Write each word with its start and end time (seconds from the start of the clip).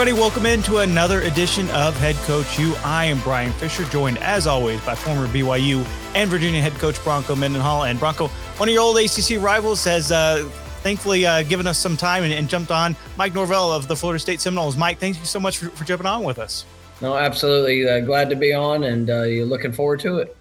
everybody. 0.00 0.16
Welcome 0.16 0.46
into 0.46 0.78
another 0.78 1.22
edition 1.22 1.68
of 1.70 1.96
Head 1.96 2.14
Coach 2.18 2.56
U. 2.56 2.72
I 2.84 3.06
am 3.06 3.18
Bryan 3.22 3.50
Fischer, 3.54 3.82
joined 3.86 4.18
as 4.18 4.46
always 4.46 4.80
by 4.82 4.94
former 4.94 5.26
BYU 5.26 5.84
and 6.14 6.30
Virginia 6.30 6.60
head 6.60 6.72
coach 6.74 7.02
Bronco 7.02 7.34
Mendenhall. 7.34 7.82
And 7.82 7.98
Bronco, 7.98 8.28
one 8.28 8.68
of 8.68 8.72
your 8.72 8.84
old 8.84 8.96
ACC 8.96 9.42
rivals, 9.42 9.82
has 9.86 10.12
uh, 10.12 10.48
thankfully 10.82 11.26
uh, 11.26 11.42
given 11.42 11.66
us 11.66 11.78
some 11.78 11.96
time 11.96 12.22
and, 12.22 12.32
and, 12.32 12.48
jumped 12.48 12.70
on. 12.70 12.94
Mike 13.16 13.34
Norvell 13.34 13.72
of 13.72 13.88
the 13.88 13.96
Florida 13.96 14.20
State 14.20 14.40
Seminoles. 14.40 14.76
Mike, 14.76 15.00
thank 15.00 15.18
you 15.18 15.24
so 15.24 15.40
much 15.40 15.58
for, 15.58 15.68
for 15.70 15.82
jumping 15.82 16.06
on 16.06 16.22
with 16.22 16.38
us. 16.38 16.64
No, 17.02 17.16
absolutely. 17.16 17.88
Uh, 17.88 17.98
glad 17.98 18.30
to 18.30 18.36
be 18.36 18.54
on, 18.54 18.84
and 18.84 19.10
uh, 19.10 19.22
you're 19.24 19.46
looking 19.46 19.72
forward 19.72 19.98
to 20.00 20.18
it. 20.18 20.36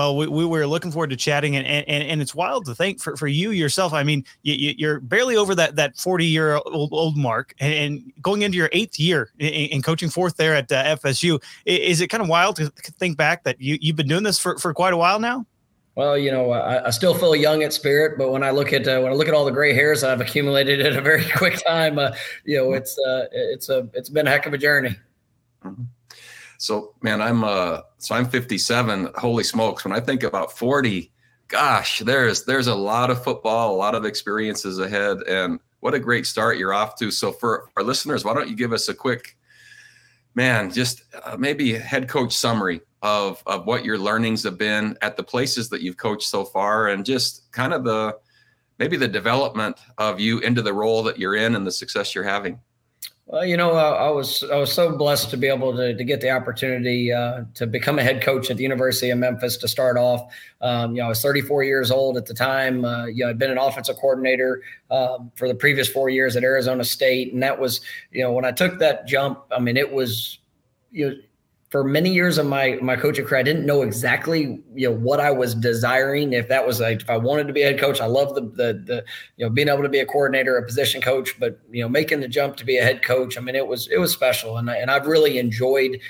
Well, 0.00 0.16
we, 0.16 0.28
we 0.28 0.46
were 0.46 0.66
looking 0.66 0.90
forward 0.90 1.10
to 1.10 1.16
chatting, 1.16 1.56
and, 1.56 1.66
and, 1.66 1.86
and 1.86 2.22
it's 2.22 2.34
wild 2.34 2.64
to 2.64 2.74
think 2.74 3.02
for, 3.02 3.18
for 3.18 3.26
you 3.26 3.50
yourself. 3.50 3.92
I 3.92 4.02
mean, 4.02 4.24
you, 4.42 4.88
are 4.88 4.98
barely 4.98 5.36
over 5.36 5.54
that 5.54 5.76
that 5.76 5.94
40 5.98 6.24
year 6.24 6.54
old, 6.54 6.90
old 6.94 7.18
mark, 7.18 7.52
and, 7.60 8.10
going 8.22 8.40
into 8.40 8.56
your 8.56 8.70
eighth 8.72 8.98
year 8.98 9.30
in, 9.38 9.48
in 9.48 9.82
coaching 9.82 10.08
fourth 10.08 10.38
there 10.38 10.54
at 10.54 10.72
uh, 10.72 10.96
FSU. 10.96 11.38
Is 11.66 12.00
it 12.00 12.08
kind 12.08 12.22
of 12.22 12.30
wild 12.30 12.56
to 12.56 12.70
think 12.70 13.18
back 13.18 13.44
that 13.44 13.60
you, 13.60 13.76
you've 13.78 13.96
been 13.96 14.08
doing 14.08 14.22
this 14.22 14.38
for, 14.38 14.56
for 14.56 14.72
quite 14.72 14.94
a 14.94 14.96
while 14.96 15.20
now? 15.20 15.44
Well, 15.96 16.16
you 16.16 16.30
know, 16.30 16.50
I, 16.52 16.86
I, 16.86 16.90
still 16.90 17.12
feel 17.12 17.36
young 17.36 17.62
at 17.62 17.74
spirit, 17.74 18.16
but 18.16 18.32
when 18.32 18.42
I 18.42 18.52
look 18.52 18.72
at 18.72 18.88
uh, 18.88 19.00
when 19.00 19.12
I 19.12 19.14
look 19.14 19.28
at 19.28 19.34
all 19.34 19.44
the 19.44 19.50
gray 19.50 19.74
hairs 19.74 20.02
I've 20.02 20.22
accumulated 20.22 20.80
in 20.80 20.96
a 20.96 21.02
very 21.02 21.26
quick 21.36 21.62
time, 21.62 21.98
uh, 21.98 22.12
you 22.46 22.56
know, 22.56 22.72
it's 22.72 22.98
uh, 23.00 23.26
it's 23.32 23.68
a 23.68 23.86
it's 23.92 24.08
been 24.08 24.26
a 24.26 24.30
heck 24.30 24.46
of 24.46 24.54
a 24.54 24.58
journey. 24.58 24.96
So, 26.60 26.92
man, 27.00 27.22
I'm 27.22 27.42
uh, 27.42 27.80
so 27.96 28.14
I'm 28.14 28.28
57. 28.28 29.08
Holy 29.16 29.44
smokes! 29.44 29.82
When 29.82 29.94
I 29.94 30.00
think 30.00 30.22
about 30.22 30.58
40, 30.58 31.10
gosh, 31.48 32.00
there's 32.00 32.44
there's 32.44 32.66
a 32.66 32.74
lot 32.74 33.08
of 33.08 33.24
football, 33.24 33.74
a 33.74 33.78
lot 33.78 33.94
of 33.94 34.04
experiences 34.04 34.78
ahead, 34.78 35.22
and 35.22 35.58
what 35.80 35.94
a 35.94 35.98
great 35.98 36.26
start 36.26 36.58
you're 36.58 36.74
off 36.74 36.96
to. 36.96 37.10
So, 37.10 37.32
for 37.32 37.70
our 37.78 37.82
listeners, 37.82 38.26
why 38.26 38.34
don't 38.34 38.50
you 38.50 38.56
give 38.56 38.74
us 38.74 38.90
a 38.90 38.94
quick, 38.94 39.38
man, 40.34 40.70
just 40.70 41.02
uh, 41.24 41.34
maybe 41.38 41.72
head 41.72 42.10
coach 42.10 42.36
summary 42.36 42.82
of 43.00 43.42
of 43.46 43.64
what 43.64 43.82
your 43.82 43.96
learnings 43.96 44.42
have 44.42 44.58
been 44.58 44.98
at 45.00 45.16
the 45.16 45.22
places 45.22 45.70
that 45.70 45.80
you've 45.80 45.96
coached 45.96 46.28
so 46.28 46.44
far, 46.44 46.88
and 46.88 47.06
just 47.06 47.50
kind 47.52 47.72
of 47.72 47.84
the 47.84 48.18
maybe 48.78 48.98
the 48.98 49.08
development 49.08 49.78
of 49.96 50.20
you 50.20 50.40
into 50.40 50.60
the 50.60 50.74
role 50.74 51.02
that 51.04 51.18
you're 51.18 51.36
in 51.36 51.54
and 51.54 51.66
the 51.66 51.72
success 51.72 52.14
you're 52.14 52.22
having. 52.22 52.60
Well, 53.30 53.44
you 53.44 53.56
know, 53.56 53.76
uh, 53.76 53.92
I 53.92 54.10
was 54.10 54.42
I 54.42 54.56
was 54.56 54.72
so 54.72 54.96
blessed 54.96 55.30
to 55.30 55.36
be 55.36 55.46
able 55.46 55.72
to, 55.76 55.94
to 55.94 56.02
get 56.02 56.20
the 56.20 56.30
opportunity 56.30 57.12
uh, 57.12 57.44
to 57.54 57.64
become 57.64 58.00
a 58.00 58.02
head 58.02 58.22
coach 58.22 58.50
at 58.50 58.56
the 58.56 58.64
University 58.64 59.08
of 59.10 59.18
Memphis 59.18 59.56
to 59.58 59.68
start 59.68 59.96
off. 59.96 60.34
Um, 60.60 60.96
you 60.96 61.00
know, 61.00 61.06
I 61.06 61.10
was 61.10 61.22
34 61.22 61.62
years 61.62 61.92
old 61.92 62.16
at 62.16 62.26
the 62.26 62.34
time. 62.34 62.84
Uh, 62.84 63.06
you 63.06 63.22
know, 63.22 63.30
I'd 63.30 63.38
been 63.38 63.52
an 63.52 63.58
offensive 63.58 63.98
coordinator 63.98 64.64
um, 64.90 65.30
for 65.36 65.46
the 65.46 65.54
previous 65.54 65.88
four 65.88 66.08
years 66.08 66.34
at 66.34 66.42
Arizona 66.42 66.82
State, 66.82 67.32
and 67.32 67.40
that 67.40 67.60
was, 67.60 67.82
you 68.10 68.20
know, 68.24 68.32
when 68.32 68.44
I 68.44 68.50
took 68.50 68.80
that 68.80 69.06
jump. 69.06 69.44
I 69.56 69.60
mean, 69.60 69.76
it 69.76 69.92
was, 69.92 70.40
you 70.90 71.10
know, 71.10 71.16
for 71.70 71.84
many 71.84 72.12
years 72.12 72.36
of 72.36 72.46
my 72.46 72.78
my 72.82 72.96
coaching 72.96 73.24
career, 73.24 73.40
I 73.40 73.44
didn't 73.44 73.64
know 73.64 73.82
exactly 73.82 74.60
you 74.74 74.88
know 74.88 74.94
what 74.94 75.20
I 75.20 75.30
was 75.30 75.54
desiring. 75.54 76.32
If 76.32 76.48
that 76.48 76.66
was 76.66 76.80
like 76.80 77.02
if 77.02 77.08
I 77.08 77.16
wanted 77.16 77.46
to 77.46 77.52
be 77.52 77.62
a 77.62 77.66
head 77.66 77.78
coach, 77.78 78.00
I 78.00 78.06
love 78.06 78.34
the 78.34 78.42
the 78.42 78.82
the 78.84 79.04
you 79.36 79.46
know 79.46 79.50
being 79.50 79.68
able 79.68 79.82
to 79.84 79.88
be 79.88 80.00
a 80.00 80.06
coordinator, 80.06 80.56
a 80.56 80.66
position 80.66 81.00
coach, 81.00 81.38
but 81.38 81.60
you 81.70 81.82
know 81.82 81.88
making 81.88 82.20
the 82.20 82.28
jump 82.28 82.56
to 82.56 82.64
be 82.64 82.78
a 82.78 82.82
head 82.82 83.02
coach. 83.02 83.38
I 83.38 83.40
mean, 83.40 83.54
it 83.54 83.66
was 83.66 83.88
it 83.88 83.98
was 83.98 84.12
special, 84.12 84.56
and 84.58 84.68
I, 84.68 84.76
and 84.76 84.90
I've 84.90 85.06
really 85.06 85.38
enjoyed 85.38 86.00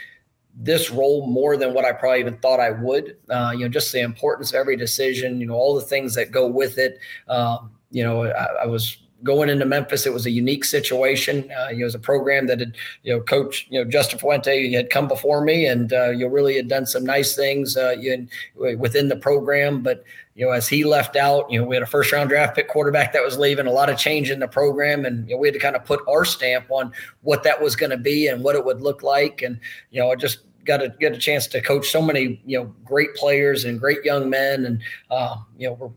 this 0.55 0.91
role 0.91 1.27
more 1.27 1.57
than 1.57 1.75
what 1.75 1.85
I 1.85 1.93
probably 1.93 2.21
even 2.21 2.39
thought 2.39 2.59
I 2.59 2.71
would. 2.71 3.19
Uh, 3.29 3.53
you 3.55 3.61
know, 3.61 3.69
just 3.69 3.93
the 3.93 4.01
importance 4.01 4.51
of 4.51 4.57
every 4.57 4.77
decision. 4.77 5.41
You 5.41 5.47
know, 5.47 5.55
all 5.55 5.75
the 5.75 5.83
things 5.83 6.15
that 6.15 6.31
go 6.31 6.47
with 6.47 6.79
it. 6.79 6.99
Um, 7.29 7.73
you 7.91 8.03
know, 8.03 8.25
I, 8.25 8.63
I 8.63 8.67
was 8.67 8.97
going 9.23 9.49
into 9.49 9.67
Memphis, 9.67 10.07
it 10.07 10.13
was 10.13 10.27
a 10.27 10.31
unique 10.31 10.65
situation. 10.65 11.51
Uh, 11.51 11.69
it 11.71 11.85
was 11.85 11.95
a 11.95 11.99
program 11.99 12.47
that 12.47 12.61
had, 12.61 12.77
you 13.03 13.13
know, 13.13 13.21
coach, 13.21 13.67
you 13.71 13.83
know, 13.83 13.89
Justin 13.89 14.19
Fuente 14.19 14.71
had 14.73 14.91
come 14.91 15.09
before 15.09 15.43
me, 15.43 15.67
and 15.67 15.93
uh, 15.93 16.11
you 16.11 16.27
know, 16.27 16.29
really 16.29 16.57
had 16.57 16.69
done 16.69 16.87
some 16.87 17.05
nice 17.05 17.35
things 17.35 17.77
uh, 17.77 17.97
in, 18.01 18.29
within 18.55 19.09
the 19.09 19.17
program. 19.17 19.83
But 19.83 20.05
you 20.35 20.47
know, 20.47 20.53
as 20.53 20.69
he 20.69 20.85
left 20.85 21.17
out, 21.17 21.51
you 21.51 21.61
know, 21.61 21.67
we 21.67 21.77
had 21.77 21.83
a 21.83 21.87
first 21.87 22.13
round 22.13 22.31
draft 22.31 22.57
pick 22.57 22.69
quarterback 22.69 23.13
that 23.13 23.23
was 23.23 23.39
leaving, 23.39 23.67
a 23.67 23.73
lot 23.73 23.91
of 23.91 23.99
change 23.99 24.31
in 24.31 24.41
the 24.41 24.49
program, 24.49 25.05
and 25.05 25.29
you 25.29 25.35
know, 25.35 25.41
we 25.41 25.49
had 25.49 25.55
to 25.55 25.61
kind 25.61 25.77
of 25.77 25.85
put 25.85 26.01
our 26.09 26.25
stamp 26.25 26.67
on 26.71 26.93
what 27.23 27.43
that 27.43 27.61
was 27.61 27.77
going 27.77 27.91
to 27.91 27.99
be 27.99 28.29
and 28.29 28.43
what 28.43 28.57
it 28.57 28.65
would 28.65 28.81
look 28.81 29.03
like. 29.03 29.43
And 29.43 29.59
you 29.91 30.01
know, 30.01 30.11
I 30.11 30.17
just 30.17 30.41
got 30.65 30.83
a 30.83 30.91
get 31.01 31.13
a 31.13 31.19
chance 31.19 31.47
to 31.49 31.61
coach 31.61 31.89
so 31.89 32.03
many 32.03 32.41
you 32.45 32.59
know 32.59 32.75
great 32.85 33.15
players 33.15 33.65
and 33.65 33.81
great 33.81 34.05
young 34.05 34.31
men, 34.31 34.65
and 34.65 34.83
uh, 35.11 35.37
you 35.59 35.69
know, 35.69 35.75
we're 35.75 35.91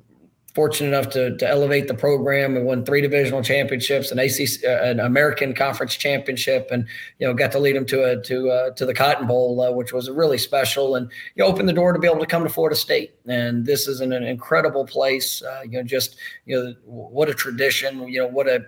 fortunate 0.53 0.89
enough 0.89 1.09
to, 1.11 1.35
to 1.37 1.47
elevate 1.47 1.87
the 1.87 1.93
program 1.93 2.55
and 2.55 2.65
won 2.65 2.85
three 2.85 3.01
divisional 3.01 3.41
championships, 3.41 4.11
an 4.11 4.19
ACC, 4.19 4.63
uh, 4.63 4.83
an 4.83 4.99
American 4.99 5.53
Conference 5.53 5.95
championship, 5.95 6.69
and 6.71 6.87
you 7.19 7.27
know 7.27 7.33
got 7.33 7.51
to 7.51 7.59
lead 7.59 7.75
them 7.75 7.85
to 7.87 8.03
a 8.03 8.21
to 8.21 8.49
uh, 8.49 8.69
to 8.71 8.85
the 8.85 8.93
Cotton 8.93 9.27
Bowl, 9.27 9.61
uh, 9.61 9.71
which 9.71 9.93
was 9.93 10.09
really 10.09 10.37
special, 10.37 10.95
and 10.95 11.09
you 11.35 11.43
know, 11.43 11.49
opened 11.49 11.67
the 11.67 11.73
door 11.73 11.93
to 11.93 11.99
be 11.99 12.07
able 12.07 12.19
to 12.19 12.25
come 12.25 12.43
to 12.43 12.49
Florida 12.49 12.75
State. 12.75 13.15
And 13.25 13.65
this 13.65 13.87
is 13.87 13.99
an, 14.01 14.13
an 14.13 14.23
incredible 14.23 14.85
place. 14.85 15.41
Uh, 15.41 15.61
you 15.63 15.77
know, 15.77 15.83
just 15.83 16.17
you 16.45 16.55
know 16.55 16.75
what 16.85 17.29
a 17.29 17.33
tradition. 17.33 18.07
You 18.07 18.21
know 18.21 18.27
what 18.27 18.47
a 18.47 18.65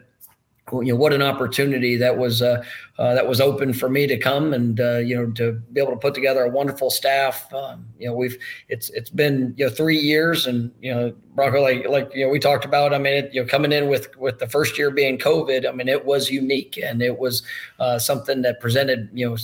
you 0.73 0.85
know 0.85 0.95
what 0.95 1.13
an 1.13 1.21
opportunity 1.21 1.95
that 1.95 2.17
was 2.17 2.41
uh, 2.41 2.63
uh, 2.97 3.13
that 3.13 3.27
was 3.27 3.39
open 3.39 3.71
for 3.71 3.87
me 3.87 4.07
to 4.07 4.17
come 4.17 4.53
and 4.53 4.79
uh, 4.79 4.97
you 4.97 5.15
know 5.15 5.31
to 5.31 5.53
be 5.73 5.79
able 5.79 5.91
to 5.91 5.97
put 5.97 6.15
together 6.15 6.43
a 6.43 6.49
wonderful 6.49 6.89
staff. 6.89 7.51
Um, 7.53 7.85
you 7.99 8.07
know 8.07 8.15
we've 8.15 8.37
it's 8.67 8.89
it's 8.89 9.09
been 9.09 9.53
you 9.57 9.65
know 9.65 9.71
three 9.71 9.97
years 9.97 10.47
and 10.47 10.71
you 10.81 10.93
know 10.93 11.13
Bronco 11.35 11.61
like 11.61 11.87
like 11.87 12.09
you 12.15 12.25
know 12.25 12.31
we 12.31 12.39
talked 12.39 12.65
about. 12.65 12.93
I 12.93 12.97
mean 12.97 13.13
it, 13.13 13.33
you 13.33 13.41
know 13.41 13.47
coming 13.47 13.71
in 13.71 13.87
with 13.87 14.15
with 14.17 14.39
the 14.39 14.47
first 14.47 14.77
year 14.77 14.89
being 14.89 15.19
COVID. 15.19 15.67
I 15.67 15.71
mean 15.71 15.87
it 15.87 16.05
was 16.05 16.31
unique 16.31 16.79
and 16.81 17.01
it 17.01 17.19
was 17.19 17.43
uh, 17.79 17.99
something 17.99 18.41
that 18.41 18.59
presented 18.59 19.09
you 19.13 19.29
know 19.29 19.37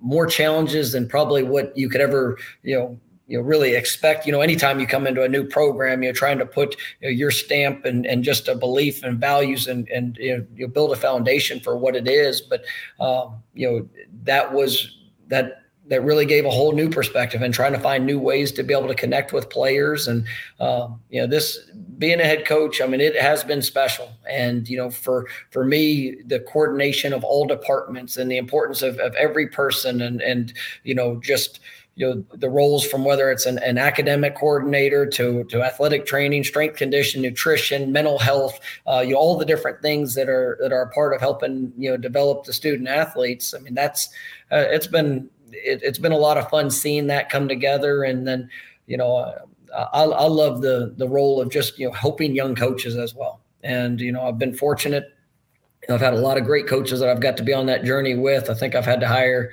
more 0.00 0.26
challenges 0.26 0.92
than 0.92 1.08
probably 1.08 1.42
what 1.42 1.76
you 1.76 1.88
could 1.88 2.00
ever 2.00 2.38
you 2.62 2.78
know 2.78 3.00
you 3.28 3.38
know 3.38 3.44
really 3.44 3.74
expect 3.74 4.26
you 4.26 4.32
know 4.32 4.40
anytime 4.40 4.80
you 4.80 4.86
come 4.86 5.06
into 5.06 5.22
a 5.22 5.28
new 5.28 5.44
program 5.44 6.02
you're 6.02 6.12
trying 6.12 6.38
to 6.38 6.46
put 6.46 6.76
you 7.00 7.08
know, 7.08 7.12
your 7.12 7.30
stamp 7.30 7.84
and, 7.84 8.06
and 8.06 8.24
just 8.24 8.48
a 8.48 8.54
belief 8.54 9.04
and 9.04 9.20
values 9.20 9.68
and 9.68 9.88
and 9.88 10.16
you 10.16 10.36
know 10.36 10.46
you 10.56 10.66
build 10.66 10.92
a 10.92 10.96
foundation 10.96 11.60
for 11.60 11.76
what 11.76 11.94
it 11.94 12.08
is. 12.08 12.40
But 12.40 12.64
um, 13.00 13.42
you 13.54 13.70
know 13.70 13.88
that 14.24 14.52
was 14.52 14.96
that 15.28 15.62
that 15.86 16.04
really 16.04 16.26
gave 16.26 16.44
a 16.44 16.50
whole 16.50 16.72
new 16.72 16.90
perspective 16.90 17.40
and 17.40 17.54
trying 17.54 17.72
to 17.72 17.78
find 17.78 18.04
new 18.04 18.18
ways 18.18 18.52
to 18.52 18.62
be 18.62 18.74
able 18.74 18.88
to 18.88 18.94
connect 18.94 19.32
with 19.32 19.48
players. 19.48 20.06
And 20.06 20.26
um, 20.60 21.00
you 21.10 21.20
know 21.20 21.26
this 21.26 21.58
being 21.98 22.20
a 22.20 22.24
head 22.24 22.46
coach 22.46 22.80
i 22.80 22.86
mean 22.86 23.00
it 23.00 23.20
has 23.20 23.44
been 23.44 23.62
special. 23.62 24.10
And 24.30 24.68
you 24.68 24.76
know 24.76 24.90
for 24.90 25.26
for 25.50 25.64
me 25.64 26.16
the 26.26 26.40
coordination 26.40 27.12
of 27.12 27.24
all 27.24 27.46
departments 27.46 28.16
and 28.16 28.30
the 28.30 28.38
importance 28.38 28.82
of, 28.82 28.98
of 28.98 29.14
every 29.14 29.48
person 29.48 30.00
and 30.00 30.22
and 30.22 30.52
you 30.84 30.94
know 30.94 31.20
just 31.22 31.60
you 31.98 32.06
know 32.06 32.24
the 32.36 32.48
roles 32.48 32.86
from 32.86 33.04
whether 33.04 33.30
it's 33.30 33.44
an, 33.44 33.58
an 33.58 33.76
academic 33.76 34.36
coordinator 34.36 35.04
to 35.04 35.42
to 35.44 35.62
athletic 35.62 36.06
training 36.06 36.44
strength 36.44 36.76
condition 36.76 37.20
nutrition 37.20 37.90
mental 37.90 38.18
health 38.18 38.60
uh, 38.86 39.00
you 39.04 39.12
know 39.12 39.18
all 39.18 39.36
the 39.36 39.44
different 39.44 39.82
things 39.82 40.14
that 40.14 40.28
are 40.28 40.56
that 40.60 40.72
are 40.72 40.86
part 40.90 41.12
of 41.12 41.20
helping 41.20 41.72
you 41.76 41.90
know 41.90 41.96
develop 41.96 42.44
the 42.44 42.52
student 42.52 42.88
athletes. 42.88 43.52
I 43.52 43.58
mean 43.58 43.74
that's 43.74 44.08
uh, 44.52 44.64
it's 44.68 44.86
been 44.86 45.28
it, 45.50 45.82
has 45.82 45.98
been 45.98 46.12
a 46.12 46.16
lot 46.16 46.38
of 46.38 46.48
fun 46.48 46.70
seeing 46.70 47.08
that 47.08 47.30
come 47.30 47.48
together. 47.48 48.04
And 48.04 48.26
then 48.26 48.48
you 48.86 48.96
know 48.96 49.16
uh, 49.16 49.88
I, 49.92 50.04
I 50.04 50.26
love 50.26 50.62
the 50.62 50.94
the 50.96 51.08
role 51.08 51.40
of 51.40 51.50
just 51.50 51.78
you 51.78 51.88
know 51.88 51.92
helping 51.92 52.34
young 52.34 52.54
coaches 52.54 52.96
as 52.96 53.14
well. 53.14 53.40
And 53.64 54.00
you 54.00 54.12
know 54.12 54.22
i've 54.22 54.38
been 54.38 54.54
fortunate. 54.54 55.12
I've 55.90 56.00
had 56.00 56.12
a 56.12 56.18
lot 56.18 56.36
of 56.36 56.44
great 56.44 56.66
coaches 56.66 57.00
that 57.00 57.08
I've 57.08 57.20
got 57.20 57.36
to 57.38 57.42
be 57.42 57.54
on 57.54 57.66
that 57.66 57.82
journey 57.82 58.14
with. 58.14 58.50
I 58.50 58.54
think 58.54 58.74
I've 58.74 58.84
had 58.84 59.00
to 59.00 59.08
hire, 59.08 59.52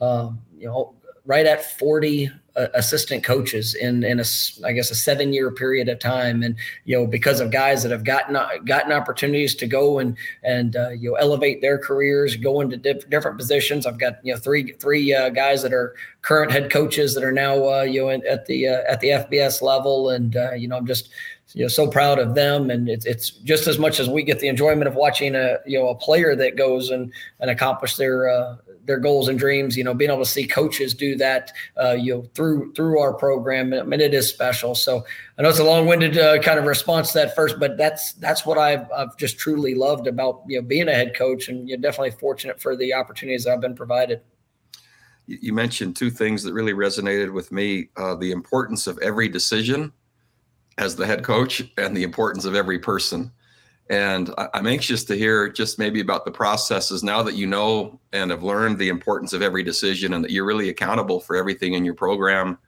uh, 0.00 0.30
you 0.58 0.66
know, 0.66 0.94
right 1.26 1.44
at 1.44 1.78
40 1.78 2.30
uh, 2.56 2.68
assistant 2.72 3.22
coaches 3.22 3.74
in 3.74 4.02
in 4.02 4.18
a 4.18 4.24
I 4.64 4.72
guess 4.72 4.90
a 4.90 4.94
seven 4.94 5.32
year 5.32 5.50
period 5.50 5.88
of 5.88 5.98
time, 5.98 6.42
and 6.42 6.56
you 6.84 6.96
know 6.96 7.06
because 7.06 7.40
of 7.40 7.50
guys 7.50 7.82
that 7.82 7.92
have 7.92 8.04
gotten 8.04 8.38
gotten 8.64 8.92
opportunities 8.92 9.54
to 9.56 9.66
go 9.66 9.98
and 9.98 10.16
and 10.42 10.74
uh, 10.74 10.90
you 10.90 11.10
know 11.10 11.16
elevate 11.16 11.60
their 11.60 11.76
careers, 11.78 12.34
go 12.36 12.62
into 12.62 12.78
diff- 12.78 13.10
different 13.10 13.36
positions. 13.36 13.84
I've 13.84 13.98
got 13.98 14.24
you 14.24 14.32
know 14.32 14.38
three 14.38 14.72
three 14.72 15.12
uh, 15.12 15.28
guys 15.28 15.62
that 15.62 15.74
are 15.74 15.94
current 16.22 16.50
head 16.50 16.70
coaches 16.70 17.14
that 17.14 17.24
are 17.24 17.32
now 17.32 17.68
uh, 17.68 17.82
you 17.82 18.00
know 18.00 18.08
in, 18.08 18.26
at 18.26 18.46
the 18.46 18.68
uh, 18.68 18.82
at 18.88 19.00
the 19.00 19.08
FBS 19.08 19.60
level, 19.60 20.08
and 20.08 20.36
uh, 20.36 20.52
you 20.52 20.66
know 20.66 20.78
I'm 20.78 20.86
just 20.86 21.10
you 21.52 21.62
know 21.62 21.68
so 21.68 21.88
proud 21.88 22.18
of 22.18 22.34
them. 22.34 22.70
And 22.70 22.88
it's, 22.88 23.06
it's 23.06 23.30
just 23.30 23.66
as 23.66 23.78
much 23.78 24.00
as 24.00 24.08
we 24.08 24.22
get 24.22 24.40
the 24.40 24.48
enjoyment 24.48 24.88
of 24.88 24.94
watching 24.94 25.34
a 25.34 25.58
you 25.66 25.78
know 25.78 25.88
a 25.88 25.94
player 25.94 26.34
that 26.36 26.56
goes 26.56 26.90
and 26.90 27.12
and 27.40 27.50
accomplish 27.50 27.96
their 27.96 28.28
uh, 28.28 28.56
their 28.86 28.98
goals 28.98 29.28
and 29.28 29.38
dreams. 29.38 29.76
You 29.76 29.84
know, 29.84 29.94
being 29.94 30.10
able 30.10 30.24
to 30.24 30.30
see 30.30 30.46
coaches 30.46 30.94
do 30.94 31.16
that, 31.16 31.52
uh, 31.80 31.92
you 31.92 32.14
know, 32.14 32.22
through 32.34 32.72
through 32.74 32.98
our 33.00 33.12
program. 33.12 33.74
I 33.74 33.82
mean, 33.82 34.00
it 34.00 34.14
is 34.14 34.28
special. 34.28 34.74
So 34.74 35.04
I 35.38 35.42
know 35.42 35.48
it's 35.48 35.58
a 35.58 35.64
long-winded 35.64 36.16
uh, 36.16 36.38
kind 36.38 36.58
of 36.58 36.64
response 36.64 37.12
to 37.12 37.18
that 37.18 37.34
first, 37.34 37.58
but 37.58 37.76
that's 37.76 38.12
that's 38.14 38.46
what 38.46 38.58
I've 38.58 38.90
I've 38.92 39.16
just 39.16 39.38
truly 39.38 39.74
loved 39.74 40.06
about 40.06 40.42
you 40.46 40.60
know 40.60 40.66
being 40.66 40.88
a 40.88 40.94
head 40.94 41.14
coach, 41.16 41.48
and 41.48 41.68
you're 41.68 41.78
definitely 41.78 42.12
fortunate 42.12 42.60
for 42.60 42.76
the 42.76 42.94
opportunities 42.94 43.46
I've 43.46 43.60
been 43.60 43.74
provided. 43.74 44.20
You 45.26 45.52
mentioned 45.52 45.96
two 45.96 46.10
things 46.10 46.44
that 46.44 46.52
really 46.54 46.72
resonated 46.72 47.32
with 47.32 47.52
me: 47.52 47.90
uh, 47.96 48.14
the 48.14 48.32
importance 48.32 48.86
of 48.86 48.98
every 49.02 49.28
decision 49.28 49.92
as 50.78 50.94
the 50.94 51.06
head 51.06 51.24
coach, 51.24 51.62
and 51.78 51.96
the 51.96 52.02
importance 52.02 52.44
of 52.44 52.54
every 52.54 52.78
person. 52.78 53.32
And 53.88 54.34
I'm 54.52 54.66
anxious 54.66 55.04
to 55.04 55.14
hear 55.14 55.48
just 55.48 55.78
maybe 55.78 56.00
about 56.00 56.24
the 56.24 56.32
processes 56.32 57.04
now 57.04 57.22
that 57.22 57.36
you 57.36 57.46
know 57.46 58.00
and 58.12 58.32
have 58.32 58.42
learned 58.42 58.78
the 58.78 58.88
importance 58.88 59.32
of 59.32 59.42
every 59.42 59.62
decision 59.62 60.12
and 60.12 60.24
that 60.24 60.32
you're 60.32 60.44
really 60.44 60.68
accountable 60.70 61.20
for 61.20 61.36
everything 61.36 61.74
in 61.74 61.84
your 61.84 61.94
program. 61.94 62.58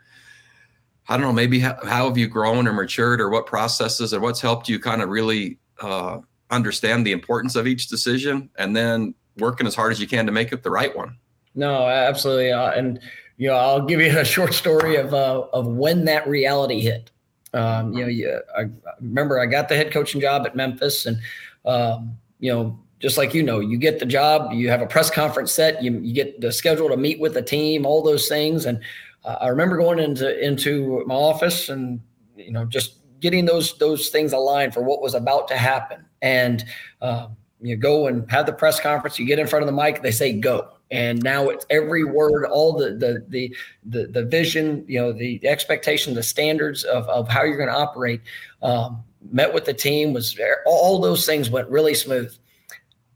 I 1.08 1.16
don't 1.16 1.26
know, 1.26 1.32
maybe 1.32 1.58
how, 1.58 1.76
how 1.84 2.06
have 2.06 2.16
you 2.16 2.28
grown 2.28 2.68
or 2.68 2.72
matured 2.72 3.20
or 3.20 3.30
what 3.30 3.46
processes 3.46 4.14
or 4.14 4.20
what's 4.20 4.40
helped 4.40 4.68
you 4.68 4.78
kind 4.78 5.02
of 5.02 5.08
really 5.08 5.58
uh, 5.80 6.18
understand 6.50 7.04
the 7.04 7.12
importance 7.12 7.56
of 7.56 7.66
each 7.66 7.88
decision 7.88 8.50
and 8.56 8.76
then 8.76 9.14
working 9.38 9.66
as 9.66 9.74
hard 9.74 9.90
as 9.90 10.00
you 10.00 10.06
can 10.06 10.24
to 10.26 10.32
make 10.32 10.52
it 10.52 10.62
the 10.62 10.70
right 10.70 10.96
one? 10.96 11.16
No, 11.54 11.88
absolutely. 11.88 12.52
Uh, 12.52 12.70
and, 12.72 13.00
you 13.38 13.48
know, 13.48 13.56
I'll 13.56 13.84
give 13.84 14.00
you 14.00 14.16
a 14.16 14.24
short 14.24 14.54
story 14.54 14.96
of, 14.96 15.14
uh, 15.14 15.46
of 15.52 15.66
when 15.66 16.04
that 16.04 16.28
reality 16.28 16.80
hit. 16.80 17.10
Um, 17.54 17.92
you 17.92 18.02
know, 18.02 18.08
you, 18.08 18.40
I 18.56 18.64
remember 19.00 19.40
I 19.40 19.46
got 19.46 19.68
the 19.68 19.76
head 19.76 19.92
coaching 19.92 20.20
job 20.20 20.46
at 20.46 20.54
Memphis, 20.54 21.06
and 21.06 21.18
um, 21.64 22.16
you 22.38 22.52
know, 22.52 22.78
just 23.00 23.16
like 23.16 23.34
you 23.34 23.42
know, 23.42 23.60
you 23.60 23.78
get 23.78 23.98
the 23.98 24.06
job, 24.06 24.52
you 24.52 24.68
have 24.68 24.80
a 24.80 24.86
press 24.86 25.10
conference 25.10 25.52
set, 25.52 25.82
you 25.82 25.98
you 26.00 26.12
get 26.12 26.40
the 26.40 26.52
schedule 26.52 26.88
to 26.88 26.96
meet 26.96 27.20
with 27.20 27.34
the 27.34 27.42
team, 27.42 27.86
all 27.86 28.02
those 28.02 28.28
things. 28.28 28.66
And 28.66 28.80
uh, 29.24 29.36
I 29.40 29.48
remember 29.48 29.76
going 29.76 29.98
into 29.98 30.38
into 30.44 31.04
my 31.06 31.14
office 31.14 31.68
and 31.68 32.00
you 32.36 32.52
know 32.52 32.64
just 32.64 32.96
getting 33.20 33.46
those 33.46 33.76
those 33.78 34.08
things 34.08 34.32
aligned 34.32 34.74
for 34.74 34.82
what 34.82 35.00
was 35.00 35.14
about 35.14 35.48
to 35.48 35.56
happen. 35.56 36.04
And 36.20 36.64
uh, 37.00 37.28
you 37.60 37.76
go 37.76 38.06
and 38.06 38.30
have 38.30 38.46
the 38.46 38.52
press 38.52 38.80
conference, 38.80 39.18
you 39.18 39.26
get 39.26 39.38
in 39.38 39.46
front 39.46 39.62
of 39.62 39.66
the 39.66 39.82
mic, 39.82 40.02
they 40.02 40.10
say 40.10 40.32
go 40.32 40.77
and 40.90 41.22
now 41.22 41.48
it's 41.48 41.66
every 41.70 42.04
word 42.04 42.46
all 42.46 42.72
the 42.72 42.90
the 42.90 43.24
the 43.28 43.54
the, 43.84 44.06
the 44.06 44.24
vision 44.24 44.84
you 44.88 44.98
know 44.98 45.12
the 45.12 45.40
expectation 45.46 46.14
the 46.14 46.22
standards 46.22 46.84
of, 46.84 47.06
of 47.08 47.28
how 47.28 47.42
you're 47.42 47.56
going 47.56 47.68
to 47.68 47.74
operate 47.74 48.20
um, 48.62 49.02
met 49.30 49.52
with 49.52 49.64
the 49.64 49.74
team 49.74 50.12
was 50.12 50.38
all 50.66 51.00
those 51.00 51.26
things 51.26 51.50
went 51.50 51.68
really 51.68 51.94
smooth 51.94 52.34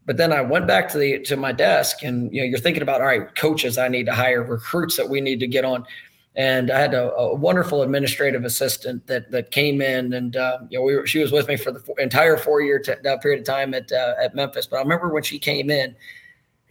but 0.04 0.16
then 0.16 0.32
i 0.32 0.40
went 0.40 0.66
back 0.66 0.88
to 0.88 0.98
the 0.98 1.18
to 1.20 1.36
my 1.36 1.52
desk 1.52 2.02
and 2.02 2.32
you 2.32 2.40
know 2.40 2.46
you're 2.46 2.58
thinking 2.58 2.82
about 2.82 3.00
all 3.00 3.06
right 3.06 3.34
coaches 3.36 3.78
i 3.78 3.88
need 3.88 4.06
to 4.06 4.12
hire 4.12 4.42
recruits 4.42 4.96
that 4.96 5.08
we 5.08 5.20
need 5.20 5.40
to 5.40 5.46
get 5.46 5.64
on 5.64 5.86
and 6.34 6.70
I 6.70 6.78
had 6.78 6.94
a, 6.94 7.12
a 7.12 7.34
wonderful 7.34 7.82
administrative 7.82 8.44
assistant 8.44 9.06
that 9.06 9.30
that 9.32 9.50
came 9.50 9.82
in, 9.82 10.14
and 10.14 10.34
uh, 10.34 10.60
you 10.70 10.78
know, 10.78 10.82
we 10.82 10.96
were, 10.96 11.06
she 11.06 11.18
was 11.18 11.30
with 11.30 11.46
me 11.46 11.56
for 11.56 11.72
the 11.72 11.82
entire 11.98 12.38
four 12.38 12.62
year 12.62 12.78
t- 12.78 12.92
uh, 12.92 13.18
period 13.18 13.40
of 13.40 13.46
time 13.46 13.74
at 13.74 13.92
uh, 13.92 14.14
at 14.18 14.34
Memphis. 14.34 14.66
But 14.66 14.78
I 14.78 14.80
remember 14.80 15.10
when 15.10 15.22
she 15.22 15.38
came 15.38 15.68
in, 15.68 15.94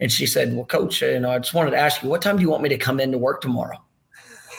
and 0.02 0.10
she 0.10 0.26
said, 0.26 0.52
"Well, 0.54 0.64
coach, 0.64 1.00
you 1.00 1.20
know, 1.20 1.30
I 1.30 1.38
just 1.38 1.54
wanted 1.54 1.70
to 1.70 1.78
ask 1.78 2.02
you, 2.02 2.08
what 2.08 2.20
time 2.20 2.36
do 2.36 2.42
you 2.42 2.50
want 2.50 2.64
me 2.64 2.68
to 2.70 2.76
come 2.76 2.98
in 2.98 3.12
to 3.12 3.18
work 3.18 3.40
tomorrow?" 3.40 3.78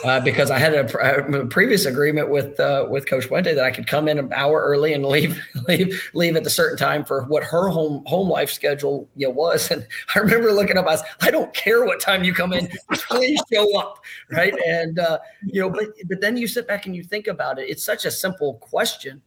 Uh, 0.05 0.21
because 0.21 0.49
I 0.49 0.57
had 0.57 0.73
a, 0.73 1.41
a 1.41 1.45
previous 1.47 1.85
agreement 1.85 2.29
with 2.29 2.57
uh, 2.61 2.87
with 2.89 3.07
Coach 3.07 3.25
Fuente 3.25 3.53
that 3.53 3.63
I 3.63 3.69
could 3.69 3.85
come 3.85 4.07
in 4.07 4.17
an 4.19 4.31
hour 4.31 4.61
early 4.61 4.93
and 4.93 5.05
leave 5.05 5.37
leave 5.67 6.09
leave 6.13 6.37
at 6.37 6.47
a 6.47 6.49
certain 6.49 6.77
time 6.77 7.03
for 7.03 7.23
what 7.25 7.43
her 7.43 7.67
home 7.67 8.05
home 8.05 8.29
life 8.29 8.49
schedule 8.51 9.09
you 9.17 9.27
know, 9.27 9.33
was. 9.33 9.69
And 9.69 9.85
I 10.15 10.19
remember 10.19 10.53
looking 10.53 10.77
up, 10.77 10.85
I 10.85 10.91
was, 10.91 11.03
I 11.21 11.29
don't 11.29 11.53
care 11.53 11.83
what 11.83 11.99
time 11.99 12.23
you 12.23 12.33
come 12.33 12.53
in, 12.53 12.69
please 12.93 13.41
show 13.51 13.77
up, 13.77 13.99
right? 14.31 14.53
And 14.65 14.97
uh, 14.97 15.19
you 15.45 15.59
know, 15.59 15.69
but 15.69 15.87
but 16.07 16.21
then 16.21 16.37
you 16.37 16.47
sit 16.47 16.69
back 16.69 16.85
and 16.85 16.95
you 16.95 17.03
think 17.03 17.27
about 17.27 17.59
it. 17.59 17.69
It's 17.69 17.83
such 17.83 18.05
a 18.05 18.11
simple 18.11 18.53
question, 18.55 19.21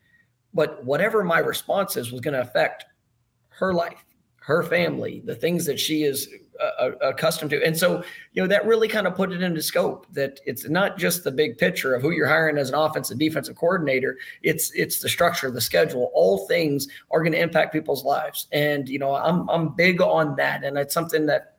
but 0.54 0.82
whatever 0.82 1.22
my 1.22 1.40
response 1.40 1.98
is 1.98 2.10
was 2.10 2.22
going 2.22 2.34
to 2.34 2.40
affect 2.40 2.86
her 3.50 3.74
life 3.74 4.06
her 4.46 4.62
family, 4.62 5.20
the 5.25 5.34
things 5.34 5.64
that 5.64 5.78
she 5.78 6.04
is 6.04 6.28
uh, 6.60 6.84
uh, 6.84 6.90
accustomed 7.02 7.50
to. 7.50 7.60
And 7.66 7.76
so, 7.76 8.04
you 8.32 8.40
know, 8.40 8.46
that 8.46 8.64
really 8.64 8.87
kind 8.87 9.08
of 9.08 9.16
put 9.16 9.32
it 9.32 9.43
into 9.43 9.60
scope 9.60 10.06
that 10.12 10.38
it's 10.46 10.69
not 10.69 10.98
just 10.98 11.25
the 11.25 11.32
big 11.32 11.58
picture 11.58 11.96
of 11.96 12.00
who 12.00 12.12
you're 12.12 12.28
hiring 12.28 12.56
as 12.56 12.69
an 12.69 12.76
offensive 12.76 13.19
defensive 13.19 13.56
coordinator. 13.56 14.19
It's 14.44 14.70
it's 14.76 15.00
the 15.00 15.08
structure, 15.08 15.50
the 15.50 15.60
schedule, 15.60 16.12
all 16.14 16.46
things 16.46 16.87
are 17.10 17.25
going 17.25 17.32
to 17.32 17.40
impact 17.40 17.72
people's 17.72 18.04
lives. 18.04 18.46
And, 18.52 18.88
you 18.88 19.00
know, 19.00 19.16
I'm 19.16 19.48
I'm 19.50 19.75
big 19.75 20.00
on 20.00 20.37
that. 20.37 20.62
And 20.62 20.78
it's 20.78 20.94
something 20.94 21.26
that, 21.26 21.56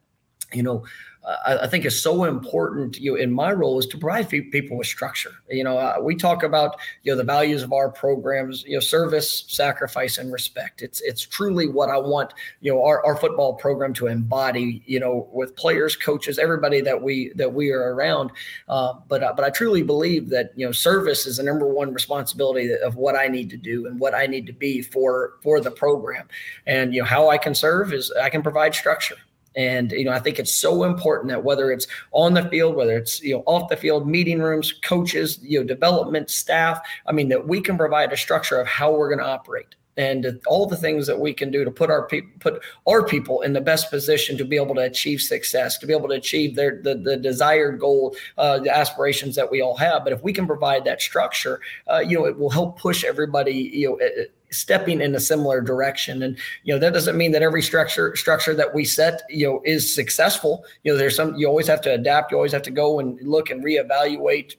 you 0.53 0.63
know, 0.63 0.85
I, 1.27 1.63
I 1.63 1.67
think 1.67 1.85
is 1.85 2.01
so 2.01 2.23
important. 2.23 2.97
You 2.99 3.11
know, 3.11 3.17
in 3.17 3.31
my 3.31 3.51
role 3.51 3.77
is 3.79 3.85
to 3.87 3.97
provide 3.97 4.29
people 4.29 4.77
with 4.77 4.87
structure. 4.87 5.31
You 5.49 5.63
know, 5.63 5.77
uh, 5.77 5.97
we 6.01 6.15
talk 6.15 6.43
about 6.43 6.79
you 7.03 7.11
know 7.11 7.17
the 7.17 7.23
values 7.23 7.63
of 7.63 7.73
our 7.73 7.89
programs. 7.89 8.63
You 8.63 8.75
know, 8.75 8.79
service, 8.79 9.43
sacrifice, 9.47 10.17
and 10.17 10.31
respect. 10.31 10.81
It's 10.81 11.01
it's 11.01 11.21
truly 11.21 11.67
what 11.67 11.89
I 11.89 11.97
want. 11.97 12.33
You 12.61 12.73
know, 12.73 12.83
our, 12.83 13.05
our 13.05 13.17
football 13.17 13.55
program 13.55 13.93
to 13.95 14.07
embody. 14.07 14.83
You 14.85 14.99
know, 14.99 15.27
with 15.33 15.55
players, 15.55 15.95
coaches, 15.95 16.39
everybody 16.39 16.79
that 16.81 17.01
we 17.01 17.33
that 17.35 17.53
we 17.53 17.71
are 17.71 17.93
around. 17.93 18.31
Uh, 18.69 18.93
but 19.07 19.21
uh, 19.21 19.33
but 19.35 19.43
I 19.43 19.49
truly 19.49 19.83
believe 19.83 20.29
that 20.29 20.51
you 20.55 20.65
know 20.65 20.71
service 20.71 21.25
is 21.25 21.37
the 21.37 21.43
number 21.43 21.67
one 21.67 21.93
responsibility 21.93 22.71
of 22.73 22.95
what 22.95 23.17
I 23.17 23.27
need 23.27 23.49
to 23.49 23.57
do 23.57 23.85
and 23.87 23.99
what 23.99 24.15
I 24.15 24.27
need 24.27 24.45
to 24.47 24.53
be 24.53 24.81
for 24.81 25.33
for 25.43 25.59
the 25.59 25.71
program. 25.71 26.27
And 26.65 26.93
you 26.93 27.01
know 27.01 27.07
how 27.07 27.29
I 27.29 27.37
can 27.37 27.53
serve 27.53 27.91
is 27.91 28.11
I 28.11 28.29
can 28.29 28.41
provide 28.41 28.73
structure. 28.73 29.17
And 29.57 29.91
you 29.91 30.05
know, 30.05 30.11
I 30.11 30.19
think 30.19 30.39
it's 30.39 30.53
so 30.53 30.83
important 30.83 31.29
that 31.29 31.43
whether 31.43 31.71
it's 31.71 31.87
on 32.11 32.35
the 32.35 32.47
field, 32.47 32.75
whether 32.75 32.95
it's 32.95 33.21
you 33.21 33.35
know 33.35 33.43
off 33.47 33.69
the 33.69 33.75
field, 33.75 34.07
meeting 34.07 34.39
rooms, 34.39 34.71
coaches, 34.71 35.39
you 35.41 35.59
know, 35.59 35.65
development 35.65 36.29
staff, 36.29 36.79
I 37.07 37.11
mean, 37.11 37.27
that 37.29 37.47
we 37.47 37.59
can 37.59 37.75
provide 37.75 38.13
a 38.13 38.17
structure 38.17 38.61
of 38.61 38.67
how 38.67 38.91
we're 38.91 39.09
going 39.09 39.19
to 39.19 39.25
operate 39.25 39.75
and 39.97 40.39
all 40.47 40.65
the 40.65 40.77
things 40.77 41.07
that 41.07 41.19
we 41.19 41.33
can 41.33 41.51
do 41.51 41.65
to 41.65 41.71
put 41.71 41.89
our 41.89 42.07
people 42.07 42.29
put 42.39 42.61
our 42.87 43.05
people 43.05 43.41
in 43.41 43.53
the 43.53 43.61
best 43.61 43.89
position 43.89 44.37
to 44.37 44.45
be 44.45 44.55
able 44.55 44.75
to 44.75 44.81
achieve 44.81 45.21
success 45.21 45.77
to 45.77 45.87
be 45.87 45.93
able 45.93 46.07
to 46.07 46.15
achieve 46.15 46.55
their 46.55 46.81
the, 46.83 46.95
the 46.95 47.17
desired 47.17 47.79
goal 47.79 48.15
uh, 48.37 48.59
the 48.59 48.75
aspirations 48.75 49.35
that 49.35 49.49
we 49.49 49.61
all 49.61 49.75
have. 49.75 50.03
But 50.03 50.13
if 50.13 50.23
we 50.23 50.33
can 50.33 50.47
provide 50.47 50.85
that 50.85 51.01
structure 51.01 51.59
uh, 51.91 51.99
you 51.99 52.17
know 52.17 52.25
it 52.25 52.37
will 52.37 52.49
help 52.49 52.79
push 52.79 53.03
everybody 53.03 53.71
you 53.73 53.89
know 53.89 54.25
stepping 54.49 55.01
in 55.01 55.15
a 55.15 55.19
similar 55.19 55.61
direction. 55.61 56.23
And 56.23 56.37
you 56.63 56.73
know 56.73 56.79
that 56.79 56.93
doesn't 56.93 57.17
mean 57.17 57.31
that 57.31 57.41
every 57.41 57.61
structure 57.61 58.15
structure 58.15 58.53
that 58.55 58.73
we 58.73 58.85
set 58.85 59.23
you 59.29 59.47
know 59.47 59.61
is 59.65 59.93
successful. 59.93 60.63
You 60.83 60.91
know 60.91 60.97
there's 60.97 61.15
some 61.15 61.35
you 61.35 61.47
always 61.47 61.67
have 61.67 61.81
to 61.81 61.93
adapt. 61.93 62.31
You 62.31 62.37
always 62.37 62.53
have 62.53 62.63
to 62.63 62.71
go 62.71 62.99
and 62.99 63.19
look 63.21 63.49
and 63.49 63.63
reevaluate 63.63 64.55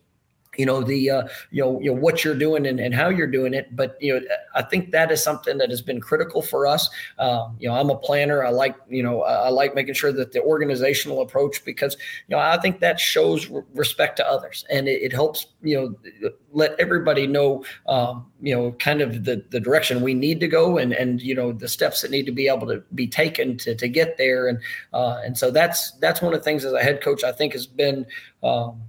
you 0.59 0.67
know 0.67 0.83
the 0.83 1.09
uh, 1.09 1.23
you 1.51 1.63
know 1.63 1.81
you 1.81 1.95
know 1.95 1.99
what 1.99 2.25
you're 2.25 2.35
doing 2.35 2.67
and, 2.67 2.81
and 2.81 2.93
how 2.93 3.09
you're 3.09 3.29
doing 3.29 3.55
it 3.55 3.75
but 3.75 3.97
you 4.01 4.13
know 4.13 4.27
i 4.55 4.63
think 4.63 4.91
that 4.91 5.11
is 5.11 5.23
something 5.23 5.57
that 5.57 5.71
has 5.71 5.81
been 5.81 6.01
critical 6.01 6.43
for 6.43 6.67
us 6.67 6.91
um, 7.19 7.57
you 7.61 7.69
know 7.69 7.75
i'm 7.75 7.89
a 7.89 7.97
planner 7.97 8.45
i 8.45 8.51
like 8.51 8.75
you 8.89 9.03
know 9.03 9.23
i 9.23 9.49
like 9.49 9.75
making 9.75 9.95
sure 9.95 10.13
that 10.13 10.33
the 10.33 10.43
organizational 10.43 11.23
approach 11.23 11.65
because 11.65 11.97
you 12.27 12.37
know 12.37 12.43
i 12.43 12.59
think 12.59 12.81
that 12.81 12.99
shows 12.99 13.49
respect 13.73 14.17
to 14.17 14.29
others 14.29 14.67
and 14.69 14.89
it, 14.89 15.01
it 15.01 15.13
helps 15.13 15.47
you 15.63 15.77
know 15.77 16.33
let 16.53 16.75
everybody 16.81 17.27
know 17.27 17.65
um, 17.87 18.27
you 18.41 18.55
know 18.55 18.73
kind 18.73 19.01
of 19.01 19.25
the 19.25 19.45
the 19.51 19.61
direction 19.61 20.03
we 20.03 20.13
need 20.13 20.41
to 20.41 20.49
go 20.49 20.77
and 20.77 20.93
and 20.93 21.23
you 21.23 21.35
know 21.37 21.53
the 21.53 21.69
steps 21.69 22.03
that 22.03 22.11
need 22.11 22.27
to 22.27 22.33
be 22.33 22.49
able 22.49 22.67
to 22.67 22.83
be 22.97 23.07
taken 23.07 23.57
to 23.57 23.77
to 23.77 23.87
get 23.87 24.19
there 24.19 24.49
and 24.49 24.59
uh, 24.93 25.21
and 25.25 25.39
so 25.39 25.53
that's 25.53 25.93
that's 25.99 26.21
one 26.21 26.35
of 26.35 26.41
the 26.41 26.45
things 26.45 26.65
as 26.65 26.73
a 26.73 26.83
head 26.83 27.01
coach 27.01 27.23
i 27.23 27.31
think 27.31 27.53
has 27.53 27.67
been 27.67 28.05
um, 28.43 28.83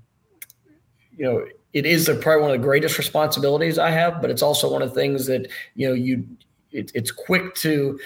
you 1.16 1.26
know 1.26 1.46
it 1.74 1.86
is 1.86 2.10
probably 2.22 2.42
one 2.42 2.52
of 2.52 2.60
the 2.60 2.66
greatest 2.66 2.98
responsibilities 2.98 3.78
I 3.78 3.92
have, 3.92 4.22
but 4.22 4.30
it's 4.30 4.42
also 4.42 4.72
one 4.72 4.82
of 4.82 4.90
the 4.90 4.96
things 4.96 5.28
that 5.28 5.48
you 5.76 5.88
know 5.88 5.94
you 5.94 6.26
it, 6.72 6.92
it's 6.94 7.12
quick 7.12 7.56
to 7.56 8.00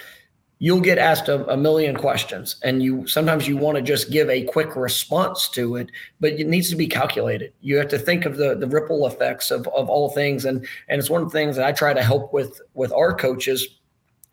you'll 0.58 0.80
get 0.80 0.98
asked 0.98 1.28
a, 1.28 1.46
a, 1.52 1.56
million 1.56 1.96
questions 1.96 2.56
and 2.62 2.82
you 2.82 3.06
sometimes 3.06 3.46
you 3.46 3.56
want 3.56 3.76
to 3.76 3.82
just 3.82 4.10
give 4.10 4.30
a 4.30 4.44
quick 4.44 4.76
response 4.76 5.48
to 5.48 5.76
it 5.76 5.90
but 6.20 6.32
it 6.32 6.46
needs 6.46 6.70
to 6.70 6.76
be 6.76 6.86
calculated. 6.86 7.52
You 7.60 7.76
have 7.76 7.88
to 7.88 7.98
think 7.98 8.24
of 8.24 8.36
the 8.36 8.54
the 8.54 8.68
ripple 8.68 9.06
effects 9.06 9.50
of, 9.50 9.66
of 9.68 9.88
all 9.88 10.10
things. 10.10 10.44
And 10.44 10.66
and 10.88 10.98
it's 10.98 11.10
one 11.10 11.22
of 11.22 11.28
the 11.30 11.38
things 11.38 11.56
that 11.56 11.66
i 11.66 11.72
try 11.72 11.92
to 11.92 12.02
help 12.02 12.32
with 12.32 12.60
with 12.74 12.92
our 12.92 13.14
coaches 13.14 13.66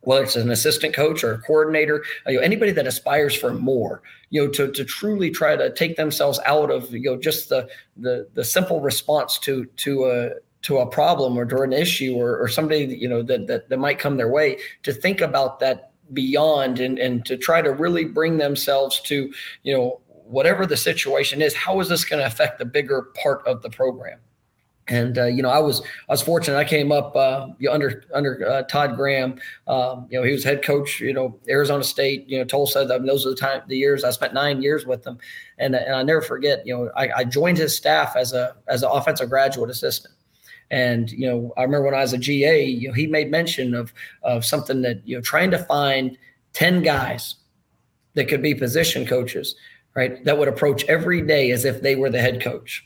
whether 0.01 0.23
it's 0.23 0.35
an 0.35 0.51
assistant 0.51 0.93
coach 0.93 1.23
or 1.23 1.33
a 1.33 1.37
coordinator, 1.39 2.03
you 2.27 2.35
know, 2.35 2.41
anybody 2.41 2.71
that 2.71 2.87
aspires 2.87 3.35
for 3.35 3.53
more, 3.53 4.01
you 4.29 4.43
know, 4.43 4.51
to, 4.51 4.71
to 4.71 4.83
truly 4.83 5.29
try 5.29 5.55
to 5.55 5.71
take 5.73 5.95
themselves 5.95 6.39
out 6.45 6.71
of, 6.71 6.91
you 6.91 7.01
know, 7.01 7.17
just 7.17 7.49
the, 7.49 7.67
the, 7.97 8.27
the 8.33 8.43
simple 8.43 8.81
response 8.81 9.37
to, 9.39 9.65
to 9.77 10.05
a, 10.05 10.29
to 10.63 10.79
a 10.79 10.85
problem 10.85 11.37
or 11.37 11.45
to 11.45 11.61
an 11.61 11.73
issue 11.73 12.15
or, 12.15 12.37
or 12.37 12.47
somebody, 12.47 12.85
you 12.85 13.07
know, 13.07 13.21
that, 13.21 13.47
that, 13.47 13.69
that 13.69 13.77
might 13.77 13.99
come 13.99 14.17
their 14.17 14.29
way 14.29 14.59
to 14.83 14.93
think 14.93 15.21
about 15.21 15.59
that 15.59 15.91
beyond 16.13 16.79
and, 16.79 16.99
and 16.99 17.25
to 17.25 17.37
try 17.37 17.61
to 17.61 17.71
really 17.71 18.05
bring 18.05 18.37
themselves 18.37 18.99
to, 19.01 19.31
you 19.63 19.73
know, 19.73 20.01
whatever 20.07 20.65
the 20.65 20.77
situation 20.77 21.41
is, 21.41 21.53
how 21.53 21.79
is 21.79 21.89
this 21.89 22.05
going 22.05 22.19
to 22.19 22.25
affect 22.25 22.57
the 22.57 22.65
bigger 22.65 23.09
part 23.21 23.45
of 23.45 23.61
the 23.61 23.69
program? 23.69 24.19
And 24.91 25.17
uh, 25.17 25.25
you 25.25 25.41
know, 25.41 25.49
I 25.49 25.59
was 25.59 25.81
I 26.09 26.11
was 26.11 26.21
fortunate. 26.21 26.57
I 26.57 26.65
came 26.65 26.91
up 26.91 27.15
uh, 27.15 27.47
under 27.69 28.03
under 28.13 28.45
uh, 28.47 28.63
Todd 28.63 28.97
Graham. 28.97 29.39
Um, 29.65 30.05
you 30.09 30.19
know, 30.19 30.25
he 30.25 30.33
was 30.33 30.43
head 30.43 30.63
coach. 30.63 30.99
You 30.99 31.13
know, 31.13 31.39
Arizona 31.47 31.81
State. 31.81 32.27
You 32.27 32.39
know, 32.39 32.43
Tulsa. 32.43 32.85
Those 32.85 33.25
are 33.25 33.29
the 33.29 33.35
time 33.37 33.61
the 33.67 33.77
years 33.77 34.03
I 34.03 34.11
spent 34.11 34.33
nine 34.33 34.61
years 34.61 34.85
with 34.85 35.03
them, 35.03 35.17
and 35.57 35.75
and 35.75 35.95
I 35.95 36.03
never 36.03 36.21
forget. 36.21 36.67
You 36.67 36.75
know, 36.75 36.91
I, 36.97 37.09
I 37.19 37.23
joined 37.23 37.57
his 37.57 37.73
staff 37.75 38.17
as 38.17 38.33
a 38.33 38.53
as 38.67 38.83
an 38.83 38.89
offensive 38.91 39.29
graduate 39.29 39.69
assistant. 39.69 40.13
And 40.71 41.09
you 41.09 41.25
know, 41.25 41.53
I 41.55 41.63
remember 41.63 41.85
when 41.85 41.95
I 41.95 42.01
was 42.01 42.11
a 42.11 42.17
GA, 42.17 42.61
you 42.61 42.89
know, 42.89 42.93
he 42.93 43.07
made 43.07 43.31
mention 43.31 43.73
of 43.73 43.93
of 44.23 44.43
something 44.43 44.81
that 44.81 45.07
you 45.07 45.15
know, 45.15 45.21
trying 45.21 45.51
to 45.51 45.57
find 45.57 46.17
ten 46.51 46.81
guys 46.81 47.35
that 48.15 48.27
could 48.27 48.41
be 48.41 48.53
position 48.53 49.05
coaches, 49.05 49.55
right? 49.95 50.21
That 50.25 50.37
would 50.37 50.49
approach 50.49 50.83
every 50.89 51.21
day 51.21 51.51
as 51.51 51.63
if 51.63 51.81
they 51.81 51.95
were 51.95 52.09
the 52.09 52.19
head 52.19 52.41
coach 52.41 52.85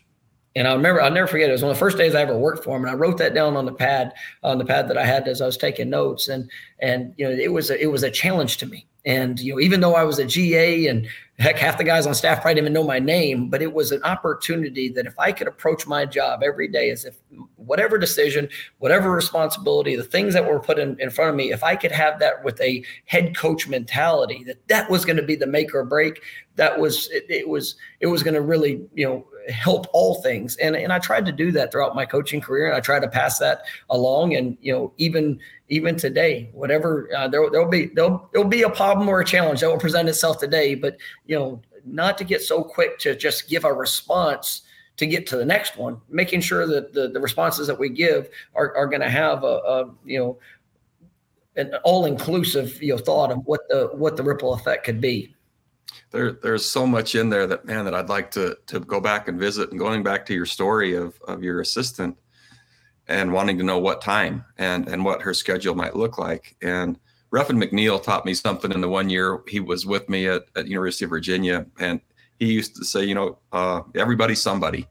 And 0.55 0.67
I 0.67 0.73
remember, 0.73 1.01
I'll 1.01 1.11
never 1.11 1.27
forget. 1.27 1.49
It 1.49 1.51
was 1.51 1.61
one 1.61 1.71
of 1.71 1.75
the 1.75 1.79
first 1.79 1.97
days 1.97 2.15
I 2.15 2.21
ever 2.21 2.37
worked 2.37 2.63
for 2.63 2.77
him, 2.77 2.83
and 2.83 2.91
I 2.91 2.95
wrote 2.95 3.17
that 3.17 3.33
down 3.33 3.57
on 3.57 3.65
the 3.65 3.73
pad, 3.73 4.13
on 4.41 4.57
the 4.57 4.65
pad 4.65 4.87
that 4.87 4.97
I 4.97 5.05
had 5.05 5.27
as 5.27 5.41
I 5.41 5.45
was 5.45 5.57
taking 5.57 5.89
notes. 5.89 6.29
And 6.29 6.49
and 6.79 7.13
you 7.17 7.25
know, 7.25 7.31
it 7.31 7.51
was 7.51 7.69
a, 7.69 7.81
it 7.81 7.91
was 7.91 8.03
a 8.03 8.11
challenge 8.11 8.57
to 8.57 8.65
me. 8.65 8.87
And 9.05 9.39
you 9.39 9.53
know, 9.53 9.59
even 9.59 9.81
though 9.81 9.95
I 9.95 10.03
was 10.03 10.17
a 10.17 10.25
GA 10.25 10.87
and 10.87 11.07
heck, 11.37 11.57
half 11.57 11.77
the 11.77 11.83
guys 11.83 12.07
on 12.07 12.15
staff 12.15 12.41
probably 12.41 12.55
didn't 12.55 12.65
even 12.65 12.73
know 12.73 12.83
my 12.83 12.97
name, 12.97 13.49
but 13.49 13.61
it 13.61 13.73
was 13.73 13.91
an 13.91 14.01
opportunity 14.03 14.89
that 14.89 15.05
if 15.05 15.13
I 15.19 15.31
could 15.31 15.47
approach 15.47 15.85
my 15.85 16.05
job 16.05 16.41
every 16.41 16.67
day 16.67 16.89
as 16.89 17.05
if 17.05 17.17
whatever 17.57 17.97
decision, 17.97 18.49
whatever 18.79 19.11
responsibility, 19.11 19.95
the 19.95 20.03
things 20.03 20.33
that 20.33 20.49
were 20.49 20.59
put 20.59 20.79
in, 20.79 20.99
in 20.99 21.11
front 21.11 21.29
of 21.29 21.35
me, 21.35 21.51
if 21.51 21.63
I 21.63 21.75
could 21.75 21.91
have 21.91 22.17
that 22.19 22.43
with 22.43 22.59
a 22.61 22.83
head 23.05 23.35
coach 23.37 23.67
mentality, 23.67 24.43
that 24.45 24.65
that 24.69 24.89
was 24.89 25.05
going 25.05 25.17
to 25.17 25.23
be 25.23 25.35
the 25.35 25.45
make 25.45 25.75
or 25.75 25.83
break, 25.83 26.23
that 26.55 26.79
was 26.79 27.09
it, 27.11 27.25
it 27.29 27.47
was 27.47 27.75
it 27.99 28.07
was 28.07 28.23
going 28.23 28.35
to 28.35 28.41
really 28.41 28.81
you 28.95 29.05
know 29.05 29.25
help 29.49 29.87
all 29.93 30.21
things. 30.21 30.55
And 30.57 30.75
and 30.75 30.91
I 30.91 30.99
tried 30.99 31.25
to 31.25 31.31
do 31.31 31.51
that 31.53 31.71
throughout 31.71 31.95
my 31.95 32.05
coaching 32.05 32.41
career, 32.41 32.67
and 32.67 32.75
I 32.75 32.79
tried 32.79 33.01
to 33.01 33.07
pass 33.07 33.39
that 33.39 33.63
along. 33.89 34.35
And 34.35 34.57
you 34.61 34.73
know, 34.73 34.93
even 34.97 35.39
even 35.69 35.95
today, 35.95 36.49
whatever 36.53 37.09
uh, 37.15 37.27
there 37.27 37.49
there'll 37.49 37.69
be 37.69 37.87
there'll 37.87 38.29
there'll 38.33 38.47
be 38.47 38.63
a 38.63 38.69
problem 38.69 39.07
or 39.07 39.19
a 39.21 39.25
challenge 39.25 39.61
that 39.61 39.69
will 39.69 39.77
present 39.77 40.09
itself 40.09 40.39
today, 40.39 40.75
but 40.75 40.97
you 41.25 41.37
know, 41.37 41.61
not 41.85 42.17
to 42.17 42.23
get 42.23 42.41
so 42.41 42.63
quick 42.63 42.99
to 42.99 43.15
just 43.15 43.49
give 43.49 43.63
a 43.63 43.73
response 43.73 44.61
to 44.97 45.05
get 45.05 45.27
to 45.27 45.37
the 45.37 45.45
next 45.45 45.77
one, 45.77 45.99
making 46.09 46.39
sure 46.39 46.65
that 46.65 46.93
the, 46.93 47.09
the 47.09 47.19
responses 47.19 47.67
that 47.67 47.77
we 47.77 47.89
give 47.89 48.29
are, 48.53 48.73
are 48.77 48.87
going 48.87 49.01
to 49.01 49.09
have 49.09 49.43
a, 49.43 49.47
a, 49.47 49.91
you 50.05 50.19
know 50.19 50.39
an 51.57 51.73
all-inclusive 51.83 52.81
you 52.81 52.93
know 52.93 52.97
thought 52.97 53.31
of 53.31 53.39
what 53.45 53.61
the 53.69 53.89
what 53.93 54.17
the 54.17 54.23
ripple 54.23 54.53
effect 54.53 54.83
could 54.83 54.99
be 54.99 55.34
there 56.15 56.31
there's 56.31 56.65
so 56.65 56.87
much 56.87 57.13
in 57.13 57.29
there 57.29 57.45
that 57.45 57.65
man 57.65 57.85
that 57.85 57.93
I'd 57.93 58.09
like 58.09 58.31
to 58.31 58.57
to 58.67 58.79
go 58.79 58.99
back 58.99 59.27
and 59.27 59.39
visit 59.39 59.69
and 59.69 59.79
going 59.79 60.01
back 60.01 60.25
to 60.27 60.33
your 60.33 60.45
story 60.45 60.95
of 60.95 61.19
of 61.27 61.43
your 61.43 61.61
assistant 61.61 62.17
and 63.07 63.31
wanting 63.31 63.57
to 63.57 63.63
know 63.63 63.77
what 63.77 64.01
time 64.01 64.45
and 64.57 64.87
and 64.87 65.03
what 65.03 65.21
her 65.21 65.33
schedule 65.33 65.75
might 65.75 65.95
look 65.95 66.17
like. 66.17 66.55
And 66.61 66.97
Ruffin 67.31 67.57
McNeill 67.57 68.01
taught 68.01 68.25
me 68.25 68.33
something 68.33 68.71
in 68.71 68.81
the 68.81 68.89
one 68.89 69.09
year 69.09 69.41
he 69.47 69.59
was 69.59 69.85
with 69.85 70.07
me 70.09 70.27
at, 70.27 70.45
at 70.55 70.67
University 70.67 71.05
of 71.05 71.11
Virginia 71.11 71.65
and 71.79 71.99
he 72.39 72.51
used 72.53 72.75
to 72.77 72.85
say 72.85 73.03
you 73.03 73.15
know 73.15 73.37
uh, 73.51 73.81
everybody's 73.93 74.41
somebody. 74.41 74.87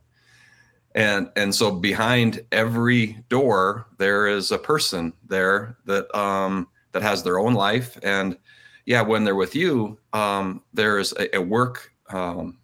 And 0.95 1.31
and 1.35 1.55
so 1.55 1.73
behind 1.73 2.45
every 2.53 3.25
door 3.29 3.87
there 3.99 4.27
is 4.27 4.53
a 4.53 4.59
person 4.59 5.15
there 5.27 5.79
that 5.87 6.15
um 6.17 6.69
that 6.93 7.03
has 7.03 7.23
their 7.23 7.39
own 7.39 7.55
life 7.55 7.99
and 8.03 8.37
yeah, 8.87 9.03
when 9.03 9.25
they're 9.25 9.35
with 9.35 9.55
you, 9.55 9.99
um, 10.13 10.63
there's 10.73 11.13
a, 11.13 11.37
a 11.37 11.41
work 11.41 11.91
um, 12.11 12.59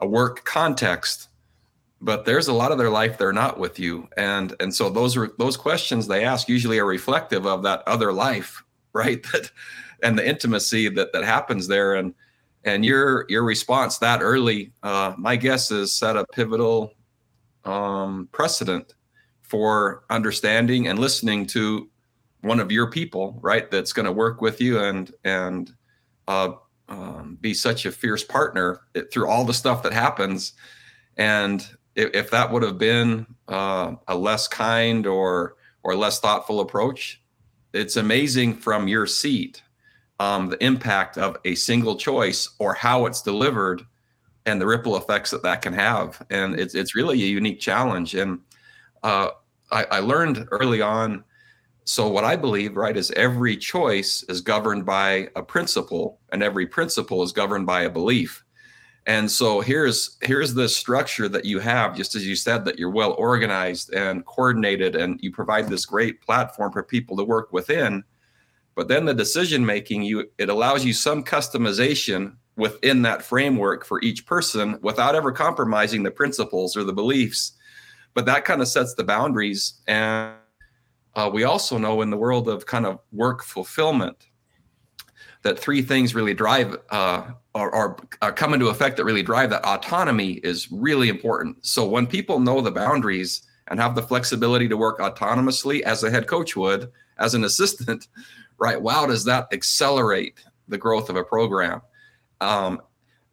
a 0.00 0.06
work 0.06 0.44
context, 0.44 1.28
but 2.00 2.24
there's 2.24 2.48
a 2.48 2.52
lot 2.52 2.72
of 2.72 2.78
their 2.78 2.90
life 2.90 3.18
they're 3.18 3.32
not 3.32 3.58
with 3.58 3.78
you, 3.78 4.08
and 4.16 4.54
and 4.60 4.74
so 4.74 4.90
those 4.90 5.16
are 5.16 5.30
those 5.38 5.56
questions 5.56 6.06
they 6.06 6.24
ask 6.24 6.48
usually 6.48 6.78
are 6.78 6.86
reflective 6.86 7.46
of 7.46 7.62
that 7.62 7.82
other 7.86 8.12
life, 8.12 8.62
right? 8.92 9.22
That 9.32 9.50
and 10.02 10.18
the 10.18 10.26
intimacy 10.26 10.88
that 10.90 11.12
that 11.12 11.24
happens 11.24 11.68
there, 11.68 11.94
and 11.94 12.14
and 12.64 12.84
your 12.84 13.24
your 13.28 13.44
response 13.44 13.98
that 13.98 14.20
early, 14.22 14.72
uh, 14.82 15.14
my 15.16 15.36
guess 15.36 15.70
is 15.70 15.94
set 15.94 16.16
a 16.16 16.26
pivotal 16.32 16.92
um, 17.64 18.28
precedent 18.32 18.94
for 19.42 20.04
understanding 20.10 20.86
and 20.86 20.98
listening 20.98 21.46
to 21.46 21.88
one 22.42 22.60
of 22.60 22.72
your 22.72 22.90
people, 22.90 23.38
right? 23.42 23.70
That's 23.70 23.92
going 23.92 24.06
to 24.06 24.12
work 24.12 24.40
with 24.40 24.60
you 24.60 24.80
and 24.80 25.12
and 25.24 25.72
uh, 26.28 26.52
um, 26.88 27.38
be 27.40 27.54
such 27.54 27.86
a 27.86 27.92
fierce 27.92 28.24
partner 28.24 28.82
through 29.12 29.28
all 29.28 29.44
the 29.44 29.54
stuff 29.54 29.82
that 29.82 29.92
happens. 29.92 30.52
And 31.16 31.66
if, 31.94 32.10
if 32.14 32.30
that 32.30 32.50
would 32.50 32.62
have 32.62 32.78
been 32.78 33.26
uh, 33.48 33.94
a 34.08 34.16
less 34.16 34.48
kind 34.48 35.06
or 35.06 35.56
or 35.82 35.94
less 35.94 36.20
thoughtful 36.20 36.60
approach, 36.60 37.22
it's 37.72 37.96
amazing 37.96 38.54
from 38.54 38.88
your 38.88 39.06
seat 39.06 39.62
um, 40.20 40.50
the 40.50 40.62
impact 40.62 41.16
of 41.16 41.38
a 41.46 41.54
single 41.54 41.96
choice 41.96 42.50
or 42.58 42.74
how 42.74 43.06
it's 43.06 43.22
delivered 43.22 43.82
and 44.44 44.60
the 44.60 44.66
ripple 44.66 44.96
effects 44.96 45.30
that 45.30 45.42
that 45.42 45.62
can 45.62 45.72
have. 45.72 46.24
And 46.30 46.60
it's 46.60 46.74
it's 46.74 46.94
really 46.94 47.20
a 47.22 47.26
unique 47.26 47.58
challenge. 47.58 48.14
And 48.14 48.40
uh, 49.02 49.30
I, 49.72 49.84
I 49.84 49.98
learned 50.00 50.46
early 50.50 50.82
on 50.82 51.24
so, 51.84 52.08
what 52.08 52.24
I 52.24 52.36
believe, 52.36 52.76
right, 52.76 52.96
is 52.96 53.10
every 53.12 53.56
choice 53.56 54.22
is 54.28 54.40
governed 54.40 54.86
by 54.86 55.28
a 55.34 55.42
principle, 55.42 56.20
and 56.32 56.42
every 56.42 56.66
principle 56.66 57.22
is 57.22 57.32
governed 57.32 57.66
by 57.66 57.82
a 57.82 57.90
belief. 57.90 58.44
And 59.06 59.30
so 59.30 59.60
here's 59.60 60.18
here's 60.22 60.54
the 60.54 60.68
structure 60.68 61.28
that 61.28 61.44
you 61.44 61.58
have, 61.58 61.96
just 61.96 62.14
as 62.14 62.26
you 62.26 62.36
said, 62.36 62.64
that 62.64 62.78
you're 62.78 62.90
well 62.90 63.14
organized 63.14 63.92
and 63.92 64.24
coordinated, 64.26 64.94
and 64.94 65.18
you 65.22 65.32
provide 65.32 65.68
this 65.68 65.86
great 65.86 66.20
platform 66.20 66.70
for 66.70 66.82
people 66.82 67.16
to 67.16 67.24
work 67.24 67.52
within. 67.52 68.04
But 68.74 68.88
then 68.88 69.06
the 69.06 69.14
decision 69.14 69.64
making, 69.64 70.02
you 70.02 70.30
it 70.38 70.48
allows 70.48 70.84
you 70.84 70.92
some 70.92 71.24
customization 71.24 72.36
within 72.56 73.02
that 73.02 73.22
framework 73.22 73.86
for 73.86 74.02
each 74.02 74.26
person 74.26 74.78
without 74.82 75.14
ever 75.14 75.32
compromising 75.32 76.02
the 76.02 76.10
principles 76.10 76.76
or 76.76 76.84
the 76.84 76.92
beliefs. 76.92 77.52
But 78.12 78.26
that 78.26 78.44
kind 78.44 78.60
of 78.60 78.68
sets 78.68 78.94
the 78.94 79.04
boundaries 79.04 79.80
and 79.86 80.34
uh, 81.14 81.30
we 81.32 81.44
also 81.44 81.78
know 81.78 82.02
in 82.02 82.10
the 82.10 82.16
world 82.16 82.48
of 82.48 82.66
kind 82.66 82.86
of 82.86 82.98
work 83.12 83.42
fulfillment 83.42 84.28
that 85.42 85.58
three 85.58 85.82
things 85.82 86.14
really 86.14 86.34
drive 86.34 86.76
uh, 86.90 87.30
or, 87.54 87.74
or 88.22 88.32
come 88.32 88.54
into 88.54 88.68
effect 88.68 88.96
that 88.96 89.04
really 89.04 89.22
drive 89.22 89.50
that 89.50 89.64
autonomy 89.64 90.34
is 90.44 90.70
really 90.70 91.08
important. 91.08 91.64
So 91.64 91.86
when 91.86 92.06
people 92.06 92.40
know 92.40 92.60
the 92.60 92.70
boundaries 92.70 93.42
and 93.68 93.80
have 93.80 93.94
the 93.94 94.02
flexibility 94.02 94.68
to 94.68 94.76
work 94.76 94.98
autonomously 94.98 95.80
as 95.80 96.02
a 96.02 96.10
head 96.10 96.26
coach 96.26 96.56
would, 96.56 96.90
as 97.18 97.34
an 97.34 97.44
assistant, 97.50 98.08
right? 98.58 98.80
Wow, 98.80 99.06
does 99.06 99.24
that 99.24 99.48
accelerate 99.52 100.44
the 100.68 100.78
growth 100.78 101.08
of 101.08 101.16
a 101.16 101.24
program? 101.24 101.80
Um, 102.40 102.82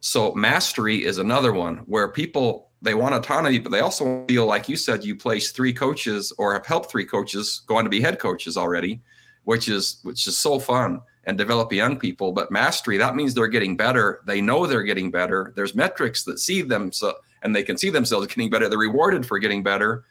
so 0.00 0.32
mastery 0.34 1.04
is 1.04 1.18
another 1.18 1.52
one 1.52 1.78
where 1.78 2.08
people 2.08 2.67
they 2.80 2.94
want 2.94 3.14
autonomy, 3.14 3.58
but 3.58 3.72
they 3.72 3.80
also 3.80 4.24
feel 4.28 4.46
like 4.46 4.68
you 4.68 4.76
said 4.76 5.04
you 5.04 5.16
place 5.16 5.50
three 5.50 5.72
coaches 5.72 6.32
or 6.38 6.52
have 6.52 6.66
helped 6.66 6.90
three 6.90 7.04
coaches 7.04 7.62
go 7.66 7.76
on 7.76 7.84
to 7.84 7.90
be 7.90 8.00
head 8.00 8.18
coaches 8.18 8.56
already, 8.56 9.00
which 9.44 9.68
is 9.68 9.98
which 10.04 10.26
is 10.26 10.38
so 10.38 10.58
fun 10.58 11.00
and 11.24 11.36
develop 11.36 11.72
young 11.72 11.98
people. 11.98 12.32
But 12.32 12.52
mastery 12.52 12.96
that 12.98 13.16
means 13.16 13.34
they're 13.34 13.48
getting 13.48 13.76
better. 13.76 14.20
They 14.26 14.40
know 14.40 14.66
they're 14.66 14.82
getting 14.82 15.10
better. 15.10 15.52
There's 15.56 15.74
metrics 15.74 16.22
that 16.24 16.38
see 16.38 16.62
them 16.62 16.92
so 16.92 17.14
and 17.42 17.54
they 17.54 17.62
can 17.62 17.76
see 17.76 17.90
themselves 17.90 18.26
getting 18.28 18.50
better. 18.50 18.68
They're 18.68 18.78
rewarded 18.78 19.26
for 19.26 19.38
getting 19.38 19.62
better, 19.62 20.04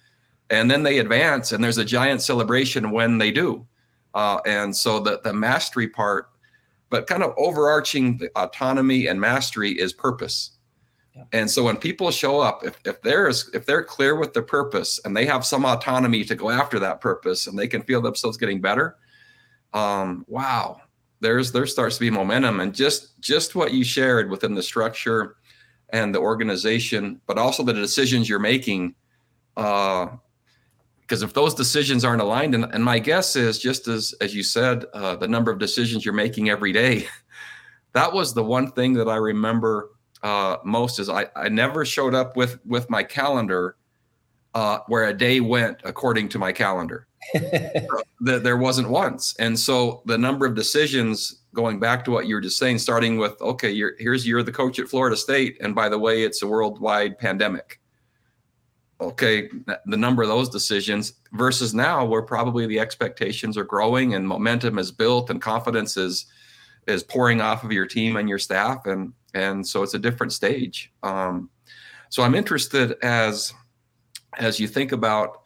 and 0.49 0.69
then 0.69 0.83
they 0.83 0.99
advance. 0.99 1.53
And 1.53 1.63
there's 1.63 1.77
a 1.77 1.85
giant 1.85 2.21
celebration 2.21 2.91
when 2.91 3.17
they 3.17 3.31
do. 3.31 3.65
Uh, 4.13 4.39
and 4.45 4.75
so 4.75 4.99
the 4.99 5.21
the 5.23 5.33
mastery 5.33 5.87
part, 5.87 6.31
but 6.89 7.07
kind 7.07 7.23
of 7.23 7.33
overarching 7.37 8.17
the 8.17 8.29
autonomy 8.35 9.07
and 9.07 9.21
mastery 9.21 9.71
is 9.71 9.93
purpose 9.93 10.56
and 11.31 11.49
so 11.49 11.63
when 11.63 11.77
people 11.77 12.11
show 12.11 12.39
up, 12.39 12.63
if, 12.63 12.77
if 12.85 13.01
there's 13.01 13.49
if 13.53 13.65
they're 13.65 13.83
clear 13.83 14.15
with 14.15 14.33
the 14.33 14.41
purpose 14.41 14.99
and 15.03 15.15
they 15.15 15.25
have 15.25 15.45
some 15.45 15.65
autonomy 15.65 16.23
to 16.23 16.35
go 16.35 16.49
after 16.49 16.79
that 16.79 17.01
purpose 17.01 17.47
and 17.47 17.57
they 17.57 17.67
can 17.67 17.81
feel 17.83 18.01
themselves 18.01 18.37
getting 18.37 18.61
better, 18.61 18.97
um, 19.73 20.25
wow, 20.27 20.81
there's 21.19 21.51
there 21.51 21.65
starts 21.65 21.95
to 21.95 22.01
be 22.01 22.09
momentum 22.09 22.59
and 22.59 22.73
just 22.73 23.19
just 23.19 23.55
what 23.55 23.73
you 23.73 23.83
shared 23.83 24.29
within 24.29 24.53
the 24.53 24.63
structure 24.63 25.37
and 25.89 26.13
the 26.13 26.19
organization, 26.19 27.21
but 27.27 27.37
also 27.37 27.63
the 27.63 27.73
decisions 27.73 28.29
you're 28.29 28.39
making. 28.39 28.95
Uh, 29.55 30.07
because 31.01 31.23
if 31.23 31.33
those 31.33 31.53
decisions 31.53 32.03
aren't 32.03 32.21
aligned, 32.21 32.53
and, 32.53 32.65
and 32.73 32.83
my 32.83 32.99
guess 32.99 33.37
is 33.37 33.59
just 33.59 33.87
as 33.87 34.13
as 34.19 34.35
you 34.35 34.43
said, 34.43 34.85
uh, 34.93 35.15
the 35.15 35.27
number 35.27 35.51
of 35.51 35.57
decisions 35.57 36.03
you're 36.03 36.13
making 36.13 36.49
every 36.49 36.73
day, 36.73 37.07
that 37.93 38.11
was 38.11 38.33
the 38.33 38.43
one 38.43 38.71
thing 38.71 38.93
that 38.93 39.07
I 39.07 39.15
remember 39.15 39.91
uh, 40.23 40.57
most 40.63 40.99
is 40.99 41.09
I, 41.09 41.27
I 41.35 41.49
never 41.49 41.85
showed 41.85 42.15
up 42.15 42.35
with 42.35 42.59
with 42.65 42.89
my 42.89 43.03
calendar 43.03 43.77
uh, 44.53 44.79
where 44.87 45.05
a 45.05 45.13
day 45.13 45.39
went 45.39 45.79
according 45.83 46.29
to 46.29 46.39
my 46.39 46.51
calendar. 46.51 47.07
that 47.33 48.43
there 48.43 48.57
wasn't 48.57 48.87
once, 48.87 49.35
and 49.37 49.57
so 49.57 50.01
the 50.05 50.17
number 50.17 50.45
of 50.45 50.55
decisions 50.55 51.41
going 51.53 51.79
back 51.79 52.05
to 52.05 52.11
what 52.11 52.27
you 52.27 52.35
were 52.35 52.41
just 52.41 52.57
saying, 52.57 52.77
starting 52.77 53.17
with 53.17 53.39
okay, 53.41 53.69
you're 53.69 53.93
here's 53.99 54.25
you're 54.25 54.43
the 54.43 54.51
coach 54.51 54.79
at 54.79 54.87
Florida 54.87 55.17
State, 55.17 55.57
and 55.59 55.75
by 55.75 55.89
the 55.89 55.97
way, 55.97 56.23
it's 56.23 56.41
a 56.41 56.47
worldwide 56.47 57.17
pandemic. 57.17 57.79
Okay, 59.01 59.49
the 59.85 59.97
number 59.97 60.23
of 60.23 60.29
those 60.29 60.49
decisions 60.49 61.13
versus 61.33 61.73
now, 61.73 62.05
where 62.05 62.21
probably 62.21 62.65
the 62.65 62.79
expectations 62.79 63.57
are 63.57 63.63
growing 63.63 64.13
and 64.13 64.27
momentum 64.27 64.79
is 64.79 64.91
built 64.91 65.29
and 65.29 65.41
confidence 65.41 65.97
is 65.97 66.27
is 66.87 67.03
pouring 67.03 67.41
off 67.41 67.63
of 67.63 67.71
your 67.71 67.85
team 67.85 68.15
and 68.15 68.29
your 68.29 68.39
staff, 68.39 68.85
and 68.85 69.13
and 69.33 69.65
so 69.65 69.83
it's 69.83 69.93
a 69.93 69.99
different 69.99 70.33
stage. 70.33 70.91
Um, 71.03 71.49
so 72.09 72.23
I'm 72.23 72.35
interested 72.35 72.95
as 73.03 73.53
as 74.37 74.59
you 74.59 74.67
think 74.67 74.91
about 74.91 75.41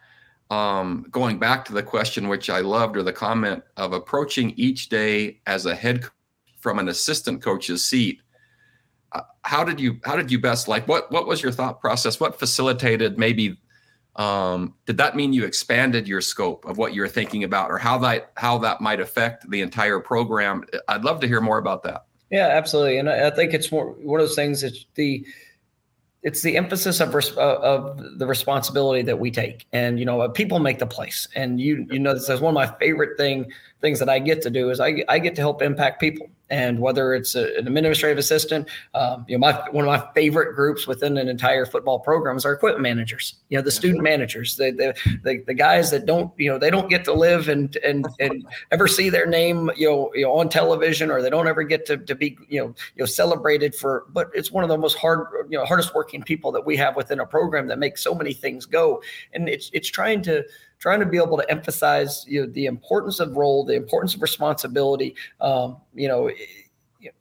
um, 0.49 1.05
going 1.11 1.39
back 1.39 1.63
to 1.65 1.73
the 1.73 1.83
question 1.83 2.27
which 2.27 2.49
I 2.49 2.59
loved 2.59 2.97
or 2.97 3.03
the 3.03 3.13
comment 3.13 3.63
of 3.77 3.93
approaching 3.93 4.51
each 4.57 4.89
day 4.89 5.39
as 5.47 5.65
a 5.65 5.73
head 5.73 6.03
from 6.59 6.77
an 6.77 6.89
assistant 6.89 7.41
coach's 7.41 7.85
seat. 7.85 8.21
uh, 9.13 9.21
how 9.43 9.63
did 9.63 9.79
you 9.79 9.99
how 10.03 10.15
did 10.15 10.31
you 10.31 10.39
best 10.39 10.67
like 10.67 10.87
what 10.87 11.11
what 11.11 11.27
was 11.27 11.41
your 11.41 11.51
thought 11.51 11.79
process? 11.79 12.19
What 12.19 12.37
facilitated 12.37 13.17
maybe 13.17 13.57
um, 14.17 14.75
did 14.85 14.97
that 14.97 15.15
mean 15.15 15.31
you 15.31 15.45
expanded 15.45 16.07
your 16.07 16.21
scope 16.21 16.65
of 16.65 16.77
what 16.77 16.93
you're 16.93 17.07
thinking 17.07 17.43
about 17.45 17.71
or 17.71 17.77
how 17.77 17.97
that 17.99 18.31
how 18.35 18.57
that 18.57 18.81
might 18.81 18.99
affect 18.99 19.49
the 19.49 19.61
entire 19.61 19.99
program 19.99 20.65
i'd 20.89 21.05
love 21.05 21.21
to 21.21 21.27
hear 21.27 21.39
more 21.39 21.59
about 21.59 21.81
that 21.83 22.05
yeah 22.31 22.47
absolutely. 22.47 22.97
And 22.97 23.09
i, 23.09 23.29
think 23.29 23.53
it's 23.53 23.71
more 23.71 23.87
one 23.91 24.19
of 24.19 24.27
those 24.27 24.35
things 24.35 24.61
that 24.61 24.77
the 24.95 25.25
it's 26.23 26.43
the 26.43 26.55
emphasis 26.55 26.99
of 26.99 27.15
res- 27.15 27.35
uh, 27.35 27.57
of 27.61 28.19
the 28.19 28.27
responsibility 28.27 29.01
that 29.01 29.19
we 29.19 29.31
take. 29.31 29.65
And 29.73 29.99
you 29.99 30.05
know 30.05 30.27
people 30.29 30.59
make 30.59 30.79
the 30.79 30.87
place. 30.87 31.27
And 31.35 31.59
you 31.59 31.85
you 31.91 31.99
know 31.99 32.13
this 32.13 32.29
is 32.29 32.41
one 32.41 32.51
of 32.51 32.55
my 32.55 32.77
favorite 32.79 33.17
thing 33.17 33.51
things 33.81 33.99
that 33.99 34.09
i 34.09 34.19
get 34.19 34.41
to 34.43 34.49
do 34.49 34.69
is 34.69 34.79
i, 34.79 35.03
I 35.09 35.19
get 35.19 35.35
to 35.35 35.41
help 35.41 35.61
impact 35.61 35.99
people 35.99 36.29
and 36.51 36.79
whether 36.79 37.15
it's 37.15 37.33
a, 37.33 37.57
an 37.57 37.65
administrative 37.65 38.17
assistant, 38.17 38.69
um, 38.93 39.25
you 39.27 39.37
know, 39.37 39.39
my 39.39 39.53
one 39.71 39.85
of 39.85 39.87
my 39.87 40.05
favorite 40.13 40.53
groups 40.53 40.85
within 40.85 41.17
an 41.17 41.29
entire 41.29 41.65
football 41.65 41.99
program 41.99 42.35
is 42.35 42.45
our 42.45 42.51
equipment 42.51 42.83
managers. 42.83 43.35
You 43.49 43.57
know, 43.57 43.63
the 43.63 43.71
student 43.71 44.03
managers, 44.03 44.57
the 44.57 44.71
the, 44.71 45.19
the, 45.23 45.43
the 45.47 45.53
guys 45.53 45.89
that 45.91 46.05
don't, 46.05 46.31
you 46.37 46.51
know, 46.51 46.59
they 46.59 46.69
don't 46.69 46.89
get 46.89 47.05
to 47.05 47.13
live 47.13 47.47
and 47.47 47.75
and 47.77 48.05
and 48.19 48.45
ever 48.71 48.87
see 48.87 49.09
their 49.09 49.25
name, 49.25 49.71
you 49.77 49.89
know, 49.89 50.11
you 50.13 50.23
know, 50.23 50.33
on 50.33 50.49
television, 50.49 51.09
or 51.09 51.21
they 51.21 51.29
don't 51.29 51.47
ever 51.47 51.63
get 51.63 51.85
to, 51.85 51.97
to 51.97 52.13
be, 52.13 52.37
you 52.49 52.59
know, 52.59 52.67
you 52.95 52.99
know, 52.99 53.05
celebrated 53.05 53.73
for. 53.73 54.05
But 54.09 54.29
it's 54.33 54.51
one 54.51 54.65
of 54.65 54.69
the 54.69 54.77
most 54.77 54.97
hard, 54.97 55.27
you 55.49 55.57
know, 55.57 55.65
hardest 55.65 55.95
working 55.95 56.21
people 56.21 56.51
that 56.51 56.65
we 56.65 56.75
have 56.75 56.97
within 56.97 57.21
a 57.21 57.25
program 57.25 57.67
that 57.67 57.79
makes 57.79 58.03
so 58.03 58.13
many 58.13 58.33
things 58.33 58.65
go, 58.65 59.01
and 59.33 59.47
it's 59.47 59.69
it's 59.73 59.89
trying 59.89 60.21
to 60.23 60.43
trying 60.81 60.99
to 60.99 61.05
be 61.05 61.17
able 61.17 61.37
to 61.37 61.49
emphasize 61.49 62.25
you 62.27 62.41
know, 62.41 62.51
the 62.51 62.65
importance 62.65 63.19
of 63.19 63.37
role, 63.37 63.63
the 63.63 63.75
importance 63.75 64.15
of 64.15 64.21
responsibility. 64.21 65.15
Um, 65.39 65.77
you 65.93 66.07
know, 66.07 66.31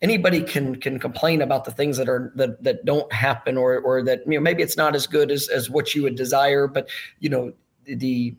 anybody 0.02 0.42
can 0.42 0.76
can 0.76 0.98
complain 0.98 1.42
about 1.42 1.64
the 1.64 1.70
things 1.70 1.96
that 1.98 2.08
are 2.08 2.32
that 2.34 2.62
that 2.64 2.84
don't 2.84 3.10
happen 3.12 3.56
or 3.56 3.78
or 3.78 4.02
that 4.02 4.20
you 4.26 4.34
know 4.34 4.40
maybe 4.40 4.62
it's 4.62 4.76
not 4.76 4.96
as 4.96 5.06
good 5.06 5.30
as 5.30 5.48
as 5.48 5.70
what 5.70 5.94
you 5.94 6.02
would 6.02 6.16
desire, 6.16 6.66
but 6.66 6.88
you 7.20 7.28
know 7.28 7.52
the 7.84 8.34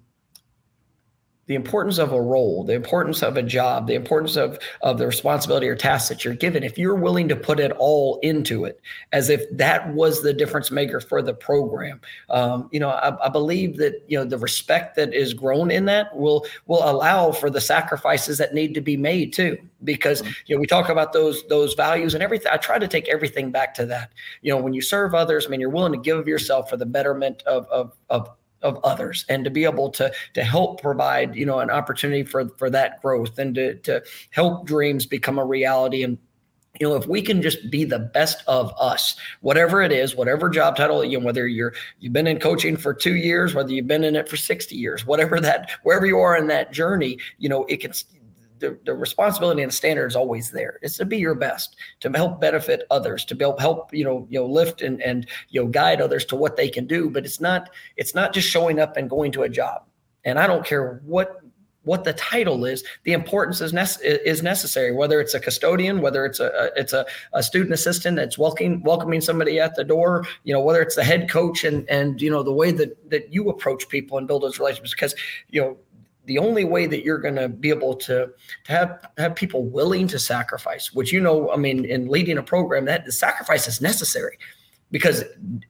the 1.47 1.55
importance 1.55 1.97
of 1.97 2.13
a 2.13 2.21
role, 2.21 2.63
the 2.63 2.73
importance 2.73 3.23
of 3.23 3.35
a 3.35 3.43
job, 3.43 3.87
the 3.87 3.95
importance 3.95 4.35
of, 4.35 4.59
of 4.81 4.97
the 4.97 5.07
responsibility 5.07 5.67
or 5.67 5.75
task 5.75 6.07
that 6.07 6.23
you're 6.23 6.35
given, 6.35 6.63
if 6.63 6.77
you're 6.77 6.95
willing 6.95 7.27
to 7.27 7.35
put 7.35 7.59
it 7.59 7.71
all 7.79 8.19
into 8.21 8.63
it, 8.63 8.79
as 9.11 9.29
if 9.29 9.43
that 9.51 9.91
was 9.93 10.21
the 10.21 10.33
difference 10.33 10.69
maker 10.69 10.99
for 10.99 11.21
the 11.21 11.33
program, 11.33 11.99
um, 12.29 12.69
you 12.71 12.79
know, 12.79 12.89
I, 12.89 13.25
I, 13.25 13.29
believe 13.29 13.77
that 13.77 14.03
you 14.07 14.17
know 14.17 14.23
the 14.23 14.37
respect 14.37 14.95
that 14.95 15.13
is 15.13 15.33
grown 15.33 15.71
in 15.71 15.85
that 15.85 16.15
will 16.15 16.45
will 16.67 16.89
allow 16.89 17.31
for 17.31 17.49
the 17.49 17.61
sacrifices 17.61 18.37
that 18.37 18.53
need 18.53 18.73
to 18.75 18.81
be 18.81 18.95
made 18.95 19.33
too. 19.33 19.57
Because 19.83 20.21
mm-hmm. 20.21 20.31
you 20.45 20.55
know 20.55 20.59
we 20.59 20.67
talk 20.67 20.89
about 20.89 21.11
those 21.11 21.45
those 21.47 21.73
values 21.73 22.13
and 22.13 22.21
everything. 22.21 22.51
I 22.53 22.57
try 22.57 22.77
to 22.77 22.87
take 22.87 23.09
everything 23.09 23.51
back 23.51 23.73
to 23.75 23.85
that. 23.87 24.11
You 24.41 24.53
know, 24.53 24.61
when 24.61 24.73
you 24.73 24.81
serve 24.81 25.15
others, 25.15 25.47
I 25.47 25.49
mean, 25.49 25.59
you're 25.59 25.69
willing 25.69 25.93
to 25.93 25.99
give 25.99 26.17
of 26.17 26.27
yourself 26.27 26.69
for 26.69 26.77
the 26.77 26.85
betterment 26.85 27.41
of 27.43 27.65
of 27.67 27.97
of 28.09 28.29
of 28.61 28.79
others 28.83 29.25
and 29.29 29.43
to 29.43 29.49
be 29.49 29.63
able 29.63 29.89
to 29.89 30.11
to 30.33 30.43
help 30.43 30.81
provide 30.81 31.35
you 31.35 31.45
know 31.45 31.59
an 31.59 31.69
opportunity 31.69 32.23
for 32.23 32.49
for 32.57 32.69
that 32.69 33.01
growth 33.01 33.37
and 33.39 33.55
to 33.55 33.75
to 33.75 34.01
help 34.31 34.65
dreams 34.65 35.05
become 35.05 35.37
a 35.39 35.45
reality. 35.45 36.03
And 36.03 36.17
you 36.79 36.87
know 36.87 36.95
if 36.95 37.07
we 37.07 37.21
can 37.21 37.41
just 37.41 37.69
be 37.69 37.83
the 37.83 37.99
best 37.99 38.43
of 38.47 38.73
us 38.79 39.15
whatever 39.41 39.81
it 39.81 39.91
is 39.91 40.15
whatever 40.15 40.49
job 40.49 40.75
title 40.75 41.03
you 41.03 41.19
know 41.19 41.25
whether 41.25 41.47
you're 41.47 41.73
you've 41.99 42.13
been 42.13 42.27
in 42.27 42.39
coaching 42.39 42.77
for 42.77 42.93
2 42.93 43.15
years 43.15 43.53
whether 43.53 43.71
you've 43.71 43.87
been 43.87 44.03
in 44.03 44.15
it 44.15 44.29
for 44.29 44.37
60 44.37 44.75
years 44.75 45.05
whatever 45.05 45.39
that 45.39 45.69
wherever 45.83 46.05
you 46.05 46.17
are 46.19 46.37
in 46.37 46.47
that 46.47 46.71
journey 46.71 47.17
you 47.37 47.49
know 47.49 47.65
it 47.65 47.77
can 47.77 47.91
the, 48.61 48.79
the 48.85 48.93
responsibility 48.93 49.61
and 49.61 49.71
the 49.71 49.75
standard 49.75 50.07
is 50.07 50.15
always 50.15 50.51
there. 50.51 50.79
It's 50.81 50.97
to 50.97 51.05
be 51.05 51.17
your 51.17 51.35
best, 51.35 51.75
to 51.99 52.09
help 52.11 52.39
benefit 52.39 52.83
others, 52.89 53.25
to 53.25 53.35
help 53.35 53.59
help 53.59 53.93
you 53.93 54.05
know 54.05 54.25
you 54.29 54.39
know 54.39 54.45
lift 54.45 54.81
and 54.81 55.01
and 55.01 55.27
you 55.49 55.61
know 55.61 55.67
guide 55.67 55.99
others 55.99 56.23
to 56.25 56.35
what 56.35 56.55
they 56.55 56.69
can 56.69 56.87
do. 56.87 57.09
But 57.09 57.25
it's 57.25 57.41
not 57.41 57.69
it's 57.97 58.15
not 58.15 58.33
just 58.33 58.47
showing 58.47 58.79
up 58.79 58.95
and 58.95 59.09
going 59.09 59.33
to 59.33 59.43
a 59.43 59.49
job. 59.49 59.83
And 60.23 60.39
I 60.39 60.47
don't 60.47 60.65
care 60.65 61.01
what 61.03 61.41
what 61.83 62.03
the 62.03 62.13
title 62.13 62.65
is 62.65 62.83
the 63.05 63.13
importance 63.13 63.59
is, 63.59 63.73
nece- 63.73 63.99
is 64.03 64.43
necessary 64.43 64.91
whether 64.91 65.19
it's 65.19 65.33
a 65.33 65.39
custodian 65.39 66.01
whether 66.01 66.25
it's 66.25 66.39
a, 66.39 66.69
it's 66.75 66.93
a, 66.93 67.05
a 67.33 67.41
student 67.41 67.73
assistant 67.73 68.15
that's 68.15 68.37
welcoming 68.37 68.81
welcoming 68.83 69.19
somebody 69.19 69.59
at 69.59 69.75
the 69.75 69.83
door 69.83 70.23
you 70.43 70.53
know 70.53 70.61
whether 70.61 70.81
it's 70.81 70.95
the 70.95 71.03
head 71.03 71.29
coach 71.29 71.63
and 71.63 71.89
and 71.89 72.21
you 72.21 72.29
know 72.29 72.43
the 72.43 72.53
way 72.53 72.71
that 72.71 73.09
that 73.09 73.33
you 73.33 73.49
approach 73.49 73.89
people 73.89 74.17
and 74.17 74.27
build 74.27 74.43
those 74.43 74.59
relationships 74.59 74.93
because 74.93 75.15
you 75.49 75.59
know 75.59 75.77
the 76.25 76.37
only 76.37 76.63
way 76.63 76.85
that 76.87 77.03
you're 77.03 77.17
going 77.17 77.35
to 77.35 77.49
be 77.49 77.69
able 77.69 77.95
to, 77.95 78.29
to 78.65 78.71
have 78.71 79.07
have 79.17 79.35
people 79.35 79.65
willing 79.65 80.07
to 80.07 80.19
sacrifice, 80.19 80.93
which 80.93 81.11
you 81.11 81.19
know, 81.19 81.51
I 81.51 81.57
mean, 81.57 81.85
in 81.85 82.07
leading 82.07 82.37
a 82.37 82.43
program, 82.43 82.85
that 82.85 83.05
the 83.05 83.11
sacrifice 83.11 83.67
is 83.67 83.81
necessary 83.81 84.37
because 84.91 85.23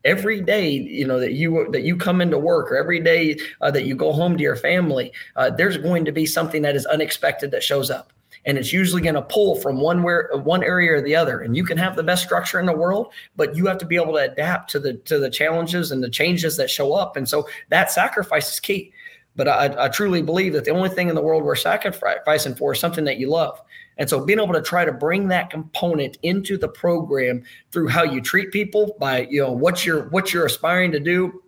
every 0.03 0.41
day 0.41 0.69
you 0.69 1.05
know 1.05 1.19
that 1.19 1.33
you 1.33 1.69
that 1.71 1.83
you 1.83 1.95
come 1.95 2.21
into 2.21 2.37
work 2.37 2.71
or 2.71 2.75
every 2.75 2.99
day 2.99 3.37
uh, 3.61 3.71
that 3.71 3.85
you 3.85 3.95
go 3.95 4.11
home 4.11 4.35
to 4.35 4.43
your 4.43 4.55
family 4.55 5.13
uh, 5.35 5.49
there's 5.49 5.77
going 5.77 6.03
to 6.03 6.11
be 6.11 6.25
something 6.25 6.63
that 6.63 6.75
is 6.75 6.85
unexpected 6.87 7.51
that 7.51 7.63
shows 7.63 7.89
up. 7.89 8.11
And 8.43 8.57
it's 8.57 8.73
usually 8.73 9.03
going 9.03 9.13
to 9.13 9.21
pull 9.21 9.55
from 9.57 9.79
one 9.79 10.01
where 10.01 10.31
one 10.33 10.63
area 10.63 10.93
or 10.93 11.01
the 11.01 11.15
other. 11.15 11.41
And 11.41 11.55
you 11.55 11.63
can 11.63 11.77
have 11.77 11.95
the 11.95 12.01
best 12.01 12.23
structure 12.23 12.59
in 12.59 12.65
the 12.65 12.75
world 12.75 13.13
but 13.35 13.55
you 13.55 13.67
have 13.67 13.77
to 13.77 13.85
be 13.85 13.95
able 13.95 14.13
to 14.13 14.31
adapt 14.31 14.71
to 14.71 14.79
the 14.79 14.93
to 14.93 15.19
the 15.19 15.29
challenges 15.29 15.91
and 15.91 16.03
the 16.03 16.09
changes 16.09 16.57
that 16.57 16.69
show 16.69 16.93
up. 16.93 17.15
And 17.15 17.29
so 17.29 17.47
that 17.69 17.91
sacrifice 17.91 18.51
is 18.51 18.59
key 18.59 18.91
but 19.35 19.47
I, 19.47 19.85
I, 19.85 19.87
truly 19.87 20.21
believe 20.21 20.53
that 20.53 20.65
the 20.65 20.71
only 20.71 20.89
thing 20.89 21.07
in 21.07 21.15
the 21.15 21.21
world 21.21 21.43
we're 21.43 21.55
sacrificing 21.55 22.55
for 22.55 22.73
is 22.73 22.79
something 22.79 23.05
that 23.05 23.17
you 23.17 23.29
love. 23.29 23.61
And 23.97 24.09
so 24.09 24.25
being 24.25 24.39
able 24.39 24.53
to 24.53 24.61
try 24.61 24.83
to 24.83 24.91
bring 24.91 25.27
that 25.29 25.49
component 25.49 26.17
into 26.23 26.57
the 26.57 26.67
program 26.67 27.43
through 27.71 27.87
how 27.87 28.03
you 28.03 28.21
treat 28.21 28.51
people 28.51 28.95
by, 28.99 29.27
you 29.29 29.41
know, 29.41 29.51
what 29.51 29.85
you're 29.85 30.09
what 30.09 30.33
you're 30.33 30.45
aspiring 30.45 30.91
to 30.91 30.99
do 30.99 31.41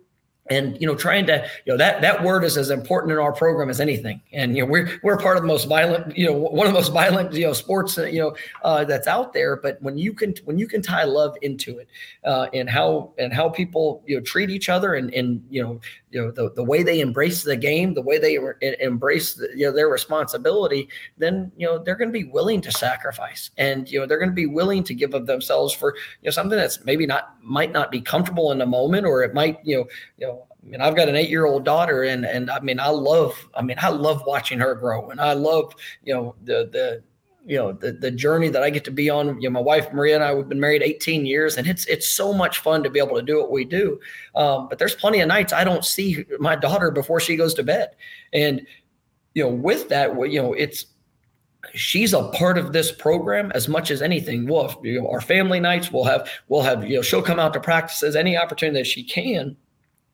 and 0.50 0.78
you 0.80 0.86
know 0.86 0.94
trying 0.94 1.26
to 1.26 1.46
you 1.64 1.72
know 1.72 1.76
that 1.76 2.02
that 2.02 2.22
word 2.22 2.44
is 2.44 2.56
as 2.56 2.70
important 2.70 3.12
in 3.12 3.18
our 3.18 3.32
program 3.32 3.70
as 3.70 3.80
anything 3.80 4.20
and 4.32 4.56
you 4.56 4.62
know 4.62 4.70
we're 4.70 5.00
we're 5.02 5.16
part 5.16 5.36
of 5.36 5.42
the 5.42 5.46
most 5.46 5.66
violent 5.66 6.16
you 6.16 6.26
know 6.26 6.32
one 6.32 6.66
of 6.66 6.72
the 6.72 6.78
most 6.78 6.92
violent 6.92 7.32
you 7.32 7.46
know 7.46 7.52
sports 7.52 7.96
you 7.96 8.18
know 8.20 8.34
uh, 8.62 8.84
that's 8.84 9.06
out 9.06 9.32
there 9.32 9.56
but 9.56 9.80
when 9.80 9.96
you 9.96 10.12
can 10.12 10.34
when 10.44 10.58
you 10.58 10.66
can 10.66 10.82
tie 10.82 11.04
love 11.04 11.34
into 11.40 11.78
it 11.78 11.88
uh, 12.24 12.46
and 12.52 12.68
how 12.68 13.12
and 13.18 13.32
how 13.32 13.48
people 13.48 14.02
you 14.06 14.16
know 14.16 14.22
treat 14.22 14.50
each 14.50 14.68
other 14.68 14.94
and 14.94 15.12
and 15.14 15.42
you 15.48 15.62
know 15.62 15.80
you 16.10 16.20
know 16.20 16.30
the, 16.30 16.50
the 16.52 16.62
way 16.62 16.82
they 16.82 17.00
embrace 17.00 17.42
the 17.42 17.56
game 17.56 17.94
the 17.94 18.02
way 18.02 18.18
they 18.18 18.38
embrace 18.80 19.34
the, 19.34 19.48
you 19.54 19.66
know 19.66 19.72
their 19.72 19.88
responsibility 19.88 20.88
then 21.16 21.50
you 21.56 21.66
know 21.66 21.78
they're 21.78 21.96
going 21.96 22.08
to 22.08 22.12
be 22.12 22.24
willing 22.24 22.60
to 22.60 22.70
sacrifice 22.70 23.50
and 23.56 23.90
you 23.90 23.98
know 23.98 24.06
they're 24.06 24.18
going 24.18 24.28
to 24.28 24.34
be 24.34 24.46
willing 24.46 24.84
to 24.84 24.94
give 24.94 25.14
of 25.14 25.26
themselves 25.26 25.72
for 25.72 25.94
you 26.20 26.26
know 26.26 26.30
something 26.30 26.58
that's 26.58 26.84
maybe 26.84 27.06
not 27.06 27.34
might 27.42 27.72
not 27.72 27.90
be 27.90 28.00
comfortable 28.00 28.52
in 28.52 28.58
the 28.58 28.66
moment 28.66 29.06
or 29.06 29.22
it 29.22 29.34
might 29.34 29.58
you 29.64 29.76
know 29.76 29.86
you 30.18 30.26
know 30.26 30.43
I 30.64 30.68
mean, 30.68 30.80
I've 30.80 30.96
got 30.96 31.08
an 31.08 31.16
eight-year-old 31.16 31.64
daughter, 31.64 32.04
and 32.04 32.24
and 32.24 32.50
I 32.50 32.60
mean, 32.60 32.80
I 32.80 32.88
love, 32.88 33.48
I 33.54 33.62
mean, 33.62 33.76
I 33.80 33.88
love 33.88 34.22
watching 34.26 34.58
her 34.60 34.74
grow, 34.74 35.10
and 35.10 35.20
I 35.20 35.34
love, 35.34 35.74
you 36.02 36.14
know, 36.14 36.34
the 36.42 36.68
the 36.72 37.02
you 37.46 37.58
know 37.58 37.72
the 37.72 37.92
the 37.92 38.10
journey 38.10 38.48
that 38.48 38.62
I 38.62 38.70
get 38.70 38.84
to 38.84 38.90
be 38.90 39.10
on. 39.10 39.40
You 39.40 39.50
know, 39.50 39.54
my 39.54 39.60
wife 39.60 39.92
Maria 39.92 40.14
and 40.14 40.24
I 40.24 40.34
we've 40.34 40.48
been 40.48 40.60
married 40.60 40.82
18 40.82 41.26
years, 41.26 41.56
and 41.56 41.66
it's 41.66 41.84
it's 41.86 42.08
so 42.08 42.32
much 42.32 42.58
fun 42.58 42.82
to 42.82 42.90
be 42.90 42.98
able 42.98 43.16
to 43.16 43.22
do 43.22 43.38
what 43.38 43.50
we 43.50 43.64
do. 43.64 44.00
Um, 44.34 44.68
but 44.68 44.78
there's 44.78 44.94
plenty 44.94 45.20
of 45.20 45.28
nights 45.28 45.52
I 45.52 45.64
don't 45.64 45.84
see 45.84 46.24
my 46.38 46.56
daughter 46.56 46.90
before 46.90 47.20
she 47.20 47.36
goes 47.36 47.52
to 47.54 47.62
bed, 47.62 47.90
and 48.32 48.66
you 49.34 49.42
know, 49.42 49.50
with 49.50 49.88
that, 49.90 50.14
you 50.30 50.40
know, 50.40 50.54
it's 50.54 50.86
she's 51.74 52.12
a 52.14 52.28
part 52.30 52.56
of 52.56 52.72
this 52.72 52.92
program 52.92 53.50
as 53.54 53.68
much 53.68 53.90
as 53.90 54.00
anything. 54.00 54.46
We'll 54.46 54.80
you 54.82 55.02
know, 55.02 55.10
our 55.10 55.20
family 55.20 55.60
nights. 55.60 55.92
We'll 55.92 56.04
have 56.04 56.30
we'll 56.48 56.62
have 56.62 56.88
you 56.88 56.96
know 56.96 57.02
she'll 57.02 57.22
come 57.22 57.38
out 57.38 57.52
to 57.52 57.60
practices 57.60 58.16
any 58.16 58.38
opportunity 58.38 58.78
that 58.78 58.86
she 58.86 59.04
can 59.04 59.56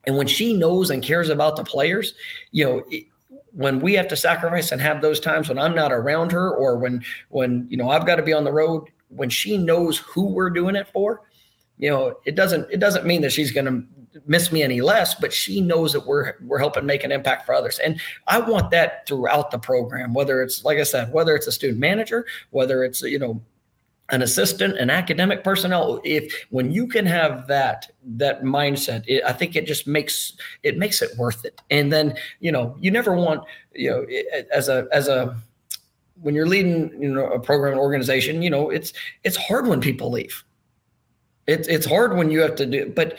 and 0.07 0.17
when 0.17 0.27
she 0.27 0.55
knows 0.55 0.91
and 0.91 1.03
cares 1.03 1.29
about 1.29 1.57
the 1.57 1.65
players, 1.65 2.15
you 2.53 2.65
know, 2.65 2.85
it, 2.89 3.07
when 3.53 3.81
we 3.81 3.95
have 3.95 4.09
to 4.09 4.17
sacrifice 4.17 4.73
and 4.73 4.81
have 4.81 5.03
those 5.03 5.21
times 5.21 5.49
when 5.49 5.59
I'm 5.59 5.75
not 5.75 5.93
around 5.93 6.33
her 6.33 6.51
or 6.55 6.79
when 6.79 7.05
when 7.29 7.67
you 7.69 7.77
know 7.77 7.91
I've 7.91 8.07
got 8.07 8.17
to 8.17 8.23
be 8.23 8.33
on 8.33 8.45
the 8.45 8.53
road, 8.53 8.89
when 9.09 9.29
she 9.29 9.59
knows 9.59 9.99
who 9.99 10.27
we're 10.27 10.51
doing 10.51 10.77
it 10.77 10.89
for, 10.89 11.23
you 11.79 11.91
know, 11.91 12.17
it 12.25 12.35
doesn't 12.35 12.71
it 12.71 12.79
doesn't 12.79 13.07
mean 13.07 13.23
that 13.23 13.33
she's 13.33 13.51
going 13.51 13.67
to 13.67 13.85
miss 14.27 14.53
me 14.53 14.63
any 14.63 14.81
less, 14.81 15.15
but 15.15 15.33
she 15.33 15.61
knows 15.61 15.93
that 15.93 16.07
we're 16.07 16.35
we're 16.43 16.59
helping 16.59 16.87
make 16.87 17.05
an 17.05 17.13
impact 17.13 17.47
for 17.47 17.55
others. 17.55 17.79
And 17.79 18.01
I 18.27 18.39
want 18.39 18.71
that 18.71 19.07
throughout 19.07 19.51
the 19.51 19.59
program, 19.59 20.15
whether 20.15 20.43
it's 20.43 20.65
like 20.65 20.79
I 20.79 20.85
said, 20.85 21.13
whether 21.13 21.35
it's 21.35 21.47
a 21.47 21.53
student 21.53 21.81
manager, 21.81 22.27
whether 22.51 22.85
it's 22.85 23.03
you 23.03 23.19
know 23.19 23.43
an 24.11 24.23
assistant, 24.23 24.79
an 24.79 24.91
academic 24.91 25.45
personnel. 25.45 26.01
If 26.05 26.47
when 26.51 26.73
you 26.73 26.87
can 26.87 27.07
have 27.07 27.47
that 27.49 27.91
that 28.17 28.43
mindset, 28.43 29.05
it, 29.07 29.23
I 29.25 29.33
think 29.33 29.57
it 29.57 29.67
just 29.67 29.87
makes 29.87 30.37
it 30.63 30.79
makes 30.79 31.03
it 31.03 31.17
worth 31.17 31.45
it. 31.45 31.61
And 31.71 31.93
then 31.93 32.17
you 32.41 32.53
know 32.53 32.77
you 32.81 32.91
never 32.91 33.15
want 33.15 33.45
you 33.75 33.91
know 33.91 34.07
as 34.53 34.69
a 34.69 34.87
as 34.93 35.09
a 35.09 35.37
when 36.23 36.35
you're 36.35 36.47
leading 36.47 36.91
you 37.01 37.13
know 37.13 37.27
a 37.27 37.41
program 37.41 37.79
organization, 37.79 38.43
you 38.43 38.51
know 38.51 38.71
it's 38.71 38.93
it's 39.25 39.37
hard 39.37 39.67
when 39.67 39.81
people 39.81 40.11
leave. 40.11 40.45
It's 41.47 41.69
it's 41.69 41.87
hard 41.87 42.17
when 42.17 42.31
you 42.31 42.41
have 42.41 42.57
to 42.57 42.67
do, 42.67 42.93
but 42.95 43.19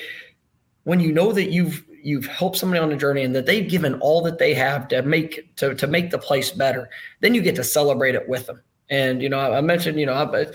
when 0.84 1.00
you 1.00 1.12
know 1.12 1.32
that 1.32 1.52
you've 1.52 1.84
you've 2.04 2.26
helped 2.26 2.58
somebody 2.58 2.80
on 2.80 2.92
a 2.92 2.98
journey 2.98 3.24
and 3.24 3.36
that 3.36 3.46
they've 3.46 3.70
given 3.70 3.94
all 3.96 4.24
that 4.24 4.40
they 4.40 4.54
have 4.54 4.88
to 4.90 5.02
make 5.04 5.56
to 5.58 5.76
to 5.76 5.88
make 5.88 6.12
the 6.12 6.18
place 6.18 6.52
better, 6.52 6.90
then 7.22 7.36
you 7.36 7.42
get 7.42 7.56
to 7.56 7.64
celebrate 7.64 8.16
it 8.16 8.28
with 8.28 8.48
them 8.48 8.62
and 8.92 9.22
you 9.24 9.30
know, 9.30 9.40
I 9.40 9.62
mentioned, 9.62 10.00
you 10.00 10.06
know, 10.06 10.14
I, 10.14 10.46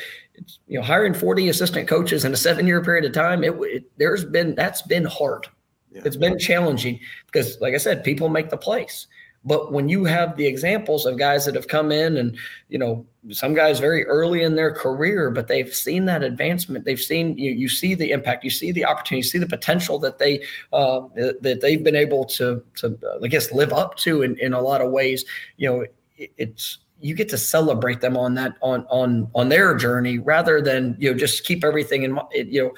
you 0.67 0.79
know 0.79 0.85
hiring 0.85 1.15
40 1.15 1.49
assistant 1.49 1.89
coaches 1.89 2.25
in 2.25 2.33
a 2.33 2.37
seven 2.37 2.67
year 2.67 2.83
period 2.83 3.05
of 3.05 3.13
time 3.13 3.45
it, 3.45 3.55
it 3.61 3.85
there's 3.97 4.25
been 4.25 4.55
that's 4.55 4.83
been 4.83 5.05
hard 5.05 5.47
yeah. 5.91 6.03
it's 6.05 6.17
been 6.17 6.39
challenging 6.39 7.01
because 7.27 7.59
like 7.61 7.75
i 7.75 7.79
said 7.79 8.05
people 8.05 8.29
make 8.29 8.51
the 8.51 8.57
place 8.57 9.07
but 9.47 9.73
when 9.73 9.89
you 9.89 10.05
have 10.05 10.37
the 10.37 10.45
examples 10.45 11.07
of 11.07 11.19
guys 11.19 11.45
that 11.45 11.55
have 11.55 11.69
come 11.69 11.93
in 11.93 12.17
and, 12.17 12.37
you 12.69 12.79
know, 12.79 13.07
some 13.31 13.55
guys 13.55 13.79
very 13.79 14.05
early 14.05 14.43
in 14.43 14.57
their 14.57 14.73
career, 14.73 15.31
but 15.31 15.47
they've 15.47 15.73
seen 15.73 16.05
that 16.07 16.25
advancement. 16.25 16.85
They've 16.85 16.99
seen 16.99 17.39
you, 17.39 17.53
you 17.53 17.69
see 17.69 17.95
the 17.95 18.11
impact, 18.11 18.43
you 18.43 18.51
see 18.51 18.73
the 18.73 18.85
opportunity, 18.85 19.25
you 19.25 19.31
see 19.31 19.39
the 19.39 19.47
potential 19.47 20.01
that 20.01 20.19
they 20.19 20.43
uh, 20.73 21.03
that 21.15 21.61
they've 21.63 21.83
been 21.83 21.97
able 21.97 22.25
to 22.25 22.63
to 22.77 22.99
I 23.23 23.29
guess 23.29 23.53
live 23.53 23.73
up 23.73 23.97
to 23.99 24.23
in, 24.23 24.37
in 24.39 24.53
a 24.53 24.61
lot 24.61 24.81
of 24.81 24.91
ways. 24.91 25.25
You 25.57 25.69
know, 25.69 25.81
it, 26.17 26.33
it's 26.37 26.79
you 27.01 27.15
get 27.15 27.29
to 27.29 27.39
celebrate 27.39 28.01
them 28.01 28.17
on 28.17 28.35
that 28.35 28.57
on 28.63 28.87
on 28.89 29.31
on 29.35 29.49
their 29.49 29.75
journey 29.75 30.19
rather 30.19 30.61
than 30.61 30.97
you 30.99 31.11
know 31.11 31.17
just 31.17 31.45
keep 31.45 31.65
everything 31.65 32.03
in 32.03 32.19
you 32.33 32.63
know 32.63 32.73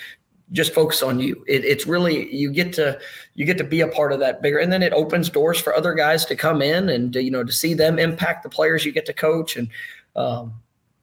just 0.53 0.73
focus 0.73 1.03
on 1.03 1.21
you. 1.21 1.45
It, 1.47 1.65
it's 1.65 1.87
really 1.87 2.35
you 2.35 2.51
get 2.51 2.73
to 2.75 2.99
you 3.35 3.45
get 3.45 3.59
to 3.59 3.65
be 3.65 3.81
a 3.81 3.89
part 3.89 4.13
of 4.13 4.21
that 4.21 4.43
bigger, 4.43 4.59
and 4.59 4.73
then 4.73 4.83
it 4.83 4.93
opens 4.93 5.29
doors 5.29 5.61
for 5.61 5.75
other 5.75 5.95
guys 5.95 6.25
to 6.27 6.37
come 6.37 6.63
in 6.63 6.89
and 6.89 7.15
you 7.15 7.31
know 7.31 7.45
to 7.45 7.53
see 7.53 7.75
them 7.75 7.99
impact 7.99 8.43
the 8.43 8.49
players 8.49 8.85
you 8.85 8.93
get 8.93 9.07
to 9.07 9.13
coach. 9.13 9.57
And 9.57 9.69
um, 10.17 10.55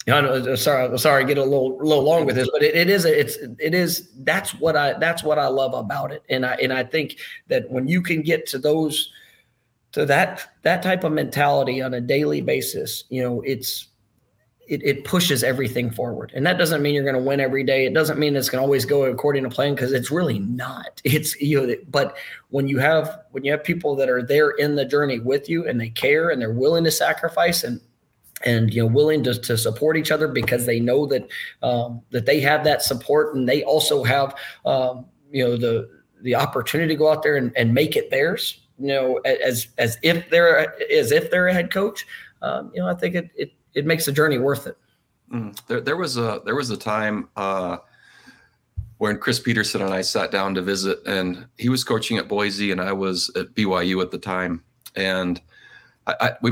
I 0.07 0.21
know, 0.21 0.33
uh, 0.33 0.55
sorry, 0.55 0.97
sorry, 0.99 1.25
get 1.25 1.37
a 1.37 1.43
little 1.43 1.77
little 1.77 2.03
long 2.03 2.25
with 2.25 2.35
this, 2.35 2.49
but 2.51 2.63
it, 2.63 2.75
it 2.75 2.89
is 2.89 3.05
it's 3.05 3.37
it 3.59 3.73
is 3.73 4.09
that's 4.19 4.53
what 4.55 4.75
I 4.75 4.93
that's 4.93 5.23
what 5.23 5.39
I 5.39 5.47
love 5.47 5.73
about 5.73 6.11
it, 6.11 6.23
and 6.29 6.45
I 6.45 6.55
and 6.55 6.73
I 6.73 6.83
think 6.83 7.17
that 7.47 7.69
when 7.69 7.87
you 7.87 8.01
can 8.01 8.21
get 8.21 8.47
to 8.47 8.59
those 8.59 9.11
to 9.95 10.05
that 10.05 10.45
that 10.63 10.83
type 10.83 11.05
of 11.05 11.13
mentality 11.13 11.81
on 11.81 11.93
a 11.93 12.01
daily 12.01 12.41
basis, 12.41 13.05
you 13.07 13.23
know, 13.23 13.41
it's 13.43 13.87
it, 14.67 14.83
it 14.83 15.05
pushes 15.05 15.41
everything 15.41 15.89
forward. 15.89 16.33
And 16.35 16.45
that 16.45 16.57
doesn't 16.57 16.81
mean 16.81 16.95
you're 16.95 17.05
going 17.05 17.15
to 17.15 17.21
win 17.21 17.39
every 17.39 17.63
day. 17.63 17.85
It 17.85 17.93
doesn't 17.93 18.19
mean 18.19 18.35
it's 18.35 18.49
going 18.49 18.59
to 18.59 18.65
always 18.65 18.83
go 18.83 19.05
according 19.05 19.43
to 19.43 19.49
plan 19.49 19.73
because 19.73 19.93
it's 19.93 20.11
really 20.11 20.39
not. 20.39 21.01
It's 21.05 21.39
you 21.39 21.65
know, 21.65 21.75
but 21.89 22.17
when 22.49 22.67
you 22.67 22.77
have 22.79 23.21
when 23.31 23.45
you 23.45 23.53
have 23.53 23.63
people 23.63 23.95
that 23.95 24.09
are 24.09 24.21
there 24.21 24.49
in 24.51 24.75
the 24.75 24.83
journey 24.83 25.19
with 25.19 25.47
you 25.47 25.65
and 25.65 25.79
they 25.79 25.91
care 25.91 26.29
and 26.29 26.41
they're 26.41 26.51
willing 26.51 26.83
to 26.83 26.91
sacrifice 26.91 27.63
and 27.63 27.79
and 28.43 28.73
you 28.73 28.81
know 28.81 28.87
willing 28.87 29.23
to, 29.23 29.39
to 29.39 29.57
support 29.57 29.95
each 29.95 30.11
other 30.11 30.27
because 30.27 30.65
they 30.65 30.81
know 30.81 31.05
that 31.05 31.25
um, 31.63 32.01
that 32.11 32.25
they 32.25 32.41
have 32.41 32.65
that 32.65 32.81
support 32.81 33.33
and 33.33 33.47
they 33.47 33.63
also 33.63 34.03
have 34.03 34.35
um, 34.65 35.05
you 35.31 35.41
know 35.41 35.55
the 35.55 35.89
the 36.21 36.35
opportunity 36.35 36.93
to 36.93 36.97
go 36.97 37.09
out 37.09 37.23
there 37.23 37.37
and, 37.37 37.55
and 37.55 37.73
make 37.73 37.95
it 37.95 38.09
theirs 38.09 38.64
you 38.79 38.87
know 38.87 39.17
as 39.17 39.67
as 39.77 39.97
if 40.01 40.29
they're 40.29 40.73
as 40.91 41.11
if 41.11 41.31
they're 41.31 41.47
a 41.47 41.53
head 41.53 41.71
coach 41.71 42.05
um, 42.41 42.71
you 42.73 42.81
know 42.81 42.87
i 42.89 42.93
think 42.93 43.15
it, 43.15 43.29
it 43.35 43.51
it 43.75 43.85
makes 43.85 44.05
the 44.05 44.11
journey 44.11 44.39
worth 44.39 44.65
it. 44.65 44.77
Mm. 45.31 45.59
There, 45.67 45.81
there 45.81 45.97
was 45.97 46.17
a 46.17 46.41
there 46.45 46.55
was 46.55 46.71
a 46.71 46.77
time 46.77 47.29
uh, 47.35 47.77
when 48.97 49.19
Chris 49.19 49.39
Petersen 49.39 49.81
and 49.81 49.93
I 49.93 50.01
sat 50.01 50.31
down 50.31 50.55
to 50.55 50.61
visit, 50.61 50.99
and 51.05 51.45
he 51.57 51.69
was 51.69 51.83
coaching 51.83 52.17
at 52.17 52.27
Boise, 52.27 52.71
and 52.71 52.81
I 52.81 52.93
was 52.93 53.29
at 53.35 53.53
BYU 53.53 54.01
at 54.01 54.11
the 54.11 54.17
time, 54.17 54.63
and 54.95 55.41
I, 56.07 56.15
I 56.21 56.31
we 56.41 56.51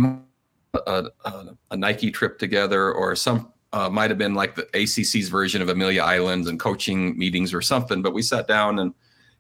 a, 0.76 1.06
a, 1.26 1.56
a, 1.72 1.78
Nike 1.78 2.12
trip 2.12 2.40
together, 2.40 2.92
or 2.92 3.16
some 3.16 3.54
uh, 3.74 3.90
might 3.90 4.10
have 4.10 4.18
been 4.18 4.34
like 4.34 4.56
the 4.56 4.64
ACC's 4.74 5.30
version 5.30 5.62
of 5.62 5.70
Amelia 5.70 6.02
Island 6.02 6.48
and 6.48 6.60
coaching 6.60 7.18
meetings 7.18 7.54
or 7.54 7.62
something. 7.62 8.02
But 8.02 8.14
we 8.14 8.22
sat 8.22 8.48
down, 8.48 8.80
and 8.80 8.94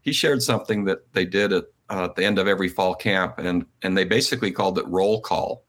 he 0.03 0.11
shared 0.13 0.43
something 0.43 0.85
that 0.85 1.11
they 1.13 1.25
did 1.25 1.51
at, 1.51 1.65
uh, 1.89 2.03
at 2.05 2.15
the 2.15 2.23
end 2.23 2.37
of 2.37 2.47
every 2.47 2.69
fall 2.69 2.93
camp, 2.93 3.39
and 3.39 3.65
and 3.81 3.97
they 3.97 4.03
basically 4.03 4.51
called 4.51 4.77
it 4.77 4.87
roll 4.87 5.21
call, 5.21 5.65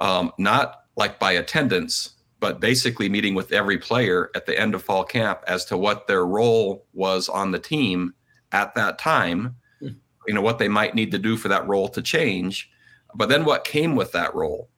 um, 0.00 0.32
not 0.38 0.80
like 0.96 1.18
by 1.18 1.32
attendance, 1.32 2.14
but 2.40 2.60
basically 2.60 3.08
meeting 3.08 3.34
with 3.34 3.52
every 3.52 3.78
player 3.78 4.30
at 4.34 4.46
the 4.46 4.58
end 4.58 4.74
of 4.74 4.82
fall 4.82 5.04
camp 5.04 5.40
as 5.46 5.64
to 5.66 5.76
what 5.76 6.06
their 6.06 6.26
role 6.26 6.86
was 6.92 7.28
on 7.28 7.50
the 7.50 7.58
team 7.58 8.14
at 8.52 8.74
that 8.74 8.98
time, 8.98 9.56
hmm. 9.80 9.88
you 10.26 10.34
know, 10.34 10.42
what 10.42 10.58
they 10.58 10.68
might 10.68 10.94
need 10.94 11.10
to 11.10 11.18
do 11.18 11.36
for 11.36 11.48
that 11.48 11.66
role 11.66 11.88
to 11.88 12.02
change, 12.02 12.70
but 13.14 13.28
then 13.28 13.44
what 13.44 13.64
came 13.64 13.96
with 13.96 14.12
that 14.12 14.34
role. 14.34 14.68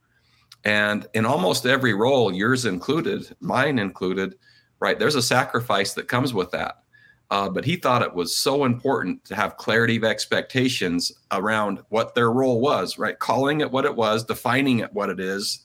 And 0.64 1.06
in 1.14 1.24
almost 1.24 1.66
every 1.66 1.94
role, 1.94 2.34
yours 2.34 2.64
included, 2.64 3.36
mine 3.40 3.78
included, 3.78 4.36
right, 4.80 4.98
there's 4.98 5.14
a 5.14 5.22
sacrifice 5.22 5.92
that 5.94 6.08
comes 6.08 6.34
with 6.34 6.50
that. 6.52 6.82
Uh, 7.30 7.48
but 7.48 7.64
he 7.64 7.74
thought 7.74 8.02
it 8.02 8.14
was 8.14 8.36
so 8.36 8.64
important 8.64 9.24
to 9.24 9.34
have 9.34 9.56
clarity 9.56 9.96
of 9.96 10.04
expectations 10.04 11.10
around 11.32 11.82
what 11.88 12.14
their 12.14 12.30
role 12.30 12.60
was, 12.60 12.98
right? 12.98 13.18
Calling 13.18 13.60
it 13.60 13.70
what 13.70 13.84
it 13.84 13.96
was, 13.96 14.24
defining 14.24 14.78
it 14.78 14.92
what 14.92 15.10
it 15.10 15.18
is, 15.18 15.64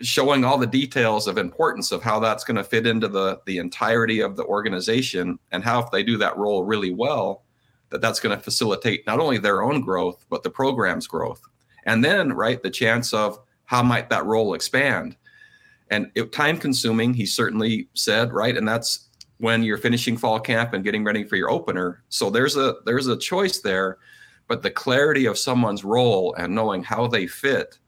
showing 0.00 0.44
all 0.44 0.58
the 0.58 0.66
details 0.66 1.26
of 1.26 1.38
importance 1.38 1.92
of 1.92 2.02
how 2.02 2.18
that's 2.18 2.44
going 2.44 2.56
to 2.56 2.64
fit 2.64 2.86
into 2.86 3.08
the 3.08 3.40
the 3.46 3.58
entirety 3.58 4.20
of 4.20 4.36
the 4.36 4.44
organization 4.44 5.38
and 5.52 5.62
how 5.62 5.80
if 5.80 5.90
they 5.90 6.02
do 6.02 6.16
that 6.16 6.36
role 6.36 6.64
really 6.64 6.92
well 6.92 7.44
that 7.90 8.00
that's 8.00 8.18
going 8.18 8.36
to 8.36 8.42
facilitate 8.42 9.06
not 9.06 9.20
only 9.20 9.38
their 9.38 9.62
own 9.62 9.80
growth 9.80 10.26
but 10.28 10.42
the 10.42 10.50
program's 10.50 11.06
growth. 11.06 11.40
And 11.86 12.04
then 12.04 12.32
right 12.32 12.60
the 12.62 12.70
chance 12.70 13.12
of 13.12 13.38
how 13.66 13.82
might 13.82 14.10
that 14.10 14.24
role 14.24 14.54
expand. 14.54 15.16
And 15.90 16.10
it, 16.14 16.32
time 16.32 16.58
consuming 16.58 17.14
he 17.14 17.26
certainly 17.26 17.88
said 17.94 18.32
right? 18.32 18.56
And 18.56 18.66
that's 18.66 19.08
when 19.38 19.62
you're 19.62 19.78
finishing 19.78 20.16
fall 20.16 20.40
camp 20.40 20.72
and 20.72 20.84
getting 20.84 21.04
ready 21.04 21.24
for 21.24 21.36
your 21.36 21.50
opener. 21.50 22.02
So 22.08 22.30
there's 22.30 22.56
a 22.56 22.76
there's 22.84 23.06
a 23.06 23.16
choice 23.16 23.60
there 23.60 23.98
but 24.46 24.62
the 24.62 24.70
clarity 24.70 25.24
of 25.24 25.38
someone's 25.38 25.84
role 25.84 26.34
and 26.36 26.54
knowing 26.54 26.82
how 26.84 27.06
they 27.06 27.26
fit. 27.26 27.78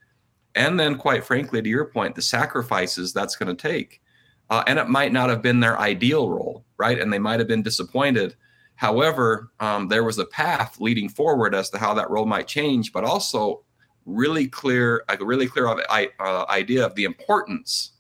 And 0.55 0.81
then 0.81 0.97
quite 0.97 1.23
frankly 1.23 1.61
to 1.61 1.69
your 1.69 1.85
point 1.85 2.15
the 2.15 2.23
sacrifices 2.23 3.13
that's 3.13 3.37
going 3.37 3.55
to 3.55 3.69
take. 3.69 4.01
Uh, 4.49 4.65
and 4.67 4.79
it 4.79 4.89
might 4.89 5.13
not 5.13 5.29
have 5.29 5.43
been 5.43 5.61
their 5.61 5.79
ideal 5.79 6.29
role 6.31 6.65
right? 6.79 7.01
And 7.01 7.13
they 7.13 7.19
might 7.19 7.41
have 7.41 7.49
been 7.49 7.63
disappointed. 7.63 8.37
However 8.75 9.51
um, 9.61 9.89
there 9.89 10.05
was 10.05 10.19
a 10.19 10.27
path 10.27 10.81
leading 10.81 11.09
forward 11.09 11.55
as 11.55 11.71
to 11.71 11.79
how 11.79 11.95
that 11.95 12.11
role 12.11 12.27
might 12.27 12.49
change 12.49 12.93
but 12.93 13.05
also 13.05 13.63
really 14.05 14.47
clear 14.47 15.05
a 15.09 15.25
really 15.25 15.47
clear 15.47 15.69
uh, 15.69 16.45
idea 16.49 16.87
of 16.87 16.95
the 16.95 17.05
importance 17.05 17.93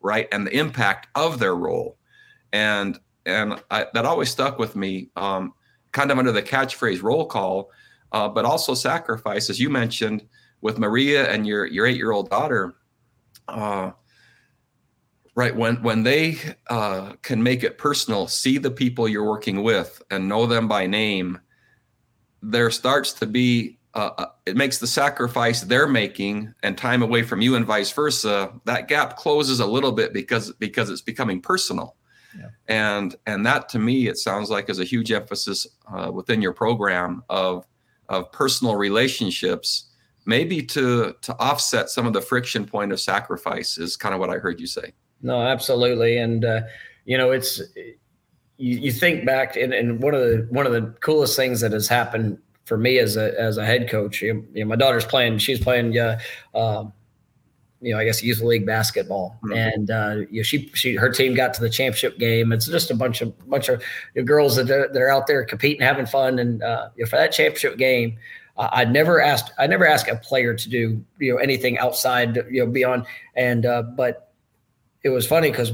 right 0.00 0.26
and 0.32 0.46
the 0.46 0.56
impact 0.56 1.08
of 1.14 1.38
their 1.38 1.54
role 1.54 1.98
and 2.52 2.98
and 3.24 3.62
I, 3.70 3.86
that 3.94 4.04
always 4.04 4.30
stuck 4.30 4.58
with 4.58 4.74
me 4.76 5.10
um, 5.16 5.54
kind 5.92 6.10
of 6.10 6.18
under 6.18 6.32
the 6.32 6.42
catchphrase 6.42 7.02
roll 7.02 7.26
call 7.26 7.70
uh, 8.12 8.28
but 8.28 8.44
also 8.44 8.74
sacrifice 8.74 9.48
as 9.48 9.58
you 9.60 9.70
mentioned 9.70 10.24
with 10.62 10.78
Maria 10.78 11.30
and 11.30 11.46
your 11.46 11.66
your 11.66 11.84
eight 11.84 11.96
year 11.96 12.12
old 12.12 12.30
daughter, 12.30 12.74
uh, 13.48 13.90
right 15.34 15.54
when 15.54 15.82
when 15.82 16.02
they 16.02 16.38
uh, 16.70 17.14
can 17.20 17.42
make 17.42 17.62
it 17.62 17.76
personal, 17.76 18.26
see 18.26 18.56
the 18.56 18.70
people 18.70 19.06
you're 19.06 19.28
working 19.28 19.62
with 19.62 20.00
and 20.10 20.26
know 20.26 20.46
them 20.46 20.68
by 20.68 20.86
name, 20.86 21.38
there 22.40 22.70
starts 22.70 23.12
to 23.14 23.26
be 23.26 23.78
uh, 23.94 24.10
uh, 24.16 24.26
it 24.46 24.56
makes 24.56 24.78
the 24.78 24.86
sacrifice 24.86 25.60
they're 25.60 25.88
making 25.88 26.54
and 26.62 26.78
time 26.78 27.02
away 27.02 27.22
from 27.22 27.42
you 27.42 27.56
and 27.56 27.66
vice 27.66 27.92
versa. 27.92 28.52
That 28.64 28.88
gap 28.88 29.16
closes 29.16 29.60
a 29.60 29.66
little 29.66 29.92
bit 29.92 30.14
because 30.14 30.52
because 30.52 30.88
it's 30.88 31.02
becoming 31.02 31.42
personal. 31.42 31.96
Yeah. 32.38 32.48
And 32.68 33.16
and 33.26 33.44
that 33.46 33.68
to 33.70 33.78
me, 33.78 34.08
it 34.08 34.18
sounds 34.18 34.50
like 34.50 34.70
is 34.70 34.80
a 34.80 34.84
huge 34.84 35.12
emphasis 35.12 35.66
uh, 35.92 36.10
within 36.12 36.42
your 36.42 36.52
program 36.52 37.22
of 37.28 37.66
of 38.08 38.30
personal 38.32 38.76
relationships 38.76 39.92
maybe 40.26 40.62
to 40.62 41.14
to 41.22 41.38
offset 41.38 41.90
some 41.90 42.06
of 42.06 42.12
the 42.12 42.20
friction 42.20 42.64
point 42.64 42.92
of 42.92 43.00
sacrifice 43.00 43.78
is 43.78 43.96
kind 43.96 44.14
of 44.14 44.20
what 44.20 44.30
I 44.30 44.34
heard 44.34 44.60
you 44.60 44.66
say. 44.66 44.92
No, 45.22 45.40
absolutely, 45.42 46.18
and 46.18 46.44
uh, 46.44 46.62
you 47.04 47.18
know 47.18 47.30
it's 47.30 47.60
you, 48.58 48.78
you 48.78 48.92
think 48.92 49.24
back 49.24 49.56
and, 49.56 49.72
and 49.72 50.02
one 50.02 50.14
of 50.14 50.20
the 50.20 50.46
one 50.50 50.66
of 50.66 50.72
the 50.72 50.94
coolest 51.00 51.36
things 51.36 51.60
that 51.60 51.72
has 51.72 51.88
happened 51.88 52.38
for 52.64 52.76
me 52.76 52.98
as 52.98 53.16
a 53.16 53.38
as 53.40 53.56
a 53.56 53.66
head 53.66 53.88
coach. 53.88 54.22
You 54.22 54.46
know, 54.54 54.64
my 54.64 54.76
daughter's 54.76 55.04
playing; 55.04 55.38
she's 55.38 55.60
playing. 55.60 55.98
Uh, 55.98 56.18
uh, 56.54 56.84
you 57.82 57.92
know, 57.92 57.98
I 57.98 58.04
guess 58.04 58.22
youth 58.22 58.40
league 58.40 58.64
basketball, 58.64 59.38
mm-hmm. 59.42 59.52
and 59.52 59.90
uh, 59.90 60.16
you 60.30 60.38
know, 60.38 60.42
she 60.42 60.70
she 60.72 60.94
her 60.94 61.10
team 61.10 61.34
got 61.34 61.52
to 61.54 61.60
the 61.60 61.68
championship 61.68 62.18
game. 62.18 62.52
It's 62.52 62.66
just 62.66 62.90
a 62.90 62.94
bunch 62.94 63.20
of 63.20 63.36
bunch 63.50 63.68
of 63.68 63.82
girls 64.24 64.56
that 64.56 64.70
are, 64.70 64.88
that 64.88 65.02
are 65.02 65.10
out 65.10 65.26
there 65.26 65.44
competing, 65.44 65.82
having 65.82 66.06
fun, 66.06 66.38
and 66.38 66.62
uh, 66.62 66.88
you 66.96 67.04
know, 67.04 67.10
for 67.10 67.16
that 67.16 67.32
championship 67.32 67.76
game, 67.76 68.18
uh, 68.56 68.68
I 68.70 68.84
never 68.84 69.20
asked 69.20 69.52
I 69.58 69.66
never 69.66 69.86
asked 69.86 70.08
a 70.08 70.16
player 70.16 70.54
to 70.54 70.68
do 70.68 71.04
you 71.18 71.32
know 71.32 71.38
anything 71.38 71.78
outside 71.78 72.36
you 72.50 72.64
know 72.64 72.70
beyond 72.70 73.06
and 73.34 73.66
uh, 73.66 73.82
but 73.82 74.32
it 75.02 75.08
was 75.08 75.26
funny 75.26 75.50
because 75.50 75.72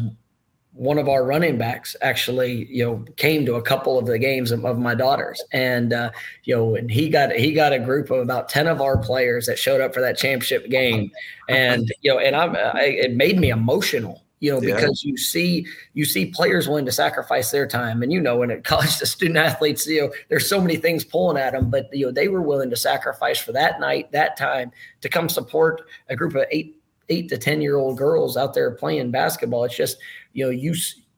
one 0.78 0.96
of 0.96 1.08
our 1.08 1.24
running 1.24 1.58
backs 1.58 1.96
actually 2.02 2.66
you 2.70 2.84
know 2.84 3.04
came 3.16 3.44
to 3.44 3.56
a 3.56 3.62
couple 3.62 3.98
of 3.98 4.06
the 4.06 4.16
games 4.16 4.52
of, 4.52 4.64
of 4.64 4.78
my 4.78 4.94
daughters. 4.94 5.42
And 5.52 5.92
uh, 5.92 6.10
you 6.44 6.54
know 6.54 6.76
and 6.76 6.90
he 6.90 7.08
got 7.08 7.32
he 7.32 7.52
got 7.52 7.72
a 7.72 7.78
group 7.78 8.10
of 8.10 8.20
about 8.20 8.48
10 8.48 8.68
of 8.68 8.80
our 8.80 8.96
players 8.96 9.46
that 9.46 9.58
showed 9.58 9.80
up 9.80 9.92
for 9.92 10.00
that 10.00 10.16
championship 10.16 10.70
game. 10.70 11.10
And 11.48 11.92
you 12.02 12.12
know 12.12 12.20
and 12.20 12.36
I'm 12.36 12.54
I, 12.54 12.84
it 12.84 13.14
made 13.14 13.38
me 13.38 13.50
emotional 13.50 14.22
you 14.40 14.52
know, 14.52 14.60
because 14.60 15.02
yeah. 15.04 15.10
you 15.10 15.16
see 15.16 15.66
you 15.94 16.04
see 16.04 16.26
players 16.26 16.68
willing 16.68 16.84
to 16.84 16.92
sacrifice 16.92 17.50
their 17.50 17.66
time, 17.66 18.02
and 18.02 18.12
you 18.12 18.20
know, 18.20 18.36
when 18.36 18.50
it 18.50 18.64
college 18.64 18.98
to 18.98 19.06
student 19.06 19.36
athletes, 19.36 19.86
you 19.86 20.02
know, 20.02 20.12
there's 20.28 20.48
so 20.48 20.60
many 20.60 20.76
things 20.76 21.04
pulling 21.04 21.36
at 21.36 21.52
them, 21.52 21.70
but 21.70 21.88
you 21.92 22.06
know, 22.06 22.12
they 22.12 22.28
were 22.28 22.42
willing 22.42 22.70
to 22.70 22.76
sacrifice 22.76 23.38
for 23.40 23.52
that 23.52 23.80
night, 23.80 24.12
that 24.12 24.36
time, 24.36 24.70
to 25.00 25.08
come 25.08 25.28
support 25.28 25.82
a 26.08 26.14
group 26.14 26.34
of 26.34 26.44
eight 26.50 26.77
eight 27.08 27.28
to 27.28 27.38
ten 27.38 27.60
year 27.60 27.76
old 27.76 27.98
girls 27.98 28.36
out 28.36 28.54
there 28.54 28.70
playing 28.72 29.10
basketball. 29.10 29.64
It's 29.64 29.76
just 29.76 29.98
you 30.32 30.44
know, 30.44 30.50
you 30.50 30.74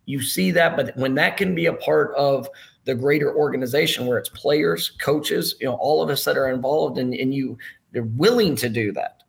you 0.06 0.22
see 0.22 0.50
that, 0.52 0.76
but 0.76 0.96
when 0.96 1.14
that 1.14 1.36
can 1.36 1.54
be 1.54 1.66
a 1.66 1.74
part 1.74 2.14
of 2.16 2.48
the 2.84 2.94
greater 2.94 3.34
organization 3.34 4.06
where 4.06 4.18
it's 4.18 4.28
players, 4.30 4.92
coaches, 5.00 5.54
you 5.60 5.66
know, 5.66 5.74
all 5.74 6.02
of 6.02 6.10
us 6.10 6.24
that 6.24 6.36
are 6.36 6.50
involved 6.50 6.98
and, 6.98 7.14
and 7.14 7.34
you 7.34 7.56
they're 7.92 8.02
willing 8.02 8.56
to 8.56 8.68
do 8.68 8.92
that. 8.92 9.22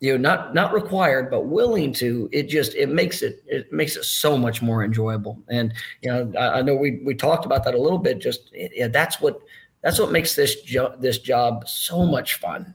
You 0.00 0.12
know, 0.12 0.18
not 0.18 0.54
not 0.54 0.72
required, 0.72 1.28
but 1.28 1.46
willing 1.46 1.92
to. 1.94 2.28
It 2.32 2.44
just 2.44 2.74
it 2.76 2.88
makes 2.88 3.20
it 3.22 3.42
it 3.46 3.72
makes 3.72 3.96
it 3.96 4.04
so 4.04 4.38
much 4.38 4.62
more 4.62 4.84
enjoyable. 4.84 5.42
And 5.48 5.74
you 6.02 6.10
know, 6.10 6.32
I, 6.38 6.58
I 6.58 6.62
know 6.62 6.76
we 6.76 7.00
we 7.04 7.14
talked 7.14 7.44
about 7.44 7.64
that 7.64 7.74
a 7.74 7.82
little 7.82 7.98
bit. 7.98 8.20
Just 8.20 8.50
yeah, 8.52 8.86
that's 8.86 9.20
what 9.20 9.40
that's 9.82 9.98
what 9.98 10.12
makes 10.12 10.36
this 10.36 10.62
job 10.62 11.00
this 11.02 11.18
job 11.18 11.68
so 11.68 12.06
much 12.06 12.34
fun 12.34 12.74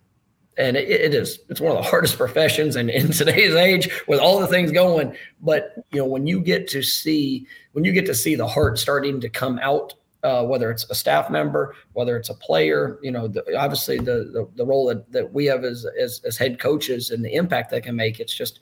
and 0.58 0.78
it, 0.78 0.90
it 0.90 1.14
is 1.14 1.40
it's 1.50 1.60
one 1.60 1.76
of 1.76 1.84
the 1.84 1.90
hardest 1.90 2.18
professions 2.24 2.76
and 2.76 2.90
in 2.90 3.12
today's 3.12 3.56
age 3.56 3.90
with 4.08 4.20
all 4.20 4.40
the 4.40 4.48
things 4.48 4.72
going. 4.72 5.16
But 5.42 5.76
you 5.92 6.00
know 6.00 6.06
when 6.06 6.28
you 6.28 6.42
get 6.42 6.68
to 6.70 6.82
see 6.82 7.48
when 7.74 7.84
you 7.84 7.92
get 7.92 8.06
to 8.08 8.16
see 8.16 8.36
the 8.36 8.48
heart 8.48 8.80
starting 8.80 9.20
to 9.22 9.30
come 9.30 9.60
out 9.60 9.94
uh, 10.24 10.44
whether 10.44 10.72
it's 10.72 10.90
a 10.90 10.96
staff 10.96 11.30
member 11.30 11.76
whether 11.94 12.16
it's 12.16 12.30
a 12.30 12.34
player 12.34 12.98
you 13.02 13.12
know 13.12 13.28
the, 13.28 13.58
obviously 13.58 13.98
the, 13.98 14.30
the, 14.32 14.50
the 14.56 14.66
role 14.66 14.86
that, 14.88 15.12
that 15.12 15.34
we 15.34 15.46
have 15.46 15.66
as, 15.66 15.86
as, 16.00 16.22
as 16.26 16.38
head 16.38 16.60
coaches 16.60 17.12
and 17.12 17.24
the 17.24 17.34
impact 17.34 17.70
they 17.70 17.82
can 17.82 17.96
make 17.96 18.20
it's 18.20 18.34
just 18.34 18.62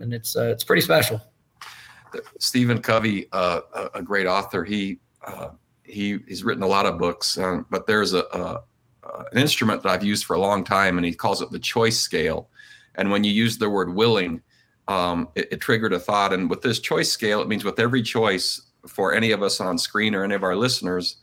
and 0.00 0.12
it's 0.12 0.36
uh, 0.36 0.44
it's 0.44 0.64
pretty 0.64 0.82
special. 0.82 1.20
Stephen 2.38 2.80
covey 2.80 3.26
uh, 3.32 3.60
a 3.94 4.02
great 4.02 4.26
author. 4.26 4.64
He 4.64 4.98
uh, 5.26 5.50
he 5.82 6.18
he's 6.26 6.42
written 6.42 6.62
a 6.62 6.66
lot 6.66 6.86
of 6.86 6.98
books 6.98 7.38
um, 7.38 7.66
but 7.70 7.86
there's 7.86 8.12
a, 8.14 8.24
a 8.32 8.62
uh, 9.04 9.24
an 9.32 9.38
instrument 9.38 9.82
that 9.82 9.90
I've 9.90 10.04
used 10.04 10.24
for 10.24 10.34
a 10.34 10.40
long 10.40 10.64
time, 10.64 10.96
and 10.96 11.04
he 11.06 11.12
calls 11.12 11.42
it 11.42 11.50
the 11.50 11.58
choice 11.58 11.98
scale. 11.98 12.48
And 12.94 13.10
when 13.10 13.24
you 13.24 13.32
use 13.32 13.58
the 13.58 13.70
word 13.70 13.94
willing, 13.94 14.42
um, 14.88 15.28
it, 15.34 15.48
it, 15.52 15.60
triggered 15.60 15.92
a 15.92 15.98
thought. 15.98 16.32
And 16.32 16.48
with 16.50 16.62
this 16.62 16.78
choice 16.78 17.10
scale, 17.10 17.40
it 17.40 17.48
means 17.48 17.64
with 17.64 17.78
every 17.80 18.02
choice 18.02 18.60
for 18.86 19.14
any 19.14 19.30
of 19.30 19.42
us 19.42 19.60
on 19.60 19.78
screen 19.78 20.14
or 20.14 20.24
any 20.24 20.34
of 20.34 20.42
our 20.42 20.56
listeners, 20.56 21.16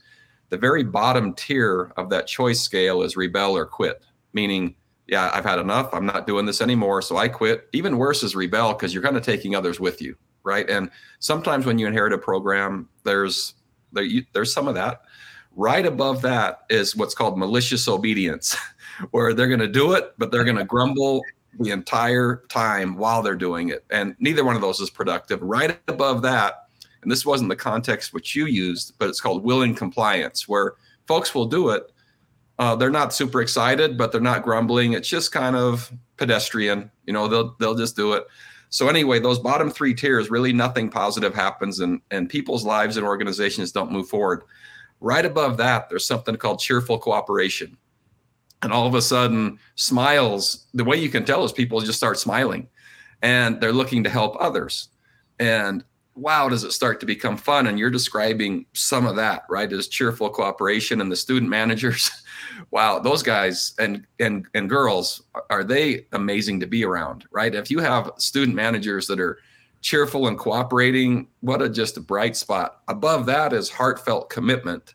the 0.48 0.58
very 0.58 0.82
bottom 0.82 1.32
tier 1.32 1.92
of 1.96 2.10
that 2.10 2.26
choice 2.26 2.60
scale 2.60 3.02
is 3.02 3.16
rebel 3.16 3.56
or 3.56 3.64
quit, 3.64 4.02
meaning, 4.32 4.74
yeah, 5.06 5.30
I've 5.32 5.44
had 5.44 5.58
enough. 5.58 5.94
I'm 5.94 6.06
not 6.06 6.26
doing 6.26 6.44
this 6.44 6.60
anymore. 6.60 7.02
So 7.02 7.16
I 7.16 7.28
quit. 7.28 7.68
Even 7.72 7.98
worse 7.98 8.22
is 8.22 8.34
rebel 8.34 8.72
because 8.72 8.92
you're 8.92 9.02
kind 9.02 9.16
of 9.16 9.22
taking 9.22 9.54
others 9.54 9.78
with 9.80 10.02
you. 10.02 10.16
Right. 10.44 10.68
And 10.68 10.90
sometimes 11.20 11.66
when 11.66 11.78
you 11.78 11.86
inherit 11.86 12.12
a 12.12 12.18
program, 12.18 12.88
there's 13.04 13.54
there, 13.92 14.02
you, 14.02 14.24
there's 14.32 14.52
some 14.52 14.66
of 14.66 14.74
that 14.74 15.02
Right 15.54 15.84
above 15.84 16.22
that 16.22 16.60
is 16.70 16.96
what's 16.96 17.14
called 17.14 17.38
malicious 17.38 17.88
obedience, 17.88 18.56
where 19.10 19.34
they're 19.34 19.48
going 19.48 19.60
to 19.60 19.68
do 19.68 19.92
it, 19.92 20.14
but 20.18 20.30
they're 20.30 20.44
going 20.44 20.56
to 20.56 20.64
grumble 20.64 21.22
the 21.60 21.70
entire 21.70 22.42
time 22.48 22.96
while 22.96 23.22
they're 23.22 23.34
doing 23.34 23.68
it. 23.68 23.84
And 23.90 24.16
neither 24.18 24.44
one 24.44 24.56
of 24.56 24.62
those 24.62 24.80
is 24.80 24.90
productive. 24.90 25.42
Right 25.42 25.78
above 25.88 26.22
that, 26.22 26.68
and 27.02 27.10
this 27.10 27.26
wasn't 27.26 27.50
the 27.50 27.56
context 27.56 28.14
which 28.14 28.34
you 28.34 28.46
used, 28.46 28.94
but 28.98 29.08
it's 29.08 29.20
called 29.20 29.44
willing 29.44 29.74
compliance, 29.74 30.48
where 30.48 30.74
folks 31.06 31.34
will 31.34 31.46
do 31.46 31.70
it. 31.70 31.92
Uh, 32.58 32.76
they're 32.76 32.90
not 32.90 33.12
super 33.12 33.42
excited, 33.42 33.98
but 33.98 34.12
they're 34.12 34.20
not 34.20 34.44
grumbling. 34.44 34.92
It's 34.92 35.08
just 35.08 35.32
kind 35.32 35.56
of 35.56 35.92
pedestrian. 36.16 36.90
You 37.06 37.12
know, 37.12 37.26
they'll 37.26 37.56
they'll 37.58 37.74
just 37.74 37.96
do 37.96 38.12
it. 38.12 38.24
So 38.70 38.88
anyway, 38.88 39.18
those 39.18 39.38
bottom 39.38 39.68
three 39.70 39.94
tiers, 39.94 40.30
really 40.30 40.52
nothing 40.52 40.88
positive 40.88 41.34
happens, 41.34 41.80
and 41.80 42.00
and 42.10 42.28
people's 42.28 42.64
lives 42.64 42.96
and 42.96 43.04
organizations 43.04 43.72
don't 43.72 43.90
move 43.90 44.08
forward. 44.08 44.44
Right 45.02 45.26
above 45.26 45.56
that, 45.56 45.90
there's 45.90 46.06
something 46.06 46.36
called 46.36 46.60
cheerful 46.60 46.96
cooperation. 46.96 47.76
And 48.62 48.72
all 48.72 48.86
of 48.86 48.94
a 48.94 49.02
sudden, 49.02 49.58
smiles, 49.74 50.66
the 50.74 50.84
way 50.84 50.96
you 50.96 51.08
can 51.08 51.24
tell 51.24 51.42
is 51.44 51.50
people 51.50 51.80
just 51.80 51.98
start 51.98 52.20
smiling 52.20 52.68
and 53.20 53.60
they're 53.60 53.72
looking 53.72 54.04
to 54.04 54.10
help 54.10 54.36
others. 54.38 54.90
And 55.40 55.82
wow, 56.14 56.48
does 56.48 56.62
it 56.62 56.70
start 56.70 57.00
to 57.00 57.06
become 57.06 57.36
fun? 57.36 57.66
And 57.66 57.80
you're 57.80 57.90
describing 57.90 58.66
some 58.74 59.04
of 59.04 59.16
that, 59.16 59.42
right? 59.50 59.72
As 59.72 59.88
cheerful 59.88 60.30
cooperation 60.30 61.00
and 61.00 61.10
the 61.10 61.16
student 61.16 61.50
managers. 61.50 62.08
wow, 62.70 63.00
those 63.00 63.24
guys 63.24 63.74
and 63.80 64.06
and 64.20 64.46
and 64.54 64.70
girls 64.70 65.22
are 65.50 65.64
they 65.64 66.06
amazing 66.12 66.60
to 66.60 66.66
be 66.66 66.84
around, 66.84 67.24
right? 67.32 67.56
If 67.56 67.72
you 67.72 67.80
have 67.80 68.12
student 68.18 68.54
managers 68.54 69.08
that 69.08 69.18
are 69.18 69.38
cheerful 69.82 70.28
and 70.28 70.38
cooperating. 70.38 71.28
What 71.40 71.60
a 71.60 71.68
just 71.68 71.98
a 71.98 72.00
bright 72.00 72.36
spot. 72.36 72.80
Above 72.88 73.26
that 73.26 73.52
is 73.52 73.68
heartfelt 73.68 74.30
commitment, 74.30 74.94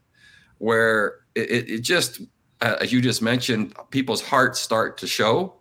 where 0.57 1.19
it, 1.35 1.69
it 1.69 1.79
just, 1.81 2.21
uh, 2.61 2.77
as 2.81 2.91
you 2.91 3.01
just 3.01 3.21
mentioned, 3.21 3.75
people's 3.91 4.21
hearts 4.21 4.59
start 4.59 4.97
to 4.97 5.07
show. 5.07 5.53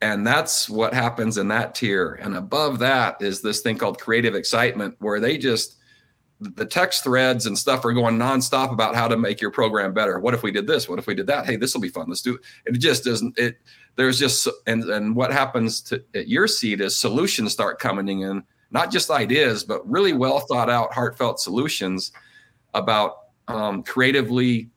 And 0.00 0.26
that's 0.26 0.70
what 0.70 0.94
happens 0.94 1.36
in 1.36 1.48
that 1.48 1.74
tier. 1.74 2.14
And 2.22 2.34
above 2.34 2.78
that 2.78 3.20
is 3.20 3.42
this 3.42 3.60
thing 3.60 3.76
called 3.76 4.00
creative 4.00 4.34
excitement, 4.34 4.94
where 5.00 5.20
they 5.20 5.36
just, 5.36 5.76
the 6.40 6.64
text 6.64 7.04
threads 7.04 7.44
and 7.44 7.58
stuff 7.58 7.84
are 7.84 7.92
going 7.92 8.18
nonstop 8.18 8.72
about 8.72 8.94
how 8.94 9.08
to 9.08 9.18
make 9.18 9.42
your 9.42 9.50
program 9.50 9.92
better. 9.92 10.18
What 10.18 10.32
if 10.32 10.42
we 10.42 10.50
did 10.50 10.66
this? 10.66 10.88
What 10.88 10.98
if 10.98 11.06
we 11.06 11.14
did 11.14 11.26
that? 11.26 11.44
Hey, 11.44 11.56
this 11.56 11.74
will 11.74 11.82
be 11.82 11.90
fun. 11.90 12.08
Let's 12.08 12.22
do 12.22 12.36
it. 12.36 12.40
It 12.64 12.78
just 12.78 13.04
doesn't, 13.04 13.38
it, 13.38 13.58
there's 13.96 14.18
just, 14.18 14.48
and, 14.66 14.84
and 14.84 15.14
what 15.14 15.32
happens 15.32 15.82
to 15.82 16.02
at 16.14 16.28
your 16.28 16.46
seat 16.46 16.80
is 16.80 16.96
solutions 16.96 17.52
start 17.52 17.78
coming 17.78 18.20
in 18.20 18.42
not 18.70 18.90
just 18.90 19.10
ideas, 19.10 19.64
but 19.64 19.88
really 19.88 20.12
well 20.12 20.40
thought 20.40 20.70
out, 20.70 20.92
heartfelt 20.92 21.40
solutions 21.40 22.12
about 22.74 23.16
um, 23.48 23.82
creatively 23.82 24.70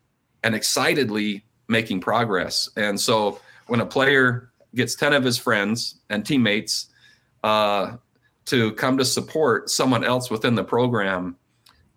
and 0.43 0.55
excitedly 0.55 1.45
making 1.67 2.01
progress. 2.01 2.69
And 2.75 2.99
so 2.99 3.39
when 3.67 3.79
a 3.79 3.85
player 3.85 4.51
gets 4.75 4.95
10 4.95 5.13
of 5.13 5.23
his 5.23 5.37
friends 5.37 5.99
and 6.09 6.25
teammates 6.25 6.87
uh, 7.43 7.97
to 8.45 8.71
come 8.73 8.97
to 8.97 9.05
support 9.05 9.69
someone 9.69 10.03
else 10.03 10.29
within 10.29 10.55
the 10.55 10.63
program, 10.63 11.37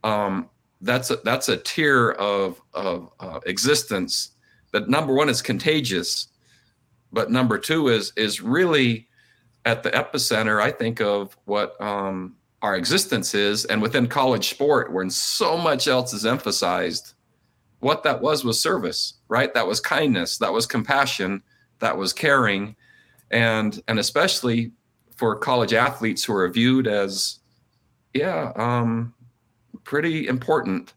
um, 0.04 0.48
that's 0.82 1.10
a, 1.10 1.16
that's 1.24 1.48
a 1.48 1.56
tier 1.56 2.10
of, 2.10 2.60
of 2.74 3.10
uh, 3.18 3.40
existence 3.46 4.32
that 4.76 4.90
number 4.90 5.14
one 5.14 5.30
is 5.30 5.40
contagious, 5.40 6.28
but 7.10 7.30
number 7.30 7.58
two 7.58 7.88
is 7.88 8.12
is 8.14 8.42
really 8.42 9.05
at 9.66 9.82
the 9.82 9.90
epicenter, 9.90 10.62
I 10.62 10.70
think, 10.70 11.00
of 11.00 11.36
what 11.44 11.78
um, 11.82 12.36
our 12.62 12.76
existence 12.76 13.34
is. 13.34 13.64
And 13.64 13.82
within 13.82 14.06
college 14.06 14.48
sport, 14.48 14.92
when 14.92 15.10
so 15.10 15.58
much 15.58 15.88
else 15.88 16.14
is 16.14 16.24
emphasized, 16.24 17.14
what 17.80 18.04
that 18.04 18.22
was 18.22 18.44
was 18.44 18.60
service, 18.60 19.14
right? 19.28 19.52
That 19.52 19.66
was 19.66 19.80
kindness, 19.80 20.38
that 20.38 20.52
was 20.52 20.66
compassion, 20.66 21.42
that 21.80 21.98
was 21.98 22.12
caring. 22.12 22.76
And, 23.32 23.82
and 23.88 23.98
especially 23.98 24.70
for 25.16 25.34
college 25.34 25.74
athletes 25.74 26.22
who 26.24 26.34
are 26.34 26.48
viewed 26.48 26.86
as, 26.86 27.40
yeah, 28.14 28.52
um, 28.54 29.14
pretty 29.82 30.28
important 30.28 30.94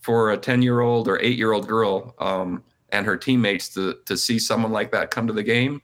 for 0.00 0.32
a 0.32 0.36
10 0.36 0.60
year 0.60 0.80
old 0.80 1.08
or 1.08 1.18
eight 1.20 1.38
year 1.38 1.52
old 1.52 1.66
girl 1.66 2.14
um, 2.18 2.62
and 2.90 3.06
her 3.06 3.16
teammates 3.16 3.70
to, 3.70 3.96
to 4.04 4.16
see 4.16 4.38
someone 4.38 4.72
like 4.72 4.92
that 4.92 5.10
come 5.10 5.26
to 5.26 5.32
the 5.32 5.42
game 5.42 5.80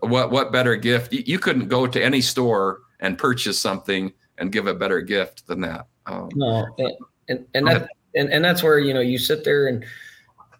what 0.00 0.30
what 0.30 0.52
better 0.52 0.76
gift? 0.76 1.12
You 1.12 1.38
couldn't 1.38 1.68
go 1.68 1.86
to 1.86 2.02
any 2.02 2.20
store 2.20 2.80
and 3.00 3.18
purchase 3.18 3.58
something 3.60 4.12
and 4.38 4.52
give 4.52 4.66
a 4.66 4.74
better 4.74 5.00
gift 5.00 5.46
than 5.46 5.60
that. 5.62 5.86
Um, 6.06 6.28
no, 6.34 6.66
and 7.28 7.46
and 7.54 7.66
that, 7.66 7.88
and, 8.14 8.32
and 8.32 8.44
that's 8.44 8.62
where 8.62 8.78
you 8.78 8.94
know 8.94 9.00
you 9.00 9.18
sit 9.18 9.44
there 9.44 9.68
and 9.68 9.84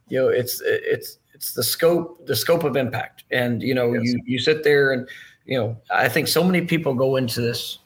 you 0.08 0.18
know 0.18 0.28
it's 0.28 0.62
it's 0.64 1.18
it's 1.34 1.52
the 1.52 1.62
scope 1.62 2.26
the 2.26 2.36
scope 2.36 2.64
of 2.64 2.76
impact, 2.76 3.24
and 3.30 3.62
you 3.62 3.74
know 3.74 3.92
yes. 3.92 4.02
you 4.04 4.22
you 4.24 4.38
sit 4.38 4.64
there 4.64 4.92
and 4.92 5.08
you 5.44 5.58
know 5.58 5.76
I 5.90 6.08
think 6.08 6.28
so 6.28 6.42
many 6.42 6.62
people 6.62 6.94
go 6.94 7.16
into 7.16 7.40
this 7.40 7.78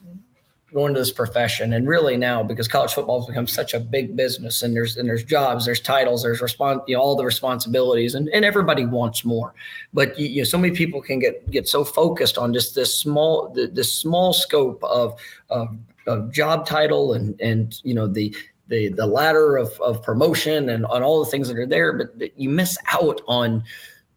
go 0.73 0.85
into 0.85 0.99
this 0.99 1.11
profession 1.11 1.73
and 1.73 1.87
really 1.87 2.17
now 2.17 2.41
because 2.41 2.67
college 2.67 2.93
football 2.93 3.19
has 3.19 3.27
become 3.27 3.47
such 3.47 3.73
a 3.73 3.79
big 3.79 4.15
business 4.15 4.63
and 4.63 4.75
there's 4.75 4.97
and 4.97 5.07
there's 5.07 5.23
jobs 5.23 5.65
there's 5.65 5.79
titles 5.79 6.23
there's 6.23 6.41
respons- 6.41 6.83
you 6.87 6.95
know, 6.95 7.01
all 7.01 7.15
the 7.15 7.25
responsibilities 7.25 8.15
and, 8.15 8.29
and 8.29 8.45
everybody 8.45 8.85
wants 8.85 9.25
more. 9.25 9.53
But 9.93 10.17
you, 10.17 10.27
you 10.27 10.41
know 10.41 10.45
so 10.45 10.57
many 10.57 10.75
people 10.75 11.01
can 11.01 11.19
get 11.19 11.49
get 11.51 11.67
so 11.67 11.83
focused 11.83 12.37
on 12.37 12.53
just 12.53 12.75
this 12.75 12.93
small 12.97 13.49
the, 13.49 13.67
this 13.67 13.93
small 13.93 14.33
scope 14.33 14.83
of, 14.83 15.19
of 15.49 15.75
of 16.07 16.31
job 16.31 16.65
title 16.65 17.13
and 17.13 17.39
and 17.41 17.79
you 17.83 17.93
know 17.93 18.07
the 18.07 18.35
the 18.67 18.89
the 18.89 19.05
ladder 19.05 19.57
of, 19.57 19.79
of 19.81 20.01
promotion 20.01 20.69
and 20.69 20.85
on 20.85 21.03
all 21.03 21.23
the 21.23 21.29
things 21.29 21.47
that 21.47 21.57
are 21.57 21.65
there 21.65 21.91
but 21.93 22.39
you 22.39 22.49
miss 22.49 22.77
out 22.91 23.21
on 23.27 23.63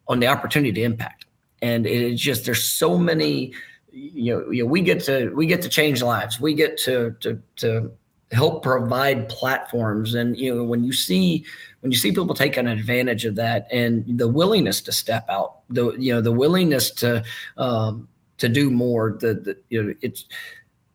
on 0.09 0.21
the 0.21 0.27
opportunity 0.27 0.73
to 0.73 0.83
impact. 0.83 1.27
And 1.63 1.87
it's 1.87 2.21
just 2.21 2.45
there's 2.45 2.63
so 2.63 2.99
many 2.99 3.55
you 3.95 4.35
know, 4.35 4.51
you 4.51 4.65
know, 4.65 4.69
we 4.69 4.81
get 4.81 5.03
to 5.05 5.31
we 5.31 5.47
get 5.47 5.63
to 5.63 5.69
change 5.69 6.03
lives. 6.03 6.41
We 6.41 6.55
get 6.55 6.77
to 6.79 7.15
to 7.21 7.41
to 7.57 7.93
help 8.33 8.63
provide 8.63 9.29
platforms. 9.29 10.15
And 10.15 10.37
you 10.37 10.55
know, 10.55 10.65
when 10.65 10.85
you 10.85 10.93
see 10.93 11.45
when 11.81 11.93
you 11.93 11.99
see 11.99 12.11
people 12.11 12.35
taking 12.35 12.67
advantage 12.67 13.25
of 13.25 13.37
that 13.37 13.69
and 13.71 14.19
the 14.19 14.29
willingness 14.29 14.81
to 14.83 14.93
step 14.93 15.27
out, 15.29 15.61
the 15.71 15.93
you 15.93 16.13
know, 16.13 16.21
the 16.21 16.33
willingness 16.33 16.91
to 16.93 17.23
um, 17.57 18.09
to 18.39 18.49
do 18.49 18.71
more, 18.71 19.17
the, 19.21 19.35
the 19.35 19.57
you 19.71 19.83
know, 19.83 19.95
it's 20.01 20.25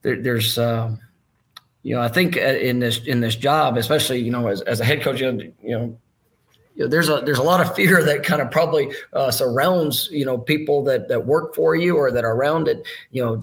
there, 0.02 0.22
there's 0.22 0.58
uh, 0.58 0.96
you 1.84 1.96
know, 1.96 2.02
I 2.02 2.10
think 2.10 2.36
uh, 2.36 2.42
in 2.42 2.80
this 2.80 3.06
in 3.06 3.22
this 3.22 3.36
job, 3.36 3.78
especially 3.78 4.20
you 4.20 4.32
know, 4.32 4.48
as, 4.48 4.62
as 4.62 4.82
a 4.82 4.86
head 4.86 5.02
coach, 5.02 5.22
you 5.22 5.32
know, 5.32 5.44
you 5.64 5.78
know 5.78 5.98
you 6.80 6.86
know, 6.86 6.90
there's 6.90 7.10
a 7.10 7.22
there's 7.26 7.40
a 7.40 7.44
lot 7.44 7.60
of 7.60 7.76
fear 7.76 8.02
that 8.04 8.24
kind 8.24 8.42
of 8.42 8.50
probably 8.50 8.94
uh, 9.12 9.30
surrounds 9.30 10.08
you 10.12 10.24
know 10.24 10.38
people 10.38 10.82
that 10.86 11.10
that 11.10 11.26
work 11.26 11.54
for 11.54 11.76
you 11.76 11.98
or 11.98 12.10
that 12.10 12.24
are 12.24 12.34
around 12.34 12.70
it. 12.70 12.88
You 13.12 13.26
know, 13.26 13.42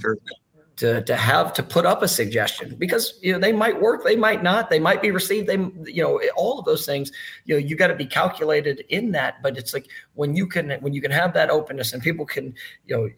to 0.77 1.03
to 1.03 1.17
have 1.17 1.53
to 1.53 1.63
put 1.63 1.85
up 1.85 2.03
a 2.03 2.09
suggestion 2.09 2.75
because 2.79 3.19
you 3.23 3.33
know 3.33 3.39
they 3.39 3.53
might 3.53 3.79
work 3.79 4.05
they 4.05 4.17
might 4.17 4.43
not 4.43 4.71
they 4.71 4.79
might 4.79 5.01
be 5.01 5.11
received 5.11 5.47
they 5.47 5.57
you 5.91 6.03
know 6.03 6.21
all 6.37 6.59
of 6.59 6.65
those 6.67 6.85
things 6.85 7.13
you 7.47 7.55
know 7.55 7.59
you 7.59 7.77
got 7.77 7.87
to 7.87 7.95
be 7.95 8.05
calculated 8.05 8.85
in 8.91 9.11
that 9.11 9.43
but 9.43 9.57
it's 9.57 9.73
like 9.73 9.87
when 10.15 10.37
you 10.37 10.47
can 10.47 10.73
when 10.81 10.93
you 10.93 11.01
can 11.01 11.11
have 11.11 11.33
that 11.33 11.49
openness 11.49 11.95
and 11.95 12.03
people 12.03 12.27
can 12.27 12.55
you 12.85 12.95
know 12.95 13.09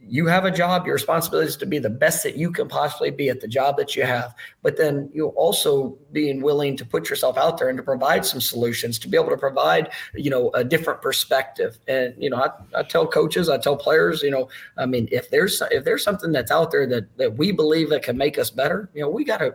you 0.00 0.26
have 0.26 0.44
a 0.44 0.50
job 0.50 0.86
your 0.86 0.94
responsibility 0.94 1.48
is 1.48 1.56
to 1.56 1.66
be 1.66 1.78
the 1.78 1.90
best 1.90 2.22
that 2.22 2.36
you 2.36 2.50
can 2.50 2.68
possibly 2.68 3.10
be 3.10 3.28
at 3.28 3.40
the 3.40 3.48
job 3.48 3.76
that 3.76 3.94
you 3.94 4.02
have 4.04 4.34
but 4.62 4.76
then 4.76 5.10
you 5.12 5.26
also 5.28 5.98
being 6.12 6.40
willing 6.40 6.76
to 6.76 6.84
put 6.84 7.10
yourself 7.10 7.36
out 7.36 7.58
there 7.58 7.68
and 7.68 7.76
to 7.76 7.82
provide 7.82 8.24
some 8.24 8.40
solutions 8.40 8.98
to 8.98 9.08
be 9.08 9.16
able 9.16 9.28
to 9.28 9.36
provide 9.36 9.90
you 10.14 10.30
know 10.30 10.50
a 10.54 10.64
different 10.64 11.02
perspective. 11.02 11.78
And 11.88 12.14
you 12.18 12.30
know 12.30 12.38
i, 12.38 12.78
I 12.78 12.82
tell 12.82 13.06
coaches 13.06 13.48
i 13.48 13.58
tell 13.58 13.76
players 13.76 14.22
you 14.22 14.30
know 14.30 14.48
i 14.76 14.86
mean 14.86 15.08
if 15.12 15.30
there's 15.30 15.62
if 15.70 15.84
there's 15.84 16.04
something 16.04 16.32
that's 16.32 16.50
out 16.50 16.70
there 16.70 16.86
that 16.86 17.16
that 17.18 17.36
we 17.36 17.52
believe 17.52 17.90
that 17.90 18.02
can 18.02 18.16
make 18.16 18.38
us 18.38 18.50
better 18.50 18.90
you 18.94 19.02
know 19.02 19.10
we 19.10 19.24
got 19.24 19.38
to 19.38 19.54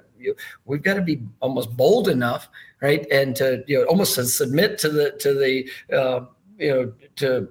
we've 0.65 0.83
got 0.83 0.93
to 0.93 1.01
be 1.01 1.21
almost 1.41 1.75
bold 1.75 2.07
enough 2.07 2.49
right? 2.83 3.07
And 3.09 3.35
to 3.37 3.63
you 3.65 3.79
know 3.79 3.85
almost 3.85 4.15
to 4.15 4.25
submit 4.25 4.77
to 4.79 4.89
the 4.89 5.11
to 5.11 5.33
the 5.33 5.69
uh, 5.97 6.25
you 6.59 6.69
know 6.69 6.93
to 7.15 7.49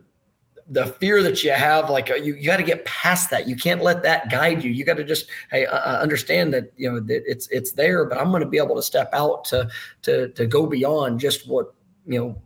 the 0.69 0.87
fear 0.87 1.23
that 1.23 1.43
you 1.43 1.51
have 1.51 1.91
like 1.91 2.11
uh, 2.11 2.15
you, 2.15 2.35
you 2.35 2.47
got 2.47 2.59
to 2.59 2.63
get 2.63 2.85
past 2.85 3.31
that. 3.31 3.49
You 3.49 3.57
can't 3.57 3.83
let 3.83 4.03
that 4.03 4.31
guide 4.31 4.63
you. 4.63 4.71
You 4.71 4.85
got 4.85 4.97
to 4.97 5.05
just 5.05 5.29
hey, 5.51 5.67
uh, 5.67 5.77
uh, 5.77 5.99
understand 6.01 6.53
that 6.55 6.73
you 6.77 6.91
know 6.91 7.01
that 7.01 7.23
it's 7.27 7.49
it's 7.49 7.73
there 7.73 8.05
but 8.05 8.19
i'm 8.19 8.31
going 8.31 8.43
to 8.43 8.49
be 8.49 8.59
able 8.59 8.77
to 8.77 8.83
step 8.83 9.11
out 9.13 9.45
to 9.45 9.69
to 10.03 10.29
to 10.29 10.47
go 10.47 10.67
beyond 10.67 11.21
just 11.21 11.49
what 11.49 11.75
you 12.07 12.19
know 12.19 12.43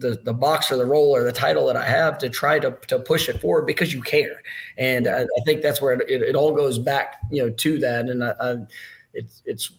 the 0.00 0.18
the 0.24 0.32
box 0.32 0.70
or 0.72 0.76
the 0.76 0.86
role 0.86 1.14
or 1.14 1.24
the 1.24 1.32
title 1.32 1.66
that 1.66 1.76
I 1.76 1.86
have 1.86 2.18
to 2.18 2.28
try 2.28 2.58
to 2.58 2.76
to 2.88 2.98
push 2.98 3.28
it 3.28 3.40
forward 3.40 3.66
because 3.66 3.92
you 3.92 4.00
care, 4.02 4.42
and 4.78 5.06
I, 5.06 5.22
I 5.22 5.40
think 5.44 5.62
that's 5.62 5.80
where 5.80 5.92
it, 5.92 6.08
it, 6.08 6.22
it, 6.22 6.34
all 6.34 6.52
goes 6.52 6.78
back, 6.78 7.16
you 7.30 7.42
know, 7.42 7.50
to 7.50 7.78
that. 7.80 8.08
And 8.08 8.24
I, 8.24 8.34
I, 8.40 8.56
it's 9.12 9.42
it's 9.44 9.72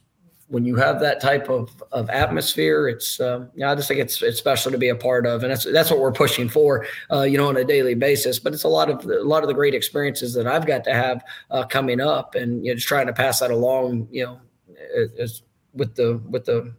when 0.52 0.66
you 0.66 0.76
have 0.76 1.00
that 1.00 1.22
type 1.22 1.50
of, 1.50 1.72
of 1.94 2.10
atmosphere, 2.10 2.90
it's 2.90 3.20
yeah, 3.56 3.72
I 3.72 3.76
just 3.76 3.88
think 3.88 4.02
it's 4.02 4.22
it's 4.22 4.38
special 4.38 4.70
to 4.72 4.78
be 4.78 4.90
a 4.90 4.96
part 4.96 5.26
of, 5.26 5.44
and 5.44 5.52
that's 5.52 5.64
that's 5.64 5.90
what 5.90 6.00
we're 6.00 6.12
pushing 6.12 6.50
for, 6.50 6.86
uh, 7.10 7.22
you 7.22 7.38
know, 7.38 7.48
on 7.48 7.56
a 7.56 7.64
daily 7.64 7.96
basis. 7.96 8.38
But 8.38 8.54
it's 8.54 8.66
a 8.66 8.68
lot 8.68 8.90
of 8.90 9.06
a 9.06 9.24
lot 9.24 9.44
of 9.44 9.48
the 9.48 9.54
great 9.54 9.74
experiences 9.74 10.34
that 10.34 10.48
I've 10.48 10.68
got 10.68 10.84
to 10.84 10.94
have 10.94 11.24
uh, 11.52 11.64
coming 11.64 12.02
up, 12.02 12.36
and 12.36 12.66
you 12.66 12.72
know, 12.72 12.76
just 12.76 12.88
trying 12.88 13.08
to 13.08 13.14
pass 13.14 13.40
that 13.40 13.50
along, 13.50 14.10
you 14.12 14.26
know, 14.26 14.42
as, 15.18 15.44
with 15.74 15.96
the 15.96 16.22
with 16.30 16.44
the 16.44 16.74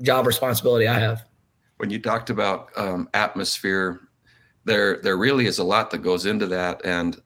job 0.00 0.26
responsibility 0.26 0.88
I 0.88 0.98
have. 0.98 1.26
When 1.76 1.90
you 1.90 1.98
talked 1.98 2.30
about 2.30 2.70
um, 2.74 3.06
atmosphere, 3.12 4.00
there 4.64 4.96
there 5.02 5.18
really 5.18 5.44
is 5.44 5.58
a 5.58 5.64
lot 5.64 5.90
that 5.90 5.98
goes 5.98 6.24
into 6.24 6.46
that, 6.46 6.80
and 6.86 7.20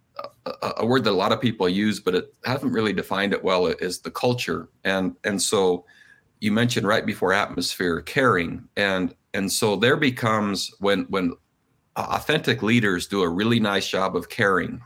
a, 0.46 0.72
a, 0.78 0.86
word 0.86 1.04
that 1.04 1.10
a 1.10 1.12
lot 1.12 1.32
of 1.32 1.40
people 1.40 1.68
use, 1.68 2.00
but 2.00 2.14
it 2.14 2.34
haven't 2.44 2.72
really 2.72 2.92
defined 2.92 3.32
it 3.32 3.42
well, 3.42 3.66
is 3.66 4.00
the 4.00 4.10
culture. 4.10 4.68
And 4.84 5.16
and 5.24 5.40
so 5.40 5.84
you 6.40 6.52
mentioned 6.52 6.86
right 6.86 7.06
before 7.06 7.32
atmosphere, 7.32 8.00
caring, 8.00 8.68
and 8.76 9.14
and 9.32 9.50
so 9.50 9.76
there 9.76 9.96
becomes 9.96 10.72
when 10.80 11.04
when 11.04 11.32
authentic 11.96 12.62
leaders 12.62 13.06
do 13.06 13.22
a 13.22 13.28
really 13.28 13.60
nice 13.60 13.88
job 13.88 14.16
of 14.16 14.28
caring, 14.28 14.80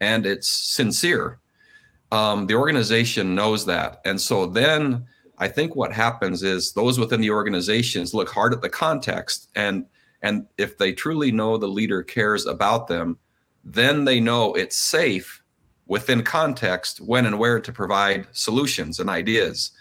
and 0.00 0.26
it's 0.26 0.48
sincere. 0.48 1.38
Um, 2.10 2.46
the 2.46 2.54
organization 2.54 3.34
knows 3.34 3.66
that, 3.66 4.00
and 4.04 4.20
so 4.20 4.46
then 4.46 5.06
I 5.38 5.48
think 5.48 5.74
what 5.76 5.92
happens 5.92 6.42
is 6.42 6.72
those 6.72 6.98
within 6.98 7.20
the 7.20 7.30
organizations 7.30 8.14
look 8.14 8.30
hard 8.30 8.52
at 8.52 8.62
the 8.62 8.68
context, 8.68 9.48
and 9.54 9.86
and 10.22 10.46
if 10.58 10.78
they 10.78 10.92
truly 10.92 11.30
know 11.30 11.58
the 11.58 11.68
leader 11.68 12.02
cares 12.02 12.46
about 12.46 12.88
them, 12.88 13.18
then 13.64 14.04
they 14.04 14.20
know 14.20 14.54
it's 14.54 14.76
safe 14.76 15.42
within 15.86 16.22
context 16.22 17.00
when 17.00 17.26
and 17.26 17.38
where 17.38 17.60
to 17.60 17.72
provide 17.72 18.26
solutions 18.32 18.98
and 18.98 19.10
ideas. 19.10 19.72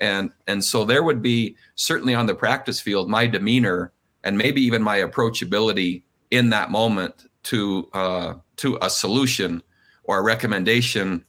And 0.00 0.30
and 0.46 0.62
so 0.62 0.84
there 0.84 1.02
would 1.02 1.22
be 1.22 1.56
certainly 1.74 2.14
on 2.14 2.26
the 2.26 2.34
practice 2.34 2.80
field 2.80 3.08
my 3.08 3.26
demeanor 3.26 3.92
and 4.24 4.36
maybe 4.36 4.60
even 4.60 4.82
my 4.82 4.98
approachability 4.98 6.02
in 6.30 6.50
that 6.50 6.70
moment 6.70 7.26
to 7.44 7.88
uh, 7.92 8.34
to 8.56 8.78
a 8.82 8.90
solution 8.90 9.62
or 10.04 10.18
a 10.18 10.22
recommendation 10.22 11.24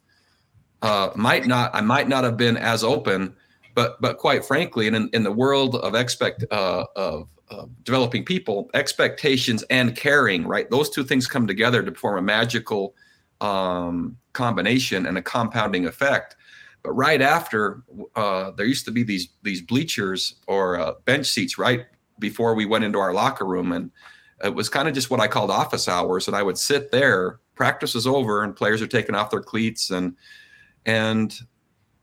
uh, 0.81 1.11
might 1.15 1.47
not 1.47 1.73
I 1.73 1.81
might 1.81 2.09
not 2.09 2.23
have 2.23 2.37
been 2.37 2.57
as 2.57 2.83
open, 2.83 3.35
but 3.75 4.01
but 4.01 4.17
quite 4.17 4.43
frankly, 4.43 4.87
in 4.87 5.09
in 5.13 5.23
the 5.23 5.31
world 5.31 5.75
of 5.75 5.95
expect 5.95 6.43
uh, 6.51 6.85
of 6.95 7.29
uh, 7.49 7.65
developing 7.83 8.25
people, 8.25 8.69
expectations 8.73 9.63
and 9.69 9.95
caring, 9.95 10.45
right? 10.45 10.69
Those 10.69 10.89
two 10.89 11.03
things 11.03 11.27
come 11.27 11.47
together 11.47 11.81
to 11.81 11.93
form 11.93 12.17
a 12.17 12.21
magical 12.21 12.93
um, 13.41 14.17
combination 14.33 15.05
and 15.05 15.17
a 15.17 15.21
compounding 15.21 15.85
effect. 15.85 16.35
But 16.83 16.91
right 16.91 17.21
after, 17.21 17.83
uh, 18.15 18.51
there 18.51 18.65
used 18.65 18.85
to 18.85 18.91
be 18.91 19.03
these 19.03 19.29
these 19.43 19.61
bleachers 19.61 20.35
or 20.47 20.79
uh, 20.79 20.93
bench 21.05 21.27
seats 21.27 21.57
right 21.57 21.85
before 22.19 22.53
we 22.55 22.65
went 22.65 22.83
into 22.83 22.99
our 22.99 23.13
locker 23.13 23.45
room, 23.45 23.71
and 23.71 23.91
it 24.43 24.53
was 24.53 24.69
kind 24.69 24.87
of 24.87 24.93
just 24.93 25.09
what 25.09 25.19
I 25.19 25.27
called 25.27 25.51
office 25.51 25.87
hours. 25.87 26.27
And 26.27 26.35
I 26.35 26.43
would 26.43 26.57
sit 26.57 26.91
there. 26.91 27.39
Practice 27.55 27.95
was 27.95 28.07
over, 28.07 28.43
and 28.43 28.55
players 28.55 28.81
are 28.81 28.87
taking 28.87 29.15
off 29.15 29.31
their 29.31 29.41
cleats, 29.41 29.89
and 29.89 30.15
and 30.85 31.37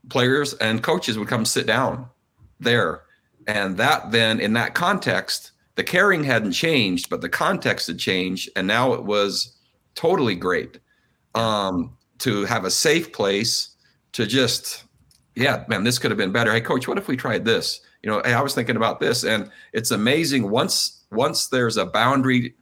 players 0.09 0.53
and 0.55 0.83
coaches 0.83 1.17
would 1.17 1.27
come 1.27 1.45
sit 1.45 1.65
down 1.65 2.07
there 2.59 3.04
and 3.47 3.77
that 3.77 4.11
then, 4.11 4.39
in 4.39 4.53
that 4.53 4.73
context, 4.73 5.51
the 5.75 5.83
caring 5.83 6.23
hadn't 6.23 6.53
changed, 6.53 7.09
but 7.09 7.21
the 7.21 7.29
context 7.29 7.87
had 7.87 7.99
changed. 7.99 8.49
And 8.55 8.67
now 8.67 8.93
it 8.93 9.03
was 9.03 9.55
totally 9.93 10.35
great 10.35 10.79
um, 11.35 11.95
to 12.19 12.45
have 12.45 12.65
a 12.65 12.71
safe 12.71 13.11
place 13.11 13.75
to 14.13 14.25
just, 14.25 14.85
yeah, 15.35 15.65
man, 15.67 15.83
this 15.83 15.99
could 15.99 16.11
have 16.11 16.17
been 16.17 16.31
better. 16.31 16.51
Hey, 16.51 16.61
coach, 16.61 16.87
what 16.87 16.97
if 16.97 17.07
we 17.07 17.17
tried 17.17 17.45
this? 17.45 17.81
You 18.01 18.09
know, 18.09 18.21
hey, 18.23 18.33
I 18.33 18.41
was 18.41 18.55
thinking 18.55 18.77
about 18.77 18.99
this. 18.99 19.23
And 19.23 19.51
it's 19.73 19.91
amazing 19.91 20.49
once 20.49 21.03
once 21.11 21.47
there's 21.47 21.77
a 21.77 21.85
boundary 21.85 22.55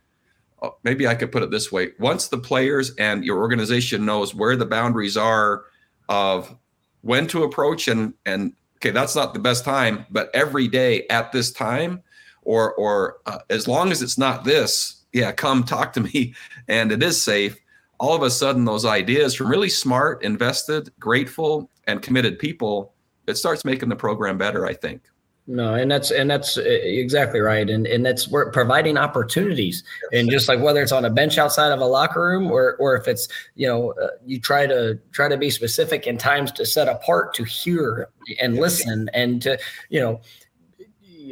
oh, 0.61 0.77
maybe 0.83 1.07
I 1.07 1.15
could 1.15 1.31
put 1.31 1.43
it 1.43 1.51
this 1.51 1.71
way: 1.71 1.91
once 1.99 2.27
the 2.27 2.37
players 2.37 2.93
and 2.95 3.23
your 3.23 3.37
organization 3.37 4.05
knows 4.05 4.33
where 4.35 4.55
the 4.55 4.65
boundaries 4.65 5.17
are 5.17 5.63
of 6.09 6.55
when 7.01 7.27
to 7.27 7.43
approach 7.43 7.87
and 7.87 8.13
and 8.25 8.53
okay, 8.83 8.91
that's 8.91 9.15
not 9.15 9.33
the 9.33 9.39
best 9.39 9.63
time, 9.63 10.05
but 10.09 10.29
every 10.33 10.67
day 10.67 11.07
at 11.07 11.31
this 11.31 11.51
time, 11.51 12.03
or 12.41 12.73
or 12.73 13.17
uh, 13.25 13.39
as 13.49 13.65
long 13.65 13.91
as 13.91 14.01
it's 14.01 14.17
not 14.17 14.43
this, 14.43 15.05
yeah, 15.13 15.31
come 15.31 15.63
talk 15.63 15.93
to 15.93 16.01
me, 16.13 16.33
and 16.67 16.91
it 16.91 17.01
is 17.01 17.21
safe. 17.21 17.57
All 17.99 18.13
of 18.13 18.23
a 18.23 18.29
sudden, 18.29 18.65
those 18.65 18.83
ideas 18.83 19.33
from 19.33 19.47
really 19.47 19.69
smart, 19.69 20.23
invested, 20.23 20.91
grateful, 20.99 21.69
and 21.87 22.01
committed 22.01 22.37
people, 22.37 22.93
it 23.27 23.37
starts 23.37 23.63
making 23.63 23.87
the 23.87 23.95
program 23.95 24.37
better. 24.37 24.65
I 24.65 24.73
think. 24.73 25.03
No, 25.45 25.73
and 25.73 25.91
that's 25.91 26.09
and 26.09 26.31
that's 26.31 26.55
exactly 26.57 27.41
right, 27.41 27.69
and 27.69 27.85
and 27.85 28.05
that's 28.05 28.29
we're 28.29 28.49
providing 28.51 28.97
opportunities, 28.97 29.83
and 30.13 30.29
just 30.29 30.47
like 30.47 30.61
whether 30.61 30.81
it's 30.81 30.93
on 30.93 31.03
a 31.03 31.09
bench 31.09 31.37
outside 31.37 31.73
of 31.73 31.81
a 31.81 31.85
locker 31.85 32.21
room, 32.21 32.49
or 32.49 32.77
or 32.79 32.95
if 32.95 33.09
it's 33.09 33.27
you 33.55 33.67
know 33.67 33.91
uh, 34.01 34.07
you 34.25 34.39
try 34.39 34.65
to 34.65 34.97
try 35.11 35.27
to 35.27 35.35
be 35.35 35.49
specific 35.49 36.07
in 36.07 36.17
times 36.17 36.49
to 36.53 36.65
set 36.65 36.87
apart 36.87 37.33
to 37.33 37.43
hear 37.43 38.07
and 38.41 38.55
listen, 38.55 39.09
and 39.13 39.41
to 39.41 39.59
you 39.89 39.99
know 39.99 40.21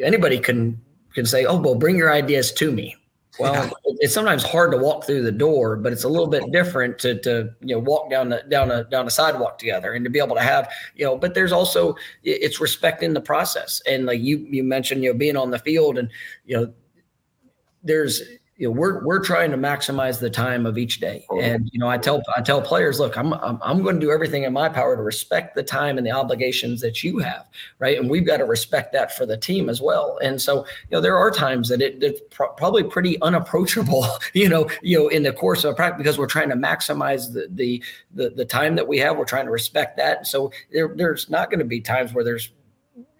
anybody 0.04 0.40
can 0.40 0.82
can 1.14 1.26
say, 1.26 1.46
oh 1.46 1.56
well, 1.58 1.76
bring 1.76 1.96
your 1.96 2.12
ideas 2.12 2.52
to 2.52 2.70
me, 2.70 2.98
well, 3.40 3.54
yeah. 3.54 3.94
it's 4.00 4.14
sometimes 4.14 4.44
hard 4.44 4.72
to 4.72 4.78
walk 4.78 5.06
through 5.06 5.24
the 5.24 5.32
door, 5.32 5.78
but 5.78 5.94
it's 5.94 6.04
a 6.04 6.10
little 6.10 6.28
bit 6.28 6.52
different 6.52 7.00
to, 7.00 7.20
to 7.22 7.50
you 7.62 7.76
know 7.76 7.80
walk 7.80 8.10
down 8.10 8.30
the 8.30 8.44
down 8.50 8.72
a 8.72 8.84
down 8.86 9.08
a 9.08 9.10
sidewalk 9.10 9.58
together 9.58 9.94
and 9.94 10.04
to 10.04 10.10
be 10.10 10.20
able 10.20 10.36
to 10.36 10.42
have 10.42 10.70
you 10.96 11.06
know. 11.06 11.18
But 11.18 11.34
there's 11.34 11.52
also 11.52 11.96
it's 12.24 12.60
respecting 12.60 13.14
the 13.14 13.22
process 13.22 13.82
and 13.88 14.06
like 14.06 14.20
you 14.20 14.40
you 14.50 14.64
mentioned 14.64 15.04
you 15.04 15.14
know 15.14 15.18
being 15.18 15.38
on 15.38 15.50
the 15.50 15.60
field 15.60 15.98
and 15.98 16.10
you 16.46 16.58
know 16.58 16.74
there's 17.84 18.22
you 18.62 18.68
know, 18.68 18.74
we're 18.74 19.04
we're 19.04 19.24
trying 19.24 19.50
to 19.50 19.58
maximize 19.58 20.20
the 20.20 20.30
time 20.30 20.68
of 20.68 20.78
each 20.78 21.00
day. 21.00 21.26
And 21.42 21.68
you 21.74 21.80
know, 21.80 21.88
I 21.88 21.98
tell 21.98 22.22
I 22.38 22.44
tell 22.44 22.62
players, 22.62 23.00
look, 23.00 23.18
I'm 23.18 23.34
I'm, 23.34 23.58
I'm 23.64 23.82
going 23.82 23.96
to 23.96 24.00
do 24.00 24.12
everything 24.12 24.44
in 24.44 24.54
my 24.54 24.70
power 24.70 24.96
to 24.96 25.02
respect 25.02 25.56
the 25.56 25.64
time 25.64 25.98
and 25.98 26.06
the 26.06 26.12
obligations 26.12 26.80
that 26.82 27.04
you 27.04 27.18
have, 27.18 27.48
right? 27.80 27.98
And 27.98 28.08
we've 28.08 28.24
got 28.24 28.38
to 28.38 28.46
respect 28.46 28.94
that 28.94 29.18
for 29.18 29.26
the 29.26 29.36
team 29.36 29.68
as 29.68 29.82
well. 29.82 30.20
And 30.22 30.40
so, 30.40 30.58
you 30.58 30.92
know, 30.92 31.02
there 31.02 31.18
are 31.18 31.32
times 31.32 31.70
that 31.70 31.82
it, 31.82 32.04
it's 32.04 32.22
probably 32.30 32.84
pretty 32.84 33.20
unapproachable, 33.24 34.06
you 34.34 34.48
know, 34.48 34.70
you 34.84 34.96
know, 34.96 35.08
in 35.08 35.24
the 35.24 35.34
course 35.34 35.64
of 35.64 35.72
a 35.72 35.76
practice 35.76 35.98
because 35.98 36.20
we're 36.20 36.28
trying 36.28 36.50
to 36.50 36.56
maximize 36.56 37.34
the 37.34 37.48
the 37.50 37.84
the, 38.14 38.30
the 38.30 38.46
time 38.46 38.76
that 38.76 38.88
we 38.88 39.00
have. 39.00 39.18
We're 39.18 39.26
trying 39.26 39.46
to 39.46 39.52
respect 39.52 39.98
that. 39.98 40.28
So 40.28 40.52
there, 40.72 40.94
there's 40.96 41.32
not 41.32 41.50
going 41.50 41.62
to 41.62 41.66
be 41.66 41.82
times 41.82 42.14
where 42.14 42.24
there's 42.24 42.52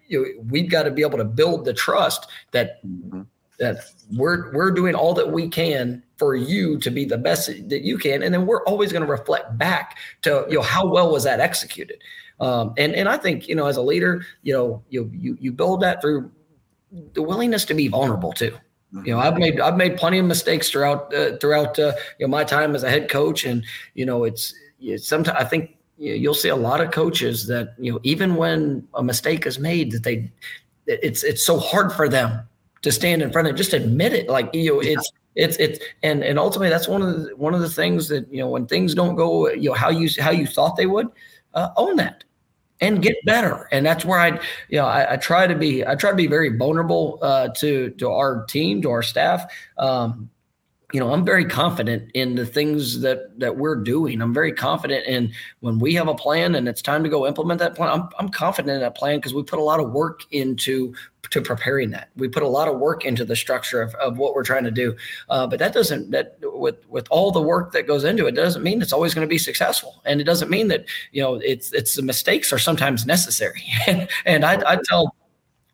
you 0.06 0.22
know, 0.22 0.44
we've 0.50 0.70
got 0.70 0.84
to 0.84 0.92
be 0.92 1.02
able 1.02 1.18
to 1.18 1.24
build 1.24 1.64
the 1.64 1.74
trust 1.74 2.28
that 2.52 2.84
mm-hmm 2.86 3.22
that 3.62 3.84
we're 4.10 4.52
we're 4.52 4.72
doing 4.72 4.94
all 4.94 5.14
that 5.14 5.30
we 5.30 5.48
can 5.48 6.02
for 6.16 6.34
you 6.34 6.78
to 6.78 6.90
be 6.90 7.04
the 7.04 7.16
best 7.16 7.46
that 7.46 7.82
you 7.82 7.96
can. 7.96 8.22
And 8.22 8.34
then 8.34 8.44
we're 8.44 8.64
always 8.64 8.92
going 8.92 9.04
to 9.04 9.10
reflect 9.10 9.56
back 9.56 9.98
to 10.22 10.44
you 10.48 10.56
know 10.56 10.62
how 10.62 10.86
well 10.86 11.10
was 11.10 11.24
that 11.24 11.40
executed? 11.40 12.02
Um, 12.40 12.74
and 12.76 12.94
and 12.94 13.08
i 13.08 13.16
think 13.16 13.46
you 13.46 13.54
know 13.54 13.66
as 13.66 13.76
a 13.76 13.82
leader 13.82 14.26
you 14.42 14.52
know 14.52 14.82
you 14.88 15.08
you, 15.14 15.38
you 15.40 15.52
build 15.52 15.80
that 15.82 16.00
through 16.00 16.28
the 17.12 17.22
willingness 17.22 17.64
to 17.66 17.74
be 17.74 17.86
vulnerable 17.86 18.32
too. 18.32 18.56
You 19.04 19.14
know 19.14 19.20
i've 19.20 19.38
made 19.38 19.60
i've 19.60 19.76
made 19.76 19.96
plenty 19.96 20.18
of 20.18 20.26
mistakes 20.26 20.68
throughout 20.68 21.14
uh, 21.14 21.36
throughout 21.36 21.78
uh, 21.78 21.92
you 22.18 22.26
know 22.26 22.30
my 22.30 22.42
time 22.42 22.74
as 22.74 22.82
a 22.82 22.90
head 22.90 23.08
coach. 23.08 23.44
And 23.44 23.64
you 23.94 24.04
know 24.04 24.24
it's, 24.24 24.54
it's 24.80 25.06
sometimes 25.06 25.38
i 25.38 25.44
think 25.44 25.76
you'll 25.98 26.34
see 26.34 26.48
a 26.48 26.56
lot 26.56 26.80
of 26.80 26.90
coaches 26.90 27.46
that 27.46 27.74
you 27.78 27.92
know 27.92 28.00
even 28.02 28.34
when 28.34 28.86
a 28.94 29.02
mistake 29.02 29.46
is 29.46 29.58
made 29.58 29.92
that 29.92 30.02
they 30.02 30.30
it's 30.86 31.22
it's 31.22 31.46
so 31.46 31.58
hard 31.58 31.92
for 31.92 32.08
them 32.08 32.46
to 32.82 32.92
stand 32.92 33.22
in 33.22 33.30
front 33.30 33.48
of 33.48 33.54
it, 33.54 33.56
just 33.56 33.72
admit 33.72 34.12
it 34.12 34.28
like 34.28 34.52
you 34.54 34.74
know 34.74 34.80
it's 34.80 35.10
it's 35.34 35.56
it's 35.56 35.78
and 36.02 36.22
and 36.22 36.38
ultimately 36.38 36.68
that's 36.68 36.88
one 36.88 37.02
of 37.02 37.22
the 37.22 37.36
one 37.36 37.54
of 37.54 37.60
the 37.60 37.70
things 37.70 38.08
that 38.08 38.30
you 38.32 38.38
know 38.38 38.48
when 38.48 38.66
things 38.66 38.94
don't 38.94 39.14
go 39.14 39.48
you 39.48 39.70
know 39.70 39.74
how 39.74 39.88
you 39.88 40.08
how 40.18 40.30
you 40.30 40.46
thought 40.46 40.76
they 40.76 40.86
would 40.86 41.08
uh, 41.54 41.70
own 41.76 41.96
that 41.96 42.24
and 42.80 43.00
get 43.00 43.14
better. 43.24 43.68
And 43.70 43.86
that's 43.86 44.04
where 44.04 44.18
i 44.18 44.28
you 44.68 44.78
know 44.78 44.86
I, 44.86 45.14
I, 45.14 45.16
try 45.16 45.46
to 45.46 45.54
be 45.54 45.86
i 45.86 45.94
try 45.94 46.10
to 46.10 46.16
be 46.16 46.26
very 46.26 46.56
vulnerable 46.56 47.18
uh, 47.22 47.48
to 47.58 47.90
to 47.90 48.10
our 48.10 48.44
team 48.46 48.82
to 48.82 48.90
our 48.90 49.02
staff 49.02 49.50
um, 49.78 50.28
you 50.92 51.00
know 51.00 51.12
i'm 51.12 51.24
very 51.24 51.44
confident 51.44 52.10
in 52.14 52.34
the 52.34 52.46
things 52.46 53.00
that 53.00 53.38
that 53.38 53.56
we're 53.56 53.76
doing. 53.76 54.20
I'm 54.20 54.34
very 54.34 54.52
confident 54.52 55.06
in 55.06 55.32
when 55.60 55.78
we 55.78 55.94
have 55.94 56.08
a 56.08 56.14
plan 56.14 56.54
and 56.54 56.68
it's 56.68 56.82
time 56.82 57.02
to 57.02 57.08
go 57.08 57.26
implement 57.26 57.58
that 57.60 57.74
plan 57.74 57.90
i'm, 57.90 58.08
I'm 58.18 58.28
confident 58.28 58.74
in 58.74 58.80
that 58.80 58.94
plan 58.94 59.18
because 59.18 59.34
we 59.34 59.42
put 59.42 59.58
a 59.58 59.62
lot 59.62 59.80
of 59.80 59.90
work 59.90 60.24
into 60.30 60.94
to 61.32 61.40
preparing 61.40 61.90
that. 61.90 62.10
We 62.16 62.28
put 62.28 62.42
a 62.42 62.48
lot 62.48 62.68
of 62.68 62.78
work 62.78 63.04
into 63.04 63.24
the 63.24 63.34
structure 63.34 63.80
of, 63.80 63.94
of 63.94 64.18
what 64.18 64.34
we're 64.34 64.44
trying 64.44 64.64
to 64.64 64.70
do. 64.70 64.94
Uh, 65.30 65.46
but 65.46 65.58
that 65.60 65.72
doesn't 65.72 66.10
that 66.10 66.36
with 66.42 66.86
with 66.88 67.06
all 67.10 67.30
the 67.30 67.40
work 67.40 67.72
that 67.72 67.86
goes 67.86 68.04
into 68.04 68.26
it 68.26 68.32
doesn't 68.32 68.62
mean 68.62 68.82
it's 68.82 68.92
always 68.92 69.14
going 69.14 69.26
to 69.26 69.30
be 69.30 69.38
successful. 69.38 70.02
And 70.04 70.20
it 70.20 70.24
doesn't 70.24 70.50
mean 70.50 70.68
that 70.68 70.84
you 71.12 71.22
know 71.22 71.36
it's 71.36 71.72
it's 71.72 71.96
the 71.96 72.02
mistakes 72.02 72.52
are 72.52 72.58
sometimes 72.58 73.06
necessary. 73.06 73.62
And 74.26 74.44
I, 74.44 74.54
I 74.66 74.78
tell 74.84 75.14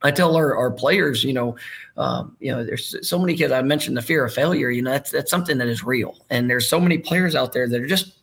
I 0.03 0.11
tell 0.11 0.37
our, 0.37 0.57
our 0.57 0.71
players, 0.71 1.25
you 1.25 1.33
know, 1.33 1.57
um, 1.97 2.37
you 2.41 2.53
know, 2.53 2.65
there's 2.65 2.95
so 3.07 3.19
many 3.19 3.37
kids. 3.37 3.53
I 3.53 3.63
mentioned 3.63 3.97
the 3.97 4.03
fear 4.03 4.25
of 4.25 4.33
failure. 4.33 4.71
You 4.71 4.83
know, 4.83 4.91
that's 4.91 5.11
that's 5.11 5.31
something 5.31 5.59
that 5.59 5.69
is 5.69 5.83
real, 5.83 6.17
and 6.31 6.49
there's 6.49 6.69
so 6.69 6.81
many 6.81 6.99
players 6.99 7.35
out 7.35 7.53
there 7.53 7.69
that 7.69 7.81
are 7.81 7.87
just 7.87 8.19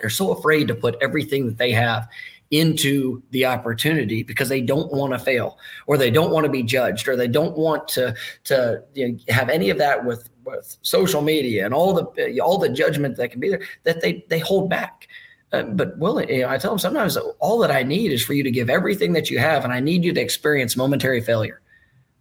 they're 0.00 0.10
so 0.10 0.32
afraid 0.32 0.68
to 0.68 0.74
put 0.74 0.96
everything 1.00 1.46
that 1.46 1.56
they 1.56 1.72
have 1.72 2.08
into 2.50 3.22
the 3.30 3.46
opportunity 3.46 4.22
because 4.22 4.48
they 4.48 4.60
don't 4.60 4.92
want 4.92 5.12
to 5.12 5.18
fail 5.18 5.58
or 5.86 5.96
they 5.96 6.10
don't 6.10 6.30
want 6.30 6.44
to 6.44 6.50
be 6.50 6.62
judged 6.62 7.08
or 7.08 7.16
they 7.16 7.26
don't 7.26 7.56
want 7.56 7.88
to 7.88 8.14
to 8.44 8.82
you 8.94 9.08
know, 9.08 9.18
have 9.28 9.48
any 9.48 9.70
of 9.70 9.78
that 9.78 10.04
with 10.04 10.28
with 10.44 10.76
social 10.82 11.22
media 11.22 11.64
and 11.64 11.72
all 11.72 11.94
the 11.94 12.40
all 12.40 12.58
the 12.58 12.68
judgment 12.68 13.16
that 13.16 13.30
can 13.30 13.40
be 13.40 13.48
there 13.48 13.62
that 13.84 14.00
they 14.02 14.24
they 14.28 14.38
hold 14.38 14.68
back 14.68 15.08
uh, 15.54 15.62
but 15.62 15.96
willing, 15.98 16.28
you 16.28 16.42
know, 16.42 16.48
I 16.48 16.58
tell 16.58 16.70
them 16.70 16.78
sometimes 16.78 17.16
all 17.38 17.58
that 17.60 17.70
I 17.70 17.82
need 17.82 18.12
is 18.12 18.24
for 18.24 18.34
you 18.34 18.42
to 18.42 18.50
give 18.50 18.68
everything 18.68 19.12
that 19.12 19.30
you 19.30 19.38
have, 19.38 19.64
and 19.64 19.72
I 19.72 19.80
need 19.80 20.04
you 20.04 20.12
to 20.12 20.20
experience 20.20 20.76
momentary 20.76 21.20
failure. 21.20 21.60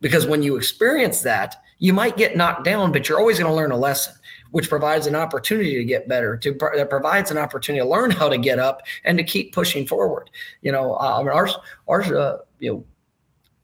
Because 0.02 0.26
when 0.26 0.44
you 0.44 0.58
experience 0.58 1.22
that, 1.22 1.64
you 1.80 1.94
might 1.94 2.18
get 2.18 2.38
knocked 2.38 2.64
down, 2.64 2.92
but 2.92 3.08
you're 3.08 3.20
always 3.20 3.40
going 3.40 3.50
to 3.50 3.56
learn 3.56 3.72
a 3.72 3.78
lesson, 3.78 4.14
which 4.52 4.70
provides 4.70 5.08
an 5.08 5.16
opportunity 5.16 5.76
to 5.76 5.84
get 5.84 6.08
better. 6.08 6.38
To 6.38 6.54
that 6.76 6.90
provides 6.90 7.32
an 7.32 7.38
opportunity 7.38 7.84
to 7.84 7.90
learn 7.90 8.12
how 8.12 8.30
to 8.30 8.38
get 8.38 8.60
up 8.60 8.82
and 9.04 9.18
to 9.18 9.24
keep 9.24 9.54
pushing 9.54 9.88
forward. 9.88 10.30
You 10.62 10.72
know, 10.72 10.96
uh, 10.96 11.20
I 11.20 11.24
mean, 11.24 11.32
our 11.32 11.50
our 11.88 12.02
uh, 12.02 12.38
you 12.60 12.72
know 12.72 12.86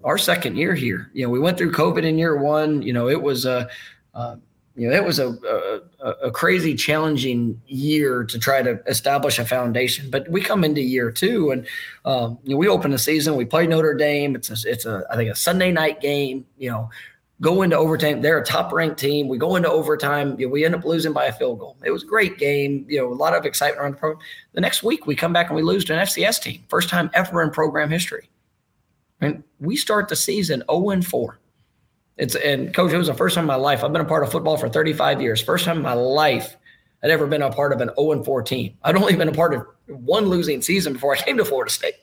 our 0.03 0.17
second 0.17 0.57
year 0.57 0.75
here, 0.75 1.11
you 1.13 1.25
know, 1.25 1.29
we 1.29 1.39
went 1.39 1.57
through 1.57 1.71
COVID 1.71 2.03
in 2.03 2.17
year 2.17 2.37
one. 2.37 2.81
You 2.81 2.93
know, 2.93 3.09
it 3.09 3.21
was 3.21 3.45
a 3.45 3.69
uh, 4.13 4.37
you 4.79 4.89
know, 4.89 4.95
it 4.95 5.03
was 5.03 5.19
a, 5.19 5.81
a, 5.99 6.09
a 6.27 6.31
crazy, 6.31 6.73
challenging 6.73 7.61
year 7.67 8.23
to 8.23 8.39
try 8.39 8.61
to 8.61 8.81
establish 8.87 9.37
a 9.37 9.45
foundation. 9.45 10.09
But 10.09 10.29
we 10.29 10.39
come 10.39 10.63
into 10.63 10.79
year 10.79 11.11
two, 11.11 11.51
and 11.51 11.67
um, 12.05 12.39
you 12.43 12.51
know, 12.51 12.57
we 12.57 12.69
open 12.69 12.91
the 12.91 12.97
season. 12.97 13.35
We 13.35 13.43
play 13.43 13.67
Notre 13.67 13.93
Dame. 13.93 14.37
It's 14.37 14.49
a, 14.49 14.69
it's 14.69 14.85
a, 14.85 15.03
I 15.11 15.17
think 15.17 15.31
a 15.31 15.35
Sunday 15.35 15.73
night 15.73 15.99
game. 15.99 16.45
You 16.57 16.71
know, 16.71 16.89
go 17.41 17.61
into 17.61 17.75
overtime. 17.75 18.21
They're 18.21 18.39
a 18.39 18.45
top 18.45 18.71
ranked 18.71 18.97
team. 18.97 19.27
We 19.27 19.37
go 19.37 19.57
into 19.57 19.69
overtime. 19.69 20.39
You 20.39 20.47
know, 20.47 20.53
we 20.53 20.63
end 20.63 20.75
up 20.75 20.85
losing 20.85 21.11
by 21.11 21.25
a 21.25 21.33
field 21.33 21.59
goal. 21.59 21.75
It 21.83 21.91
was 21.91 22.03
a 22.03 22.07
great 22.07 22.37
game. 22.37 22.85
You 22.87 22.99
know, 22.99 23.11
a 23.11 23.13
lot 23.13 23.35
of 23.35 23.45
excitement 23.45 23.81
around 23.81 23.91
the 23.91 23.97
program. 23.97 24.25
The 24.53 24.61
next 24.61 24.81
week, 24.81 25.05
we 25.07 25.13
come 25.13 25.33
back 25.33 25.47
and 25.47 25.57
we 25.57 25.61
lose 25.61 25.83
to 25.85 25.93
an 25.93 25.99
FCS 25.99 26.41
team. 26.41 26.63
First 26.69 26.87
time 26.87 27.09
ever 27.13 27.43
in 27.43 27.49
program 27.49 27.89
history. 27.89 28.29
And 29.19 29.43
we 29.59 29.75
start 29.75 30.07
the 30.07 30.15
season 30.15 30.63
0 30.71 30.91
and 30.91 31.05
4. 31.05 31.38
It's 32.19 32.35
and 32.35 32.73
coach, 32.73 32.91
it 32.91 32.97
was 32.97 33.07
the 33.07 33.13
first 33.13 33.35
time 33.35 33.45
in 33.45 33.47
my 33.47 33.55
life. 33.55 33.81
I've 33.81 33.93
been 33.93 34.01
a 34.01 34.05
part 34.05 34.23
of 34.23 34.31
football 34.31 34.57
for 34.57 34.67
35 34.67 35.21
years. 35.21 35.41
First 35.41 35.63
time 35.63 35.77
in 35.77 35.83
my 35.83 35.93
life 35.93 36.57
I'd 37.01 37.11
ever 37.11 37.25
been 37.27 37.41
a 37.41 37.49
part 37.49 37.71
of 37.71 37.79
an 37.79 37.91
0 37.97 38.11
and 38.11 38.25
4 38.25 38.43
team. 38.43 38.77
I'd 38.83 38.97
only 38.97 39.15
been 39.15 39.29
a 39.29 39.33
part 39.33 39.53
of 39.53 39.65
one 39.87 40.25
losing 40.25 40.61
season 40.61 40.93
before 40.93 41.15
I 41.15 41.17
came 41.17 41.37
to 41.37 41.45
Florida 41.45 41.71
State. 41.71 41.95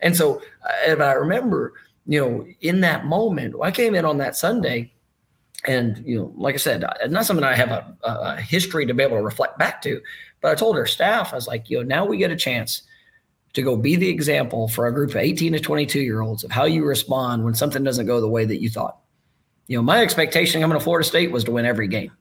And 0.00 0.16
so 0.16 0.42
and 0.84 1.00
I 1.00 1.12
remember, 1.12 1.74
you 2.06 2.20
know, 2.20 2.46
in 2.60 2.80
that 2.80 3.06
moment, 3.06 3.54
I 3.62 3.70
came 3.70 3.94
in 3.94 4.04
on 4.04 4.18
that 4.18 4.36
Sunday 4.36 4.92
and, 5.64 6.02
you 6.04 6.18
know, 6.18 6.32
like 6.36 6.56
I 6.56 6.58
said, 6.58 6.84
not 7.08 7.24
something 7.24 7.44
I 7.44 7.54
have 7.54 7.70
a, 7.70 7.96
a 8.02 8.40
history 8.40 8.84
to 8.84 8.94
be 8.94 9.04
able 9.04 9.18
to 9.18 9.22
reflect 9.22 9.60
back 9.60 9.80
to, 9.82 10.00
but 10.40 10.50
I 10.50 10.56
told 10.56 10.76
our 10.76 10.86
staff, 10.86 11.32
I 11.32 11.36
was 11.36 11.46
like, 11.46 11.70
you 11.70 11.76
know, 11.76 11.84
now 11.84 12.04
we 12.04 12.16
get 12.16 12.32
a 12.32 12.36
chance 12.36 12.82
to 13.52 13.62
go 13.62 13.76
be 13.76 13.94
the 13.94 14.08
example 14.08 14.66
for 14.66 14.88
a 14.88 14.92
group 14.92 15.10
of 15.10 15.16
18 15.18 15.52
to 15.52 15.60
22 15.60 16.00
year 16.00 16.20
olds 16.20 16.42
of 16.42 16.50
how 16.50 16.64
you 16.64 16.84
respond 16.84 17.44
when 17.44 17.54
something 17.54 17.84
doesn't 17.84 18.06
go 18.06 18.20
the 18.20 18.28
way 18.28 18.44
that 18.44 18.60
you 18.60 18.68
thought 18.68 18.98
you 19.66 19.76
know, 19.76 19.82
my 19.82 20.02
expectation 20.02 20.60
coming 20.60 20.78
to 20.78 20.84
Florida 20.84 21.06
State 21.06 21.30
was 21.30 21.44
to 21.44 21.52
win 21.52 21.64
every 21.64 21.88
game, 21.88 22.12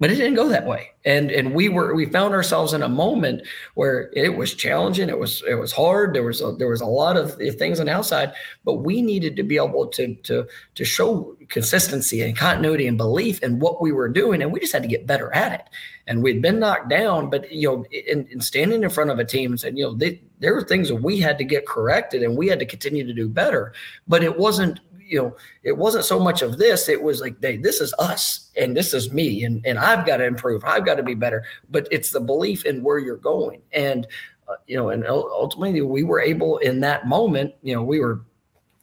but 0.00 0.10
it 0.10 0.16
didn't 0.16 0.34
go 0.34 0.48
that 0.48 0.66
way. 0.66 0.90
And 1.04 1.30
and 1.30 1.54
we 1.54 1.68
were 1.68 1.94
we 1.94 2.06
found 2.06 2.34
ourselves 2.34 2.72
in 2.72 2.82
a 2.82 2.88
moment 2.88 3.42
where 3.74 4.10
it 4.14 4.36
was 4.36 4.54
challenging. 4.54 5.08
It 5.08 5.18
was 5.18 5.42
it 5.46 5.54
was 5.54 5.70
hard. 5.70 6.14
There 6.14 6.22
was 6.22 6.40
a, 6.40 6.52
there 6.52 6.68
was 6.68 6.80
a 6.80 6.86
lot 6.86 7.16
of 7.16 7.36
things 7.36 7.78
on 7.78 7.86
the 7.86 7.92
outside, 7.92 8.32
but 8.64 8.76
we 8.76 9.02
needed 9.02 9.36
to 9.36 9.42
be 9.42 9.56
able 9.56 9.86
to 9.88 10.14
to 10.14 10.46
to 10.74 10.84
show 10.84 11.36
consistency 11.48 12.22
and 12.22 12.36
continuity 12.36 12.86
and 12.86 12.96
belief 12.96 13.42
in 13.42 13.58
what 13.58 13.82
we 13.82 13.92
were 13.92 14.08
doing, 14.08 14.42
and 14.42 14.52
we 14.52 14.60
just 14.60 14.72
had 14.72 14.82
to 14.82 14.88
get 14.88 15.06
better 15.06 15.32
at 15.34 15.52
it. 15.52 15.70
And 16.06 16.22
we'd 16.22 16.42
been 16.42 16.58
knocked 16.58 16.90
down, 16.90 17.30
but 17.30 17.50
you 17.52 17.68
know, 17.68 17.84
in, 17.90 18.26
in 18.28 18.40
standing 18.40 18.82
in 18.82 18.90
front 18.90 19.10
of 19.10 19.18
a 19.18 19.24
team 19.24 19.52
and 19.52 19.60
saying, 19.60 19.76
you 19.76 19.84
know, 19.84 19.94
they, 19.94 20.20
there 20.38 20.54
were 20.54 20.62
things 20.62 20.88
that 20.88 20.96
we 20.96 21.18
had 21.18 21.38
to 21.38 21.44
get 21.44 21.66
corrected, 21.66 22.22
and 22.22 22.36
we 22.36 22.48
had 22.48 22.58
to 22.58 22.66
continue 22.66 23.06
to 23.06 23.14
do 23.14 23.28
better. 23.28 23.72
But 24.08 24.24
it 24.24 24.36
wasn't 24.38 24.80
you 25.06 25.18
know, 25.18 25.36
it 25.62 25.76
wasn't 25.76 26.04
so 26.04 26.18
much 26.18 26.42
of 26.42 26.58
this. 26.58 26.88
It 26.88 27.02
was 27.02 27.20
like, 27.20 27.36
hey, 27.40 27.56
this 27.56 27.80
is 27.80 27.94
us 27.98 28.50
and 28.56 28.76
this 28.76 28.94
is 28.94 29.12
me, 29.12 29.44
and 29.44 29.64
and 29.66 29.78
I've 29.78 30.06
got 30.06 30.18
to 30.18 30.24
improve. 30.24 30.64
I've 30.64 30.84
got 30.84 30.96
to 30.96 31.02
be 31.02 31.14
better. 31.14 31.44
But 31.70 31.88
it's 31.90 32.10
the 32.10 32.20
belief 32.20 32.64
in 32.64 32.82
where 32.82 32.98
you're 32.98 33.16
going, 33.16 33.62
and 33.72 34.06
uh, 34.48 34.54
you 34.66 34.76
know, 34.76 34.90
and 34.90 35.06
ultimately 35.06 35.80
we 35.80 36.02
were 36.02 36.20
able 36.20 36.58
in 36.58 36.80
that 36.80 37.06
moment. 37.06 37.54
You 37.62 37.74
know, 37.74 37.82
we 37.82 38.00
were 38.00 38.20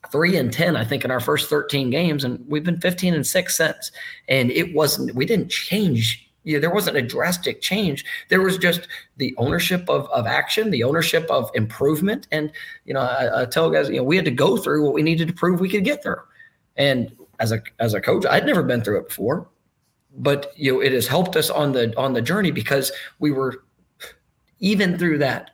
three 0.10 0.36
and 0.38 0.52
10, 0.52 0.76
I 0.76 0.84
think, 0.84 1.06
in 1.06 1.12
our 1.12 1.20
first 1.20 1.50
13 1.50 1.90
games. 1.90 2.24
And 2.24 2.44
we've 2.48 2.64
been 2.64 2.80
15 2.80 3.14
and 3.14 3.26
six 3.26 3.56
since. 3.56 3.92
And 4.28 4.52
it 4.52 4.74
wasn't, 4.74 5.16
we 5.16 5.26
didn't 5.26 5.50
change. 5.50 6.28
You 6.44 6.56
know, 6.56 6.62
there 6.62 6.74
wasn't 6.74 6.98
a 6.98 7.02
drastic 7.02 7.62
change. 7.62 8.04
There 8.30 8.42
was 8.42 8.58
just 8.58 8.88
the 9.18 9.36
ownership 9.38 9.88
of, 9.90 10.10
of 10.10 10.26
action, 10.26 10.72
the 10.72 10.84
ownership 10.84 11.30
of 11.30 11.52
improvement. 11.54 12.28
And, 12.32 12.52
you 12.86 12.94
know, 12.94 13.02
I, 13.02 13.44
I 13.44 13.46
tell 13.46 13.70
guys, 13.70 13.90
you 13.90 13.98
know, 13.98 14.04
we 14.04 14.16
had 14.16 14.26
to 14.26 14.32
go 14.32 14.58
through 14.58 14.84
what 14.84 14.94
we 14.94 15.04
needed 15.04 15.28
to 15.28 15.34
prove 15.34 15.60
we 15.60 15.70
could 15.70 15.84
get 15.84 16.02
through. 16.02 16.22
And 16.78 17.16
as 17.42 17.52
a 17.52 17.62
as 17.80 17.94
a 17.94 18.00
coach, 18.00 18.26
I'd 18.30 18.46
never 18.46 18.64
been 18.64 18.82
through 18.82 19.00
it 19.00 19.10
before, 19.10 19.50
but 20.16 20.54
you 20.56 20.72
know, 20.72 20.80
it 20.80 20.94
has 20.94 21.08
helped 21.08 21.36
us 21.36 21.50
on 21.50 21.74
the 21.74 21.94
on 21.98 22.14
the 22.14 22.22
journey 22.22 22.52
because 22.52 22.92
we 23.20 23.32
were 23.32 23.64
even 24.60 24.98
through 24.98 25.18
that. 25.18 25.52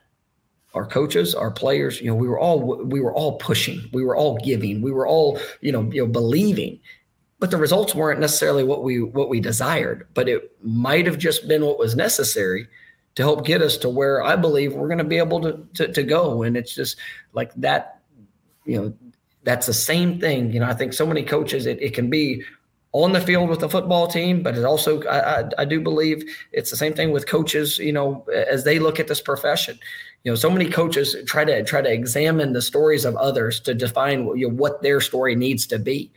Our 0.74 0.86
coaches, 0.86 1.34
our 1.34 1.50
players, 1.50 2.00
you 2.00 2.08
know, 2.08 2.14
we 2.14 2.28
were 2.28 2.38
all 2.38 2.84
we 2.84 3.00
were 3.00 3.14
all 3.14 3.38
pushing, 3.38 3.88
we 3.92 4.04
were 4.04 4.14
all 4.14 4.36
giving, 4.44 4.82
we 4.82 4.92
were 4.92 5.06
all 5.06 5.40
you 5.62 5.72
know 5.72 5.90
you 5.90 6.02
know 6.02 6.06
believing, 6.06 6.78
but 7.38 7.50
the 7.50 7.56
results 7.56 7.94
weren't 7.94 8.20
necessarily 8.20 8.64
what 8.64 8.82
we 8.82 9.02
what 9.02 9.28
we 9.28 9.40
desired. 9.40 10.06
But 10.14 10.28
it 10.28 10.52
might 10.62 11.06
have 11.06 11.18
just 11.18 11.48
been 11.48 11.64
what 11.64 11.78
was 11.78 11.94
necessary 11.94 12.68
to 13.14 13.22
help 13.22 13.46
get 13.46 13.62
us 13.62 13.76
to 13.78 13.88
where 13.88 14.22
I 14.22 14.36
believe 14.36 14.74
we're 14.74 14.88
going 14.88 14.98
to 14.98 15.04
be 15.04 15.18
able 15.18 15.40
to, 15.42 15.66
to 15.74 15.92
to 15.92 16.02
go. 16.02 16.42
And 16.42 16.56
it's 16.56 16.74
just 16.74 16.96
like 17.32 17.54
that, 17.54 18.00
you 18.64 18.80
know, 18.80 18.94
that's 19.44 19.66
the 19.66 19.74
same 19.74 20.20
thing. 20.20 20.52
You 20.52 20.60
know, 20.60 20.66
I 20.66 20.74
think 20.74 20.92
so 20.92 21.06
many 21.06 21.22
coaches, 21.22 21.66
it, 21.66 21.80
it 21.80 21.94
can 21.94 22.10
be 22.10 22.42
on 22.92 23.12
the 23.12 23.20
field 23.20 23.50
with 23.50 23.60
the 23.60 23.68
football 23.68 24.08
team, 24.08 24.42
but 24.42 24.56
it 24.56 24.64
also, 24.64 25.02
I, 25.02 25.40
I, 25.40 25.50
I, 25.58 25.64
do 25.66 25.78
believe 25.78 26.24
it's 26.52 26.70
the 26.70 26.76
same 26.76 26.94
thing 26.94 27.12
with 27.12 27.26
coaches, 27.26 27.78
you 27.78 27.92
know, 27.92 28.24
as 28.34 28.64
they 28.64 28.78
look 28.78 28.98
at 28.98 29.08
this 29.08 29.20
profession. 29.20 29.78
You 30.24 30.32
know, 30.32 30.36
so 30.36 30.48
many 30.48 30.70
coaches 30.70 31.14
try 31.26 31.44
to 31.44 31.62
try 31.64 31.82
to 31.82 31.92
examine 31.92 32.54
the 32.54 32.62
stories 32.62 33.04
of 33.04 33.14
others 33.16 33.60
to 33.60 33.74
define 33.74 34.26
you 34.38 34.48
know, 34.48 34.54
what 34.54 34.82
their 34.82 35.00
story 35.00 35.36
needs 35.36 35.66
to 35.66 35.78
be. 35.78 36.10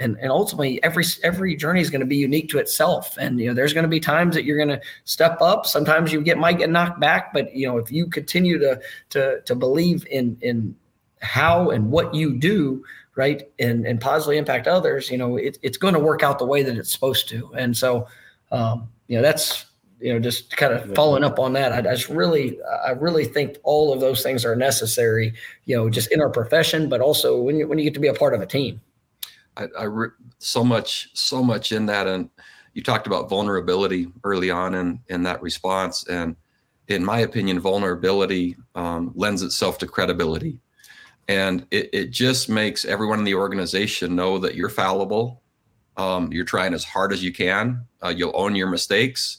And, 0.00 0.16
and 0.18 0.30
ultimately 0.30 0.82
every 0.82 1.04
every 1.22 1.54
journey 1.54 1.80
is 1.80 1.90
going 1.90 2.00
to 2.00 2.06
be 2.06 2.16
unique 2.16 2.48
to 2.50 2.58
itself. 2.58 3.16
And 3.18 3.38
you 3.38 3.48
know 3.48 3.54
there's 3.54 3.72
going 3.72 3.84
to 3.84 3.88
be 3.88 4.00
times 4.00 4.34
that 4.34 4.44
you're 4.44 4.56
going 4.56 4.68
to 4.68 4.80
step 5.04 5.40
up. 5.40 5.66
Sometimes 5.66 6.12
you 6.12 6.20
get 6.22 6.38
might 6.38 6.58
get 6.58 6.70
knocked 6.70 7.00
back 7.00 7.32
but 7.32 7.54
you 7.54 7.66
know 7.66 7.78
if 7.78 7.92
you 7.92 8.06
continue 8.06 8.58
to 8.58 8.80
to 9.10 9.40
to 9.42 9.54
believe 9.54 10.06
in 10.10 10.36
in 10.40 10.74
how 11.20 11.70
and 11.70 11.90
what 11.90 12.14
you 12.14 12.34
do 12.34 12.82
right 13.14 13.50
and 13.58 13.86
and 13.86 14.00
positively 14.00 14.38
impact 14.38 14.66
others 14.66 15.10
you 15.10 15.18
know 15.18 15.36
it, 15.36 15.58
it's 15.60 15.76
going 15.76 15.92
to 15.92 16.00
work 16.00 16.22
out 16.22 16.38
the 16.38 16.46
way 16.46 16.62
that 16.62 16.76
it's 16.76 16.92
supposed 16.92 17.28
to. 17.28 17.52
And 17.54 17.76
so 17.76 18.08
um, 18.50 18.88
you 19.08 19.16
know 19.16 19.22
that's 19.22 19.66
you 20.00 20.12
know 20.12 20.18
just 20.18 20.56
kind 20.56 20.72
of 20.72 20.94
following 20.94 21.24
up 21.24 21.38
on 21.38 21.52
that 21.52 21.72
I, 21.72 21.78
I, 21.78 21.94
just 21.94 22.08
really 22.08 22.58
i 22.84 22.90
really 22.90 23.24
think 23.24 23.58
all 23.62 23.92
of 23.92 24.00
those 24.00 24.22
things 24.22 24.44
are 24.44 24.56
necessary 24.56 25.34
you 25.66 25.76
know 25.76 25.90
just 25.90 26.10
in 26.10 26.20
our 26.20 26.30
profession 26.30 26.88
but 26.88 27.00
also 27.00 27.40
when 27.40 27.56
you 27.56 27.68
when 27.68 27.78
you 27.78 27.84
get 27.84 27.94
to 27.94 28.00
be 28.00 28.08
a 28.08 28.14
part 28.14 28.34
of 28.34 28.40
a 28.40 28.46
team 28.46 28.80
i, 29.60 29.66
I 29.78 29.84
re- 29.84 30.08
so 30.38 30.64
much 30.64 31.10
so 31.14 31.42
much 31.42 31.72
in 31.72 31.86
that 31.86 32.06
and 32.06 32.28
you 32.74 32.82
talked 32.82 33.06
about 33.06 33.28
vulnerability 33.28 34.08
early 34.24 34.50
on 34.50 34.74
in 34.74 35.00
in 35.08 35.22
that 35.22 35.42
response 35.42 36.06
and 36.08 36.36
in 36.90 37.04
my 37.04 37.20
opinion, 37.20 37.60
vulnerability 37.60 38.56
um, 38.74 39.12
lends 39.14 39.42
itself 39.42 39.78
to 39.78 39.86
credibility. 39.86 40.58
And 41.28 41.64
it, 41.70 41.88
it 41.92 42.10
just 42.10 42.48
makes 42.48 42.84
everyone 42.84 43.20
in 43.20 43.24
the 43.24 43.36
organization 43.36 44.16
know 44.16 44.38
that 44.38 44.56
you're 44.56 44.68
fallible. 44.68 45.40
Um, 45.96 46.32
you're 46.32 46.44
trying 46.44 46.74
as 46.74 46.84
hard 46.84 47.12
as 47.12 47.22
you 47.22 47.32
can. 47.32 47.86
Uh, 48.02 48.08
you'll 48.08 48.32
own 48.34 48.56
your 48.56 48.68
mistakes 48.68 49.38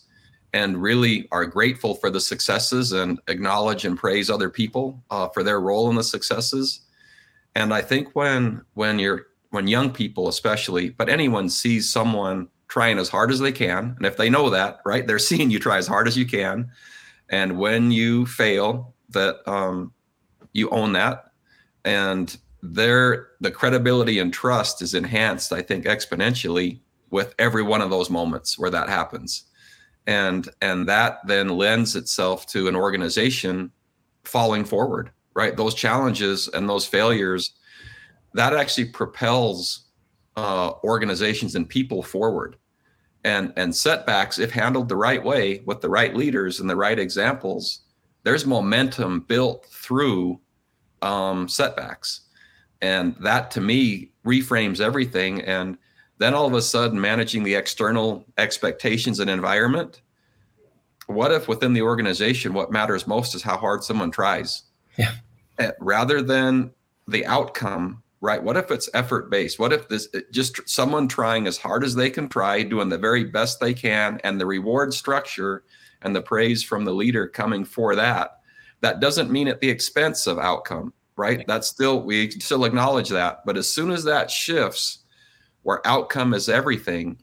and 0.54 0.82
really 0.82 1.28
are 1.32 1.46
grateful 1.46 1.96
for 1.96 2.10
the 2.10 2.22
successes 2.22 2.94
and 2.94 3.20
acknowledge 3.28 3.84
and 3.84 3.98
praise 3.98 4.30
other 4.30 4.50
people 4.50 5.04
uh, 5.12 5.28
for 5.30 5.44
their 5.44 5.60
role 5.60 5.90
in 5.90 5.96
the 5.98 6.04
successes. 6.04 6.82
And 7.56 7.74
I 7.74 7.82
think 7.82 8.16
when 8.16 8.62
when 8.76 8.98
you're 8.98 9.28
when 9.52 9.68
young 9.68 9.92
people 9.92 10.28
especially, 10.28 10.90
but 10.90 11.10
anyone 11.10 11.50
sees 11.50 11.90
someone 11.90 12.48
trying 12.68 12.98
as 12.98 13.10
hard 13.10 13.32
as 13.32 13.40
they 13.40 13.52
can, 13.52 13.94
and 13.98 14.06
if 14.06 14.18
they 14.18 14.30
know 14.30 14.50
that, 14.50 14.80
right, 14.86 15.06
they're 15.06 15.20
seeing 15.30 15.52
you 15.52 15.60
try 15.60 15.78
as 15.78 15.88
hard 15.88 16.08
as 16.08 16.18
you 16.18 16.26
can, 16.26 16.72
and 17.30 17.58
when 17.58 17.92
you 17.92 18.26
fail, 18.26 18.94
that 19.10 19.46
um, 19.48 19.94
you 20.54 20.70
own 20.70 20.94
that, 20.94 21.32
and 21.86 22.38
there 22.64 23.30
the 23.40 23.52
credibility 23.52 24.20
and 24.20 24.34
trust 24.34 24.82
is 24.82 24.94
enhanced, 24.94 25.52
I 25.52 25.62
think, 25.62 25.86
exponentially 25.86 26.80
with 27.10 27.34
every 27.40 27.64
one 27.64 27.82
of 27.82 27.90
those 27.90 28.10
moments 28.10 28.58
where 28.58 28.70
that 28.70 28.88
happens, 28.88 29.44
and 30.08 30.48
and 30.62 30.88
that 30.88 31.20
then 31.26 31.50
lends 31.50 31.96
itself 31.96 32.48
to 32.48 32.68
an 32.68 32.76
organization 32.76 33.72
falling 34.24 34.64
forward, 34.64 35.12
right? 35.34 35.58
Those 35.58 35.74
challenges 35.74 36.48
and 36.48 36.70
those 36.70 36.86
failures 36.86 37.52
that 38.34 38.54
actually 38.54 38.86
propels 38.86 39.86
uh, 40.38 40.72
organizations 40.84 41.56
and 41.56 41.68
people 41.68 42.04
forward. 42.04 42.56
And 43.24 43.54
and 43.56 43.76
setbacks 43.76 44.40
if 44.40 44.52
handled 44.52 44.90
the 44.90 44.96
right 44.96 45.24
way 45.24 45.62
with 45.66 45.82
the 45.82 45.90
right 45.90 46.16
leaders 46.16 46.60
and 46.60 46.70
the 46.70 46.76
right 46.76 46.98
examples 46.98 47.82
there's 48.24 48.46
momentum 48.46 49.22
built 49.22 49.66
through 49.66 50.40
um, 51.02 51.48
setbacks. 51.48 52.22
And 52.82 53.16
that 53.20 53.52
to 53.52 53.62
me 53.62 54.12
reframes 54.26 54.80
everything. 54.80 55.42
And 55.42 55.78
then 56.20 56.36
all 56.36 56.46
of 56.46 56.54
a 56.54 56.62
sudden 56.62 57.02
managing 57.02 57.44
the 57.44 57.56
external 57.56 58.26
expectations 58.38 59.20
and 59.20 59.30
environment 59.30 60.02
what 61.08 61.32
if 61.32 61.48
within 61.48 61.74
the 61.74 61.82
organization 61.82 62.54
what 62.54 62.72
matters 62.72 63.08
most 63.08 63.36
is 63.36 63.42
how 63.42 63.58
hard 63.58 63.84
someone 63.84 64.12
tries? 64.12 64.64
Yeah. 64.98 65.12
Eh, 65.60 65.72
rather 65.80 66.22
than 66.22 66.72
the 67.08 67.26
outcome 67.26 68.02
right? 68.22 68.42
What 68.42 68.56
if 68.56 68.70
it's 68.70 68.90
effort 68.94 69.30
based? 69.30 69.60
What 69.60 69.74
if 69.74 69.90
this 69.90 70.08
just 70.32 70.68
someone 70.70 71.08
trying 71.08 71.48
as 71.48 71.58
hard 71.58 71.84
as 71.84 71.96
they 71.96 72.10
can 72.10 72.30
try, 72.30 72.62
doing 72.62 72.90
the 72.90 72.98
very 72.98 73.24
best 73.26 73.60
they 73.60 73.74
can, 73.74 74.22
and 74.24 74.40
the 74.40 74.46
reward 74.46 74.94
structure 74.94 75.64
and 76.04 76.16
the 76.16 76.22
praise 76.22 76.64
from 76.64 76.86
the 76.86 76.94
leader 76.94 77.28
coming 77.28 77.66
for 77.66 77.96
that? 77.96 78.40
That 78.82 79.00
doesn't 79.00 79.32
mean 79.32 79.48
at 79.48 79.60
the 79.60 79.70
expense 79.70 80.28
of 80.28 80.40
outcome, 80.40 80.94
right? 81.16 81.44
That's 81.48 81.68
still, 81.68 82.02
we 82.02 82.32
still 82.32 82.66
acknowledge 82.66 83.10
that. 83.10 83.46
But 83.46 83.58
as 83.58 83.70
soon 83.70 83.92
as 83.92 84.04
that 84.06 84.32
shifts, 84.32 85.00
where 85.64 85.86
outcome 85.86 86.34
is 86.34 86.50
everything, 86.50 87.18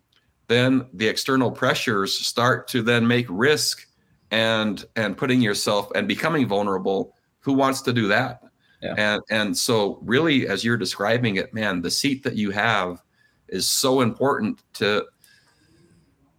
then 0.48 0.86
the 0.94 1.08
external 1.08 1.50
pressures 1.50 2.14
start 2.14 2.68
to 2.68 2.82
then 2.82 3.06
make 3.06 3.26
risk 3.28 3.86
and 4.30 4.84
and 4.96 5.16
putting 5.16 5.40
yourself 5.40 5.90
and 5.94 6.06
becoming 6.06 6.46
vulnerable 6.46 7.14
who 7.40 7.54
wants 7.54 7.80
to 7.80 7.92
do 7.94 8.08
that 8.08 8.42
yeah. 8.82 8.94
And 8.96 9.22
and 9.30 9.56
so 9.56 9.98
really 10.02 10.48
as 10.48 10.64
you're 10.64 10.76
describing 10.76 11.36
it, 11.36 11.52
man, 11.52 11.82
the 11.82 11.90
seat 11.90 12.22
that 12.24 12.36
you 12.36 12.50
have 12.50 13.02
is 13.48 13.68
so 13.68 14.00
important 14.00 14.62
to 14.74 15.06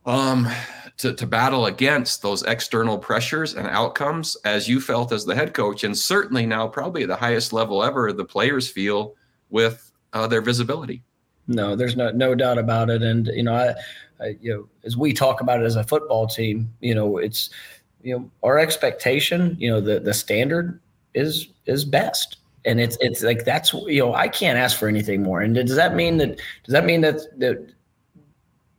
um 0.06 0.48
to, 0.98 1.14
to 1.14 1.26
battle 1.26 1.68
against 1.68 2.22
those 2.22 2.44
external 2.44 2.98
pressures 2.98 3.54
and 3.54 3.68
outcomes 3.68 4.36
as 4.44 4.68
you 4.68 4.82
felt 4.82 5.12
as 5.12 5.26
the 5.26 5.36
head 5.36 5.54
coach 5.54 5.84
and 5.84 5.98
certainly 5.98 6.46
now 6.46 6.68
probably 6.68 7.06
the 7.06 7.16
highest 7.16 7.54
level 7.54 7.84
ever 7.84 8.12
the 8.12 8.26
players 8.26 8.70
feel 8.70 9.16
with 9.50 9.92
uh, 10.14 10.28
their 10.28 10.42
visibility 10.42 11.02
no 11.48 11.76
there's 11.76 11.96
no 11.96 12.12
no 12.12 12.36
doubt 12.36 12.58
about 12.58 12.90
it 12.90 13.02
and 13.02 13.28
you 13.28 13.44
know 13.44 13.54
I, 13.54 14.24
I 14.24 14.38
you 14.42 14.54
know 14.54 14.70
as 14.84 14.98
we 14.98 15.14
talk 15.14 15.42
about 15.42 15.62
it 15.62 15.66
as 15.66 15.76
a 15.76 15.84
football 15.84 16.28
team 16.28 16.74
you 16.82 16.96
know 16.96 17.18
it's 17.18 17.50
you 18.02 18.18
know 18.18 18.32
our 18.44 18.60
expectation 18.60 19.56
you 19.60 19.70
know 19.70 19.80
the 19.80 20.00
the 20.00 20.14
standard 20.14 20.80
is 21.14 21.50
is 21.70 21.86
best 21.86 22.39
and 22.65 22.80
it's 22.80 22.97
it's 22.99 23.24
like 23.24 23.45
that's 23.45 23.74
you 23.74 23.99
know 23.99 24.13
I 24.13 24.28
can't 24.28 24.57
ask 24.57 24.78
for 24.78 24.88
anything 24.88 25.24
more. 25.24 25.41
And 25.41 25.55
does 25.55 25.76
that 25.76 25.95
mean 25.95 26.17
that 26.17 26.38
does 26.63 26.74
that 26.74 26.86
mean 26.86 27.01
that 27.01 27.20
that 27.39 27.74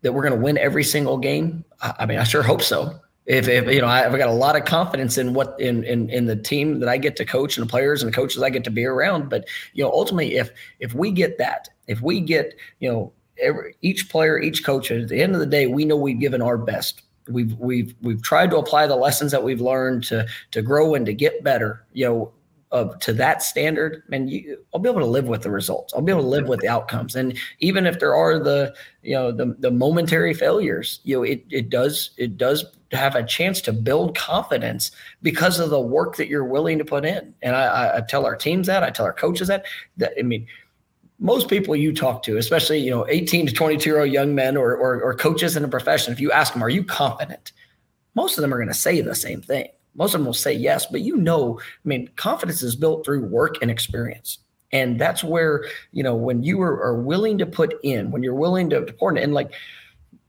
that 0.03 0.13
we're 0.13 0.23
going 0.23 0.39
to 0.39 0.45
win 0.45 0.59
every 0.59 0.85
single 0.85 1.19
game? 1.19 1.65
I 1.81 2.07
mean, 2.07 2.19
I 2.19 2.25
sure 2.25 2.43
hope 2.43 2.63
so. 2.63 2.99
If, 3.27 3.49
if 3.49 3.73
you 3.73 3.81
know, 3.81 3.87
I've 3.87 4.17
got 4.17 4.29
a 4.29 4.33
lot 4.33 4.57
of 4.57 4.65
confidence 4.65 5.19
in 5.19 5.35
what 5.35 5.59
in, 5.61 5.85
in 5.85 6.11
in 6.11 6.27
the 6.27 6.37
team 6.37 6.81
that 6.81 6.89
I 6.89 6.99
get 6.99 7.17
to 7.17 7.25
coach 7.25 7.57
and 7.57 7.67
the 7.67 7.71
players 7.71 8.03
and 8.03 8.13
the 8.13 8.17
coaches 8.17 8.43
I 8.43 8.51
get 8.51 8.65
to 8.65 8.71
be 8.71 8.85
around. 8.85 9.29
But 9.29 9.47
you 9.73 9.85
know, 9.85 9.91
ultimately, 9.91 10.37
if 10.37 10.51
if 10.81 10.95
we 10.95 11.11
get 11.11 11.39
that, 11.39 11.69
if 11.87 12.01
we 12.03 12.21
get 12.21 12.55
you 12.81 12.91
know 12.91 13.13
every, 13.41 13.77
each 13.83 14.09
player, 14.09 14.39
each 14.39 14.65
coach, 14.65 14.91
at 14.91 15.09
the 15.09 15.23
end 15.23 15.35
of 15.35 15.41
the 15.41 15.47
day, 15.47 15.67
we 15.67 15.85
know 15.85 15.97
we've 15.97 16.21
given 16.21 16.43
our 16.43 16.59
best 16.59 17.03
we've 17.29 17.55
we've 17.59 17.95
we've 18.01 18.23
tried 18.23 18.51
to 18.51 18.57
apply 18.57 18.87
the 18.87 18.97
lessons 18.97 19.31
that 19.31 19.45
we've 19.45 19.61
learned 19.61 20.03
to 20.03 20.27
to 20.51 20.63
grow 20.63 20.95
and 20.95 21.07
to 21.07 21.13
get 21.13 21.45
better 21.45 21.85
you 21.93 22.05
know 22.05 22.33
of 22.73 22.99
to 23.01 23.13
that 23.15 23.43
standard, 23.43 24.03
and 24.13 24.31
you, 24.31 24.59
I'll 24.73 24.81
be 24.81 24.89
able 24.89 25.01
to 25.01 25.07
live 25.07 25.27
with 25.27 25.43
the 25.43 25.51
results. 25.51 25.93
I'll 25.93 26.03
be 26.03 26.13
able 26.13 26.23
to 26.23 26.29
live 26.29 26.47
with 26.47 26.61
the 26.61 26.69
outcomes. 26.69 27.17
And 27.17 27.37
even 27.59 27.87
if 27.87 27.99
there 27.99 28.15
are 28.15 28.39
the, 28.39 28.75
you 29.03 29.15
know, 29.15 29.33
the, 29.33 29.57
the 29.59 29.71
momentary 29.71 30.35
failures, 30.35 31.01
you 31.03 31.17
know, 31.17 31.23
it, 31.25 31.45
it 31.51 31.69
does, 31.69 32.11
it 32.17 32.37
does 32.37 32.65
have 32.93 33.17
a 33.17 33.25
chance 33.25 33.61
to 33.63 33.73
build 33.73 34.17
confidence 34.17 34.93
because 35.23 35.59
of 35.59 35.71
the 35.71 35.81
work 35.81 36.17
that 36.17 36.29
you're 36.29 36.45
willing 36.45 36.79
to 36.79 36.85
put 36.85 37.05
in. 37.05 37.35
And 37.43 37.57
I, 37.57 37.99
I 37.99 38.01
tell 38.03 38.25
our 38.25 38.37
teams 38.37 38.69
that, 38.69 38.85
I 38.85 38.91
tell 38.91 39.07
our 39.07 39.13
coaches 39.13 39.49
that, 39.49 39.67
that, 39.97 40.13
I 40.19 40.23
mean, 40.23 40.47
most 41.19 41.49
people 41.49 41.75
you 41.75 41.93
talk 41.93 42.23
to, 42.23 42.37
especially, 42.37 42.79
you 42.79 42.91
know, 42.91 43.07
18 43.09 43.47
to 43.49 43.53
22 43.53 43.91
year 43.91 44.01
old 44.01 44.11
young 44.11 44.35
men 44.35 44.57
or, 44.57 44.75
or, 44.75 45.03
or 45.03 45.15
coaches 45.15 45.57
in 45.57 45.65
a 45.65 45.69
profession, 45.69 46.13
if 46.13 46.21
you 46.21 46.31
ask 46.31 46.53
them, 46.53 46.63
are 46.63 46.71
you 46.71 46.85
confident? 46.85 47.53
Most 48.15 48.39
of 48.39 48.43
them 48.43 48.55
are 48.55 48.59
going 48.59 48.69
to 48.69 48.75
say 48.75 49.01
the 49.01 49.15
same 49.15 49.43
thing 49.43 49.69
most 49.95 50.15
of 50.15 50.21
them 50.21 50.27
will 50.27 50.35
say 50.35 50.53
yes, 50.53 50.87
but 50.87 51.01
you 51.01 51.17
know, 51.17 51.59
I 51.61 51.89
mean, 51.89 52.09
confidence 52.17 52.63
is 52.63 52.77
built 52.77 53.05
through 53.05 53.27
work 53.27 53.57
and 53.63 53.71
experience. 53.71 54.39
And 54.73 55.01
that's 55.01 55.25
where, 55.25 55.65
you 55.93 56.03
know, 56.03 56.15
when 56.15 56.43
you 56.43 56.63
are, 56.63 56.81
are 56.83 57.01
willing 57.01 57.39
to 57.39 57.47
put 57.47 57.75
in, 57.83 58.11
when 58.11 58.23
you're 58.23 58.35
willing 58.35 58.71
to, 58.71 58.85
to 58.85 58.93
pour 58.93 59.11
in, 59.11 59.19
and 59.19 59.35
like, 59.35 59.53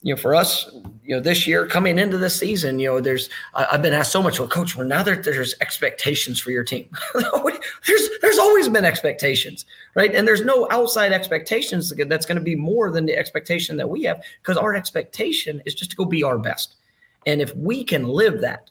you 0.04 0.16
know, 0.16 0.20
for 0.20 0.34
us, 0.34 0.68
you 1.04 1.16
know, 1.16 1.20
this 1.20 1.46
year 1.46 1.68
coming 1.68 2.00
into 2.00 2.18
this 2.18 2.36
season, 2.36 2.80
you 2.80 2.88
know, 2.88 3.00
there's 3.00 3.30
I, 3.54 3.68
have 3.70 3.84
been 3.84 3.94
asked 3.94 4.12
so 4.12 4.24
much, 4.24 4.40
well, 4.40 4.48
coach, 4.48 4.76
well, 4.76 4.88
now 4.88 5.04
that 5.04 5.24
there's 5.24 5.54
expectations 5.62 6.40
for 6.40 6.50
your 6.50 6.64
team. 6.64 6.90
there's 7.14 8.10
there's 8.20 8.40
always 8.40 8.68
been 8.68 8.84
expectations, 8.84 9.66
right? 9.94 10.16
And 10.16 10.28
there's 10.28 10.44
no 10.44 10.68
outside 10.72 11.12
expectations 11.12 11.94
that's 12.08 12.26
going 12.26 12.38
to 12.38 12.44
be 12.44 12.56
more 12.56 12.90
than 12.90 13.06
the 13.06 13.16
expectation 13.16 13.78
that 13.78 13.90
we 13.90 14.02
have, 14.04 14.24
because 14.42 14.58
our 14.58 14.74
expectation 14.74 15.62
is 15.68 15.76
just 15.76 15.92
to 15.92 15.98
go 15.98 16.06
be 16.06 16.24
our 16.24 16.40
best. 16.40 16.78
And 17.28 17.40
if 17.40 17.56
we 17.56 17.84
can 17.84 18.08
live 18.08 18.42
that, 18.42 18.71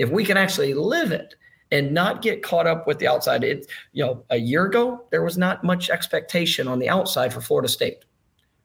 if 0.00 0.08
we 0.08 0.24
can 0.24 0.38
actually 0.38 0.72
live 0.72 1.12
it 1.12 1.34
and 1.70 1.92
not 1.92 2.22
get 2.22 2.42
caught 2.42 2.66
up 2.66 2.86
with 2.86 2.98
the 2.98 3.06
outside 3.06 3.44
it 3.44 3.66
you 3.92 4.04
know 4.04 4.24
a 4.30 4.38
year 4.38 4.64
ago 4.64 5.04
there 5.10 5.22
was 5.22 5.36
not 5.36 5.62
much 5.62 5.90
expectation 5.90 6.66
on 6.66 6.78
the 6.78 6.88
outside 6.88 7.32
for 7.32 7.42
florida 7.42 7.68
state 7.68 8.04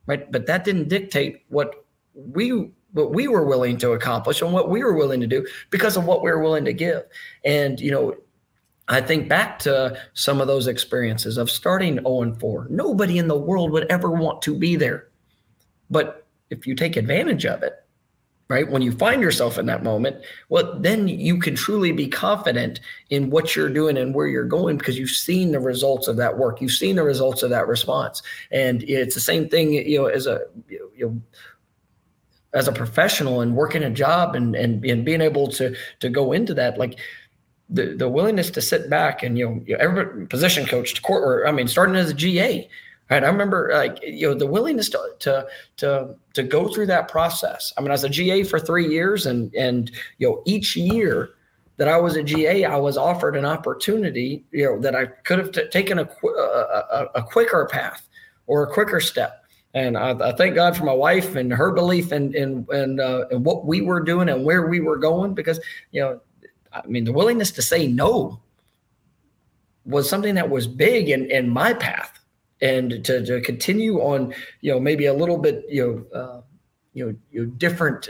right 0.07 0.31
but 0.31 0.47
that 0.47 0.63
didn't 0.63 0.87
dictate 0.87 1.43
what 1.49 1.85
we 2.13 2.71
what 2.93 3.13
we 3.13 3.27
were 3.27 3.45
willing 3.45 3.77
to 3.77 3.91
accomplish 3.91 4.41
and 4.41 4.53
what 4.53 4.69
we 4.69 4.81
were 4.81 4.95
willing 4.95 5.19
to 5.19 5.27
do 5.27 5.45
because 5.71 5.97
of 5.97 6.05
what 6.05 6.23
we 6.23 6.31
were 6.31 6.41
willing 6.41 6.65
to 6.65 6.73
give 6.73 7.03
and 7.43 7.79
you 7.79 7.91
know 7.91 8.15
I 8.87 9.01
think 9.01 9.27
back 9.27 9.57
to 9.59 9.97
some 10.13 10.39
of 10.39 10.45
those 10.45 10.67
experiences 10.67 11.39
of 11.39 11.49
starting 11.49 11.95
0 11.95 12.21
and 12.21 12.39
4. 12.39 12.67
Nobody 12.69 13.17
in 13.17 13.27
the 13.27 13.35
world 13.37 13.71
would 13.71 13.87
ever 13.89 14.11
want 14.11 14.43
to 14.43 14.55
be 14.55 14.75
there. 14.75 15.07
But 15.89 16.27
if 16.51 16.67
you 16.67 16.75
take 16.75 16.95
advantage 16.95 17.47
of 17.47 17.63
it, 17.63 17.83
right? 18.47 18.69
When 18.69 18.81
you 18.81 18.91
find 18.91 19.21
yourself 19.21 19.57
in 19.57 19.65
that 19.65 19.83
moment, 19.83 20.17
well, 20.49 20.79
then 20.79 21.07
you 21.07 21.39
can 21.39 21.55
truly 21.55 21.91
be 21.91 22.07
confident 22.07 22.79
in 23.09 23.29
what 23.31 23.55
you're 23.55 23.69
doing 23.69 23.97
and 23.97 24.13
where 24.13 24.27
you're 24.27 24.45
going 24.45 24.77
because 24.77 24.99
you've 24.99 25.09
seen 25.09 25.51
the 25.51 25.59
results 25.59 26.07
of 26.07 26.17
that 26.17 26.37
work. 26.37 26.61
You've 26.61 26.71
seen 26.71 26.95
the 26.95 27.03
results 27.03 27.41
of 27.41 27.49
that 27.49 27.67
response. 27.67 28.21
And 28.51 28.83
it's 28.83 29.15
the 29.15 29.21
same 29.21 29.49
thing, 29.49 29.73
you 29.73 29.99
know, 29.99 30.05
as 30.05 30.27
a, 30.27 30.41
you 30.69 30.91
know, 30.99 31.21
as 32.53 32.67
a 32.67 32.71
professional 32.71 33.41
and 33.41 33.55
working 33.55 33.83
a 33.83 33.89
job 33.89 34.35
and, 34.35 34.55
and, 34.55 34.85
and 34.85 35.03
being 35.03 35.21
able 35.21 35.47
to, 35.47 35.75
to 35.99 36.09
go 36.09 36.31
into 36.31 36.53
that, 36.53 36.77
like, 36.77 36.99
the, 37.69 37.95
the 37.95 38.07
willingness 38.07 38.51
to 38.51 38.61
sit 38.61 38.89
back 38.91 39.23
and 39.23 39.39
you 39.39 39.63
know, 39.67 39.75
every 39.79 40.27
position 40.27 40.67
coach 40.67 40.93
to 40.93 41.01
court 41.01 41.23
or 41.23 41.47
I 41.47 41.51
mean 41.51 41.67
starting 41.67 41.95
as 41.95 42.11
a 42.11 42.13
GA 42.13 42.69
Right. 43.09 43.23
I 43.23 43.27
remember 43.27 43.69
like, 43.71 43.99
you 44.01 44.27
know, 44.27 44.33
the 44.33 44.47
willingness 44.47 44.89
to, 44.89 44.99
to, 45.19 45.47
to, 45.77 46.15
to 46.33 46.43
go 46.43 46.67
through 46.67 46.87
that 46.87 47.07
process. 47.07 47.71
I 47.77 47.81
mean, 47.81 47.91
I 47.91 47.93
was 47.93 48.03
a 48.03 48.09
GA 48.09 48.43
for 48.43 48.59
three 48.59 48.87
years 48.87 49.27
and, 49.27 49.53
and, 49.53 49.91
you 50.17 50.27
know, 50.27 50.41
each 50.45 50.75
year 50.75 51.29
that 51.77 51.87
I 51.87 51.97
was 51.97 52.15
a 52.15 52.23
GA, 52.23 52.65
I 52.65 52.77
was 52.77 52.97
offered 52.97 53.35
an 53.35 53.45
opportunity, 53.45 54.43
you 54.51 54.65
know, 54.65 54.79
that 54.79 54.95
I 54.95 55.05
could 55.05 55.37
have 55.37 55.51
t- 55.51 55.67
taken 55.69 55.99
a, 55.99 56.09
a, 56.27 57.05
a, 57.15 57.23
quicker 57.23 57.67
path 57.69 58.07
or 58.47 58.63
a 58.63 58.73
quicker 58.73 58.99
step. 58.99 59.43
And 59.75 59.97
I, 59.97 60.11
I, 60.11 60.31
thank 60.31 60.55
God 60.55 60.75
for 60.75 60.85
my 60.85 60.93
wife 60.93 61.35
and 61.35 61.53
her 61.53 61.71
belief 61.71 62.11
in, 62.11 62.33
in, 62.33 62.65
in, 62.71 62.99
uh, 62.99 63.25
in 63.29 63.43
what 63.43 63.65
we 63.65 63.81
were 63.81 63.99
doing 63.99 64.29
and 64.29 64.43
where 64.43 64.65
we 64.67 64.79
were 64.79 64.97
going, 64.97 65.35
because, 65.35 65.59
you 65.91 66.01
know, 66.01 66.21
I 66.73 66.81
mean, 66.87 67.03
the 67.03 67.13
willingness 67.13 67.51
to 67.51 67.61
say 67.61 67.85
no 67.85 68.39
was 69.85 70.09
something 70.09 70.33
that 70.35 70.49
was 70.49 70.65
big 70.65 71.09
in, 71.09 71.29
in 71.29 71.47
my 71.49 71.71
path 71.73 72.19
and 72.61 73.03
to, 73.05 73.25
to 73.25 73.41
continue 73.41 73.99
on, 73.99 74.33
you 74.61 74.71
know, 74.71 74.79
maybe 74.79 75.05
a 75.05 75.13
little 75.13 75.37
bit, 75.37 75.65
you 75.69 76.05
know, 76.13 76.19
uh, 76.19 76.41
you 76.93 77.05
know, 77.05 77.15
you 77.31 77.45
different, 77.45 78.09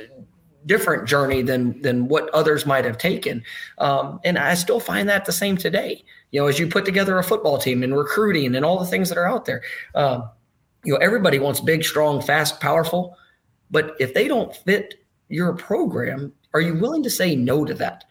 different 0.65 1.07
journey 1.07 1.41
than, 1.41 1.81
than 1.81 2.07
what 2.07 2.29
others 2.29 2.65
might 2.65 2.85
have 2.85 2.97
taken. 2.97 3.43
Um, 3.79 4.19
and 4.23 4.37
I 4.37 4.53
still 4.53 4.79
find 4.79 5.09
that 5.09 5.25
the 5.25 5.31
same 5.31 5.57
today, 5.57 6.03
you 6.31 6.39
know, 6.39 6.47
as 6.47 6.59
you 6.59 6.67
put 6.67 6.85
together 6.85 7.17
a 7.17 7.23
football 7.23 7.57
team 7.57 7.83
and 7.83 7.97
recruiting 7.97 8.55
and 8.55 8.63
all 8.63 8.79
the 8.79 8.85
things 8.85 9.09
that 9.09 9.17
are 9.17 9.27
out 9.27 9.45
there, 9.45 9.61
um, 9.95 10.29
you 10.83 10.93
know, 10.93 10.99
everybody 10.99 11.39
wants 11.39 11.59
big, 11.59 11.83
strong, 11.83 12.21
fast, 12.21 12.59
powerful, 12.59 13.17
but 13.71 13.95
if 13.99 14.13
they 14.13 14.27
don't 14.27 14.55
fit 14.55 14.95
your 15.29 15.53
program, 15.53 16.31
are 16.53 16.61
you 16.61 16.75
willing 16.75 17.03
to 17.03 17.09
say 17.09 17.35
no 17.35 17.65
to 17.65 17.73
that? 17.73 18.03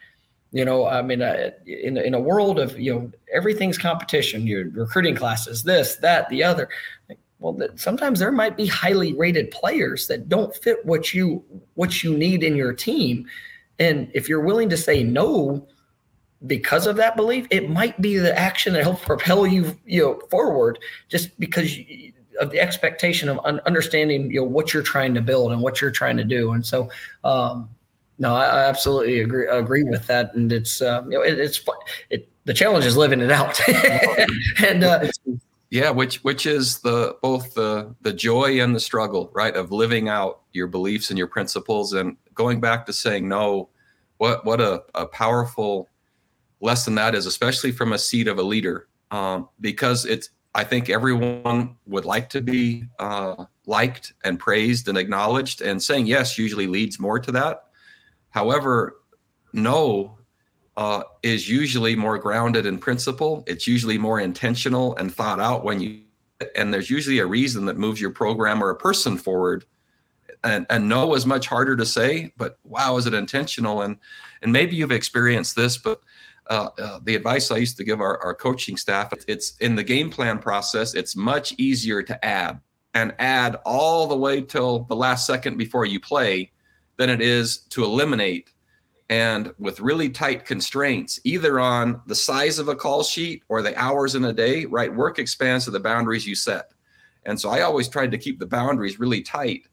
You 0.55 0.65
know, 0.65 0.87
I 0.87 1.03
mean, 1.03 1.21
uh, 1.21 1.51
in 1.67 1.99
in 1.99 2.15
a 2.15 2.21
world 2.21 2.61
of 2.61 2.79
you 2.79 2.95
know 2.95 3.11
everything's 3.35 3.77
competition, 3.77 4.47
your 4.47 4.71
recruiting 4.71 5.17
classes, 5.17 5.65
this, 5.65 5.97
that, 5.97 6.29
the 6.29 6.45
other. 6.45 6.69
Well, 7.41 7.55
that 7.55 7.81
sometimes 7.81 8.21
there 8.21 8.31
might 8.31 8.57
be 8.57 8.67
highly 8.69 9.15
rated 9.15 9.51
players 9.51 10.07
that 10.07 10.29
don't 10.29 10.55
fit 10.55 10.87
what 10.87 11.13
you 11.13 11.45
what 11.75 12.05
you 12.05 12.17
need 12.17 12.45
in 12.45 12.55
your 12.55 12.73
team, 12.73 13.27
and 13.81 14.09
if 14.15 14.29
you're 14.29 14.43
willing 14.43 14.69
to 14.69 14.77
say 14.77 15.03
no 15.03 15.67
because 16.47 16.87
of 16.87 16.95
that 16.97 17.17
belief, 17.17 17.49
it 17.51 17.69
might 17.69 18.01
be 18.01 18.17
the 18.19 18.39
action 18.39 18.75
that 18.75 18.85
helps 18.85 19.05
propel 19.05 19.49
you 19.49 19.77
you 19.85 20.03
know 20.03 20.21
forward. 20.31 20.79
Just 21.09 21.37
because 21.41 21.77
of 22.39 22.53
the 22.53 22.61
expectation 22.61 23.29
of 23.29 23.41
un- 23.45 23.61
understanding 23.67 24.31
you 24.31 24.39
know 24.39 24.47
what 24.47 24.73
you're 24.73 24.85
trying 24.85 25.15
to 25.15 25.21
build 25.21 25.51
and 25.51 25.61
what 25.61 25.81
you're 25.81 25.91
trying 25.91 26.17
to 26.17 26.25
do, 26.25 26.53
and 26.53 26.65
so 26.65 26.89
um, 27.25 27.69
no, 28.19 28.35
I, 28.35 28.69
absolutely 28.69 29.21
agree 29.21 29.47
agree 29.49 29.83
with 29.83 30.07
that, 30.07 30.35
and 30.35 30.53
it's 30.53 30.81
uh, 30.81 31.03
you 31.05 31.19
know 31.19 31.23
it, 31.23 31.39
it's 31.39 31.63
it, 32.11 32.29
the 32.45 32.55
challenge 32.55 32.85
is 32.85 32.97
living 32.97 33.21
it 33.21 33.33
out, 33.33 33.61
and 34.65 34.85
uh, 34.85 35.09
yeah, 35.71 35.91
which 35.91 36.23
which 36.23 36.47
is 36.47 36.79
the 36.79 37.17
both 37.23 37.55
the 37.55 37.95
the 38.03 38.13
joy 38.13 38.61
and 38.61 38.75
the 38.75 38.81
struggle, 38.81 39.31
right, 39.35 39.55
of 39.57 39.73
living 39.73 40.09
out 40.09 40.43
your 40.53 40.69
beliefs 40.69 41.11
and 41.11 41.19
your 41.19 41.27
principles, 41.27 41.93
and 41.93 42.17
going 42.35 42.61
back 42.61 42.87
to 42.87 42.93
saying 42.93 43.29
no. 43.29 43.69
What 44.19 44.45
what 44.45 44.61
a, 44.61 44.85
a 44.95 45.07
powerful 45.07 45.89
lesson 46.61 46.95
that 46.95 47.17
is, 47.17 47.27
especially 47.27 47.73
from 47.73 47.93
a 47.93 47.99
seat 47.99 48.29
of 48.29 48.39
a 48.39 48.43
leader, 48.43 48.87
um, 49.11 49.49
because 49.61 50.07
it's 50.07 50.31
I 50.55 50.63
think 50.63 50.89
everyone 50.89 51.75
would 51.87 52.05
like 52.05 52.31
to 52.31 52.41
be 52.41 52.85
uh, 53.01 53.47
liked 53.67 54.13
and 54.23 54.39
praised 54.39 54.87
and 54.87 54.97
acknowledged, 54.97 55.63
and 55.63 55.83
saying 55.83 56.07
yes 56.07 56.39
usually 56.39 56.69
leads 56.69 57.01
more 57.01 57.19
to 57.19 57.33
that. 57.33 57.65
However, 58.35 58.97
no 59.53 60.19
uh, 60.77 61.05
is 61.23 61.49
usually 61.49 61.95
more 61.95 62.19
grounded 62.19 62.67
in 62.67 62.79
principle. 62.79 63.45
It's 63.47 63.69
usually 63.69 63.97
more 63.97 64.19
intentional 64.19 64.97
and 64.97 65.15
thought 65.15 65.39
out 65.39 65.63
when 65.63 65.81
you, 65.81 66.01
and 66.57 66.75
there's 66.75 66.91
usually 66.91 67.21
a 67.21 67.27
reason 67.27 67.65
that 67.67 67.77
moves 67.77 68.01
your 68.01 68.11
program 68.11 68.61
or 68.61 68.71
a 68.71 68.77
person 68.77 69.17
forward. 69.17 69.65
And, 70.43 70.67
and 70.69 70.89
no 70.89 71.15
is 71.15 71.25
much 71.25 71.47
harder 71.47 71.77
to 71.77 71.87
say, 71.87 72.33
but 72.37 72.59
wow, 72.65 72.97
is 72.97 73.07
it 73.07 73.15
intentional? 73.15 73.83
And 73.83 73.99
and 74.43 74.53
maybe 74.53 74.75
you've 74.75 74.91
experienced 74.91 75.55
this, 75.55 75.79
but 75.79 76.01
uh, 76.51 76.71
uh, 76.77 76.99
the 77.05 77.15
advice 77.15 77.53
I 77.53 77.59
used 77.59 77.77
to 77.77 77.85
give 77.85 78.01
our, 78.01 78.21
our 78.21 78.35
coaching 78.35 78.77
staff, 78.77 79.13
it's 79.29 79.57
in 79.59 79.77
the 79.77 79.85
game 79.85 80.11
plan 80.11 80.41
process, 80.41 80.95
it's 80.95 81.15
much 81.15 81.55
easier 81.57 82.03
to 82.03 82.25
add 82.25 82.61
and 82.95 83.15
add 83.21 83.59
all 83.65 84.09
the 84.09 84.17
way 84.17 84.43
till 84.43 84.81
the 84.81 84.97
last 84.97 85.25
second 85.25 85.57
before 85.57 85.87
you 85.87 86.01
play 86.01 86.51
than 86.97 87.11
it 87.11 87.21
is 87.21 87.59
to 87.71 87.85
eliminate. 87.85 88.51
And 89.11 89.53
with 89.59 89.81
really 89.81 90.09
tight 90.09 90.47
constraints 90.47 91.21
either 91.25 91.61
on 91.61 92.01
the 92.07 92.15
size 92.15 92.59
of 92.59 92.69
a 92.69 92.75
call 92.75 93.03
sheet 93.03 93.43
or 93.49 93.61
the 93.61 93.79
hours 93.79 94.15
in 94.15 94.25
a 94.25 94.33
day 94.33 94.65
right 94.65 94.95
work 94.95 95.19
expands 95.19 95.67
to 95.67 95.71
the 95.71 95.81
boundaries 95.81 96.27
you 96.27 96.35
set. 96.35 96.73
And 97.27 97.39
so 97.39 97.51
i 97.51 97.61
always 97.63 97.89
tried 97.89 98.11
to 98.13 98.19
keep 98.19 98.39
the 98.39 98.47
boundaries 98.47 98.99
really 98.99 99.23
tight 99.23 99.69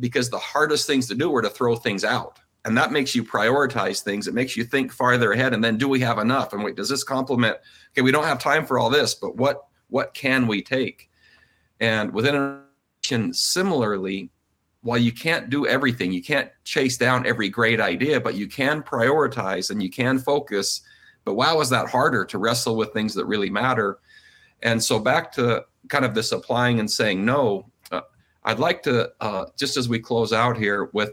because 0.00 0.28
the 0.28 0.38
hardest 0.38 0.86
things 0.86 1.06
to 1.08 1.14
do 1.14 1.30
were 1.30 1.42
to 1.42 1.48
throw 1.48 1.76
things 1.76 2.04
out. 2.04 2.40
And 2.66 2.76
that 2.76 2.92
makes 2.92 3.14
you 3.14 3.24
prioritize 3.24 4.02
things. 4.02 4.26
It 4.26 4.34
makes 4.34 4.56
you 4.56 4.64
think 4.64 4.92
farther 4.92 5.32
ahead 5.32 5.54
and 5.54 5.62
then 5.62 5.78
do 5.78 5.88
we 5.88 6.00
have 6.00 6.18
enough? 6.18 6.52
And 6.52 6.62
wait 6.62 6.76
does 6.76 6.88
this 6.88 7.04
complement 7.04 7.56
okay 7.92 8.02
we 8.02 8.12
don't 8.12 8.24
have 8.24 8.38
time 8.38 8.66
for 8.66 8.78
all 8.78 8.90
this 8.90 9.14
but 9.14 9.36
what 9.36 9.66
what 9.88 10.12
can 10.12 10.46
we 10.46 10.62
take? 10.62 11.10
And 11.80 12.12
within 12.12 12.34
a 12.34 12.64
similarly 13.32 14.30
while 14.84 14.98
you 14.98 15.12
can't 15.12 15.48
do 15.48 15.66
everything, 15.66 16.12
you 16.12 16.22
can't 16.22 16.50
chase 16.64 16.98
down 16.98 17.26
every 17.26 17.48
great 17.48 17.80
idea, 17.80 18.20
but 18.20 18.34
you 18.34 18.46
can 18.46 18.82
prioritize 18.82 19.70
and 19.70 19.82
you 19.82 19.88
can 19.88 20.18
focus. 20.18 20.82
But 21.24 21.34
wow, 21.34 21.58
is 21.60 21.70
that 21.70 21.88
harder 21.88 22.26
to 22.26 22.36
wrestle 22.36 22.76
with 22.76 22.92
things 22.92 23.14
that 23.14 23.24
really 23.24 23.48
matter? 23.48 23.98
And 24.62 24.84
so 24.84 24.98
back 24.98 25.32
to 25.32 25.64
kind 25.88 26.04
of 26.04 26.14
this 26.14 26.32
applying 26.32 26.80
and 26.80 26.90
saying 26.90 27.24
no. 27.24 27.66
Uh, 27.90 28.02
I'd 28.44 28.58
like 28.58 28.82
to 28.82 29.10
uh, 29.22 29.46
just 29.58 29.78
as 29.78 29.88
we 29.88 29.98
close 29.98 30.34
out 30.34 30.58
here 30.58 30.90
with 30.92 31.12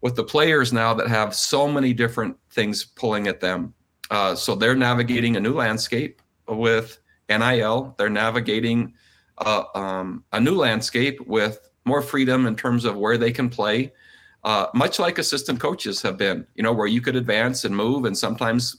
with 0.00 0.16
the 0.16 0.24
players 0.24 0.72
now 0.72 0.92
that 0.92 1.06
have 1.06 1.36
so 1.36 1.68
many 1.68 1.92
different 1.92 2.36
things 2.50 2.84
pulling 2.84 3.28
at 3.28 3.40
them. 3.40 3.72
Uh, 4.10 4.34
so 4.34 4.56
they're 4.56 4.74
navigating 4.74 5.36
a 5.36 5.40
new 5.40 5.54
landscape 5.54 6.20
with 6.48 6.98
NIL. 7.28 7.94
They're 7.96 8.10
navigating 8.10 8.92
uh, 9.38 9.64
um, 9.76 10.24
a 10.32 10.40
new 10.40 10.56
landscape 10.56 11.24
with 11.28 11.70
more 11.84 12.02
freedom 12.02 12.46
in 12.46 12.56
terms 12.56 12.84
of 12.84 12.96
where 12.96 13.18
they 13.18 13.32
can 13.32 13.48
play, 13.48 13.92
uh, 14.44 14.66
much 14.74 14.98
like 14.98 15.18
assistant 15.18 15.60
coaches 15.60 16.02
have 16.02 16.18
been, 16.18 16.46
you 16.54 16.62
know, 16.62 16.72
where 16.72 16.86
you 16.86 17.00
could 17.00 17.16
advance 17.16 17.64
and 17.64 17.74
move. 17.74 18.04
And 18.04 18.16
sometimes 18.16 18.76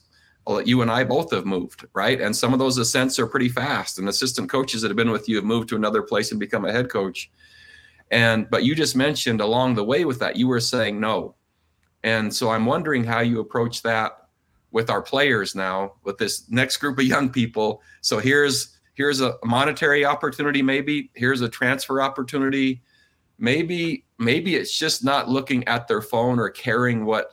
you 0.63 0.81
and 0.81 0.91
I 0.91 1.03
both 1.03 1.31
have 1.31 1.45
moved, 1.45 1.87
right? 1.93 2.21
And 2.21 2.35
some 2.35 2.53
of 2.53 2.59
those 2.59 2.77
ascents 2.77 3.17
are 3.17 3.25
pretty 3.25 3.49
fast. 3.49 3.97
And 3.97 4.07
assistant 4.07 4.49
coaches 4.49 4.81
that 4.81 4.89
have 4.89 4.97
been 4.97 5.11
with 5.11 5.27
you 5.27 5.35
have 5.37 5.45
moved 5.45 5.69
to 5.69 5.75
another 5.75 6.03
place 6.03 6.31
and 6.31 6.39
become 6.39 6.65
a 6.65 6.71
head 6.71 6.89
coach. 6.89 7.31
And, 8.11 8.47
but 8.49 8.63
you 8.63 8.75
just 8.75 8.95
mentioned 8.95 9.41
along 9.41 9.73
the 9.73 9.83
way 9.83 10.05
with 10.05 10.19
that, 10.19 10.35
you 10.35 10.47
were 10.47 10.59
saying 10.59 10.99
no. 10.99 11.33
And 12.03 12.31
so 12.31 12.51
I'm 12.51 12.67
wondering 12.67 13.03
how 13.03 13.21
you 13.21 13.39
approach 13.39 13.81
that 13.81 14.27
with 14.71 14.91
our 14.91 15.01
players 15.01 15.55
now, 15.55 15.93
with 16.03 16.19
this 16.19 16.47
next 16.51 16.77
group 16.77 16.99
of 16.99 17.05
young 17.05 17.31
people. 17.31 17.81
So 18.01 18.19
here's, 18.19 18.77
here's 18.93 19.21
a 19.21 19.35
monetary 19.43 20.05
opportunity, 20.05 20.61
maybe 20.61 21.09
here's 21.15 21.41
a 21.41 21.49
transfer 21.49 22.01
opportunity 22.01 22.83
maybe 23.37 24.05
maybe 24.17 24.55
it's 24.55 24.77
just 24.77 25.03
not 25.03 25.29
looking 25.29 25.67
at 25.67 25.87
their 25.87 26.01
phone 26.01 26.39
or 26.39 26.49
caring 26.49 27.05
what 27.05 27.31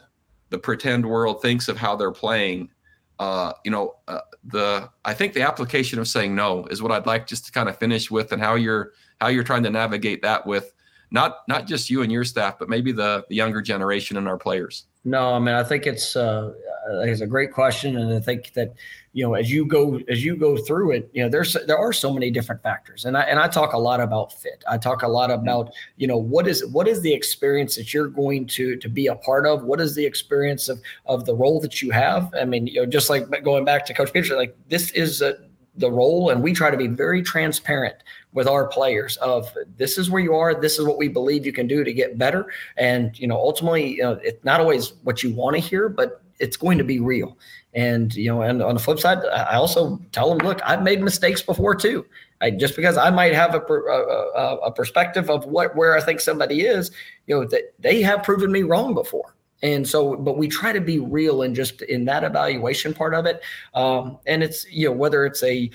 the 0.51 0.59
pretend 0.59 1.07
world 1.07 1.41
thinks 1.41 1.69
of 1.69 1.77
how 1.77 1.97
they're 1.97 2.11
playing. 2.11 2.71
Uh, 3.19 3.53
you 3.65 3.71
know 3.71 3.95
uh, 4.09 4.19
the 4.45 4.89
i 5.05 5.15
think 5.15 5.33
the 5.33 5.43
application 5.43 6.01
of 6.01 6.09
saying 6.09 6.35
no 6.35 6.67
is 6.71 6.83
what 6.83 6.91
i'd 6.91 7.07
like 7.07 7.27
just 7.27 7.47
to 7.47 7.53
kind 7.53 7.69
of 7.69 7.79
finish 7.79 8.11
with 8.11 8.33
and 8.33 8.43
how 8.43 8.57
you're 8.57 8.93
how 9.21 9.29
you're 9.29 9.45
trying 9.45 9.63
to 9.63 9.71
navigate 9.71 10.23
that 10.23 10.45
with 10.45 10.73
not 11.13 11.43
not 11.47 11.69
just 11.69 11.89
you 11.89 12.03
and 12.03 12.11
your 12.11 12.25
staff 12.25 12.59
but 12.59 12.69
maybe 12.69 12.91
the, 12.91 13.25
the 13.29 13.37
younger 13.37 13.63
generation 13.63 14.17
and 14.17 14.27
our 14.27 14.39
players. 14.39 14.87
No 15.05 15.35
i 15.35 15.39
mean 15.39 15.55
i 15.55 15.63
think 15.63 15.87
it's 15.87 16.17
uh, 16.17 16.53
it's 16.91 17.21
a 17.21 17.27
great 17.27 17.53
question. 17.53 17.97
And 17.97 18.13
i 18.13 18.21
think 18.21 18.53
that 18.55 18.75
you 19.13 19.25
know 19.25 19.35
as 19.35 19.51
you 19.51 19.67
go 19.67 20.01
as 20.09 20.25
you 20.25 20.37
go 20.37 20.57
through 20.57 20.93
it 20.93 21.11
you 21.13 21.23
know 21.23 21.29
there's 21.29 21.57
there 21.67 21.79
are 21.79 21.93
so 21.93 22.13
many 22.13 22.31
different 22.31 22.63
factors. 22.63 23.05
And 23.05 23.17
i 23.17 23.23
and 23.23 23.39
i 23.39 23.49
talk 23.49 23.73
a 23.73 23.79
lot 23.79 24.01
about 24.01 24.33
fit. 24.33 24.65
I 24.69 24.79
talk 24.79 25.03
a 25.03 25.09
lot 25.09 25.31
mm-hmm. 25.31 25.43
about 25.43 25.73
you 25.97 26.07
know 26.07 26.17
what 26.17 26.47
is 26.47 26.67
what 26.67 26.89
is 26.89 27.03
the 27.03 27.13
experience 27.13 27.77
that 27.77 27.93
you're 27.93 28.09
going 28.09 28.47
to 28.49 28.77
to 28.77 28.89
be 28.89 29.07
a 29.07 29.17
part 29.17 29.47
of? 29.47 29.65
What 29.65 29.81
is 29.81 29.95
the 29.95 30.05
experience 30.05 30.69
of 30.69 30.81
of 31.07 31.25
the 31.27 31.35
role 31.35 31.61
that 31.61 31.83
you 31.83 31.91
have? 31.91 32.33
I 32.39 32.45
mean 32.45 32.67
you 32.67 32.81
know 32.81 32.87
just 32.87 33.11
like 33.11 33.25
going 33.45 33.65
back 33.65 33.87
to 33.87 33.95
coach 33.95 34.13
Petersen 34.13 34.37
like 34.37 34.57
this 34.69 34.91
is 34.93 35.23
a, 35.23 35.37
the 35.77 35.91
role 35.91 36.31
and 36.31 36.43
we 36.43 36.53
try 36.53 36.71
to 36.71 36.77
be 36.77 36.87
very 36.87 37.23
transparent 37.23 37.97
with 38.33 38.47
our 38.47 38.67
players 38.67 39.17
of 39.19 39.51
this 39.79 39.97
is 39.97 40.11
where 40.11 40.23
you 40.23 40.35
are 40.35 40.55
this 40.55 40.79
is 40.79 40.85
what 40.85 40.99
we 40.99 41.09
believe 41.09 41.47
you 41.47 41.53
can 41.53 41.67
do 41.67 41.85
to 41.85 41.93
get 41.93 42.19
better. 42.19 42.47
And 42.77 43.19
you 43.19 43.27
know 43.27 43.37
ultimately 43.37 43.97
you 43.97 44.03
know 44.03 44.13
it's 44.23 44.43
not 44.45 44.61
always 44.61 44.95
what 45.03 45.23
you 45.23 45.35
want 45.35 45.57
to 45.57 45.61
hear 45.61 45.89
but 45.89 46.22
it's 46.39 46.57
going 46.57 46.79
to 46.79 46.85
be 46.85 47.01
real 47.01 47.37
and 47.75 48.15
you 48.15 48.27
know, 48.27 48.43
and 48.43 48.63
on 48.63 48.75
the 48.75 48.81
flip 48.81 48.99
side, 48.99 49.25
I 49.33 49.55
also 49.55 49.99
tell 50.13 50.29
them, 50.29 50.47
look, 50.47 50.61
I've 50.65 50.83
made 50.83 51.03
mistakes 51.03 51.41
before 51.41 51.75
too. 51.75 52.05
I, 52.41 52.51
just 52.51 52.77
because 52.77 52.97
I 52.97 53.11
might 53.11 53.33
have 53.35 53.55
a, 53.55 53.61
a, 53.61 54.57
a 54.65 54.73
perspective 54.73 55.31
of 55.31 55.47
what 55.47 55.75
where 55.75 55.97
I 55.97 56.01
think 56.01 56.21
somebody 56.21 56.63
is, 56.63 56.91
you 57.27 57.35
know, 57.35 57.47
that 57.47 57.73
they 57.79 58.03
have 58.03 58.23
proven 58.23 58.53
me 58.53 58.63
wrong 58.63 58.95
before. 58.95 59.35
And 59.63 59.89
so, 59.89 60.17
but 60.17 60.37
we 60.37 60.49
try 60.49 60.73
to 60.73 60.81
be 60.81 60.99
real 60.99 61.43
and 61.43 61.55
just 61.55 61.83
in 61.83 62.05
that 62.07 62.25
evaluation 62.25 62.93
part 62.93 63.15
of 63.15 63.27
it. 63.27 63.43
Um, 63.75 64.19
and 64.27 64.43
it's 64.43 64.71
you 64.71 64.87
know 64.87 64.93
whether 64.93 65.25
it's 65.25 65.43
a 65.43 65.71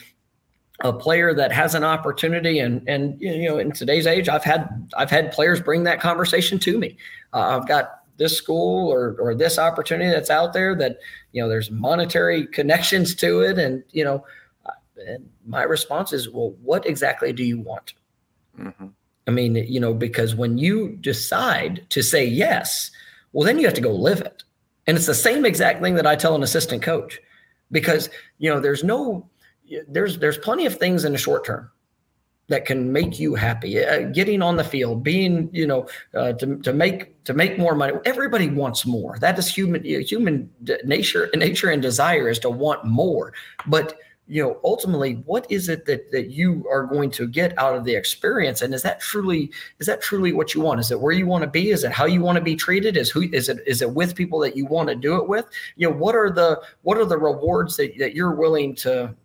a 0.82 0.93
player 0.93 1.34
that 1.34 1.51
has 1.51 1.74
an 1.74 1.84
opportunity 1.84 2.60
and 2.60 2.88
and 2.88 3.20
you 3.20 3.49
know 3.49 3.58
in 3.58 3.72
today's 3.72 4.05
age 4.05 4.30
i've 4.30 4.43
had 4.43 4.88
i've 4.95 5.10
had 5.10 5.32
players 5.32 5.60
bring 5.60 5.82
that 5.82 5.99
conversation 5.99 6.60
to 6.60 6.78
me 6.78 6.95
uh, 7.34 7.58
i've 7.58 7.68
got 7.68 8.03
this 8.18 8.36
school 8.36 8.91
or 8.91 9.15
or 9.20 9.34
this 9.36 9.57
opportunity 9.57 10.09
that's 10.09 10.30
out 10.30 10.53
there 10.53 10.76
that 10.76 10.97
you 11.32 11.41
know 11.41 11.47
there's 11.47 11.72
monetary 11.72 12.47
connections 12.47 13.15
to 13.15 13.41
it. 13.41 13.57
And 13.57 13.84
you 13.91 14.03
know 14.03 14.26
uh, 14.65 14.72
and 15.07 15.30
my 15.45 15.63
response 15.63 16.13
is 16.13 16.30
well 16.30 16.55
what 16.61 16.86
exactly 16.86 17.34
do 17.34 17.43
you 17.43 17.59
want? 17.59 17.93
Mm-hmm. 18.59 18.88
i 19.28 19.32
mean 19.32 19.53
you 19.53 19.80
know 19.80 19.93
because 19.93 20.34
when 20.34 20.57
you 20.57 20.97
decide 20.99 21.86
to 21.89 22.01
say 22.01 22.26
yes 22.26 22.89
well 23.32 23.45
then 23.45 23.59
you 23.59 23.65
have 23.65 23.76
to 23.76 23.82
go 23.82 23.91
live 23.91 24.22
it. 24.22 24.41
And 24.88 24.97
it's 24.97 25.05
the 25.05 25.13
same 25.13 25.45
exact 25.45 25.82
thing 25.82 25.95
that 25.95 26.07
I 26.07 26.15
tell 26.15 26.34
an 26.34 26.43
assistant 26.43 26.82
coach 26.82 27.20
because, 27.72 28.09
you 28.39 28.49
know, 28.49 28.59
there's 28.59 28.84
no, 28.84 29.30
there's, 29.88 30.18
there's 30.18 30.38
plenty 30.38 30.65
of 30.65 30.78
things 30.78 31.03
in 31.03 31.11
the 31.11 31.18
short 31.18 31.45
term 31.45 31.70
that 32.48 32.66
can 32.66 32.91
make 32.91 33.20
you 33.20 33.36
happy. 33.36 33.84
Uh, 33.84 34.04
getting 34.04 34.41
on 34.41 34.56
the 34.56 34.64
field, 34.64 35.04
being 35.04 35.50
you 35.52 35.68
know 35.68 35.88
uh, 36.14 36.34
to, 36.34 36.58
to 36.58 36.74
make 36.74 37.24
to 37.26 37.34
make 37.34 37.58
more 37.58 37.76
money. 37.76 37.93
Everybody 38.06 38.50
wants 38.50 38.86
more. 38.86 39.18
That 39.20 39.38
is 39.38 39.48
human 39.48 39.84
human 39.84 40.50
nature 40.84 41.30
nature 41.36 41.70
and 41.70 41.82
desire 41.82 42.30
is 42.30 42.39
to 42.39 42.50
want 42.50 42.86
more. 42.86 43.34
But 43.68 43.98
you 44.28 44.43
know 44.43 44.60
ultimately 44.64 45.14
what 45.26 45.50
is 45.50 45.70
it 45.70 45.86
that 45.86 46.12
that 46.12 46.30
you 46.30 46.66
are 46.70 46.84
going 46.84 47.10
to 47.10 47.28
get 47.28 47.58
out 47.58 47.76
of 47.76 47.86
the 47.86 47.95
experience 47.95 48.62
and 48.62 48.74
is 48.74 48.82
that 48.82 49.00
truly 49.00 49.50
is 49.80 49.88
that 49.88 50.02
truly 50.02 50.34
what 50.34 50.54
you 50.54 50.60
want 50.60 50.80
is 50.80 50.91
it 50.91 51.00
where 51.00 51.14
you 51.14 51.26
want 51.26 51.43
to 51.43 51.50
be 51.50 51.72
is 51.72 51.86
it 51.86 51.91
how 51.91 52.06
you 52.06 52.22
want 52.22 52.36
to 52.36 52.43
be 52.43 52.56
treated 52.56 52.98
is 52.98 53.10
who 53.10 53.22
is 53.32 53.48
it 53.48 53.60
is 53.66 53.82
it 53.82 53.89
with 53.89 54.16
people 54.16 54.38
that 54.39 54.56
you 54.56 54.66
want 54.66 54.89
to 54.89 54.95
do 54.95 55.16
it 55.16 55.28
with 55.28 55.45
you 55.78 55.89
know 55.89 55.95
what 55.95 56.14
are 56.14 56.30
the 56.30 56.62
what 56.82 56.98
are 56.98 57.06
the 57.06 57.18
rewards 57.18 57.78
that, 57.78 57.98
that 57.98 58.16
you're 58.16 58.36
willing 58.36 58.76
to 58.76 59.16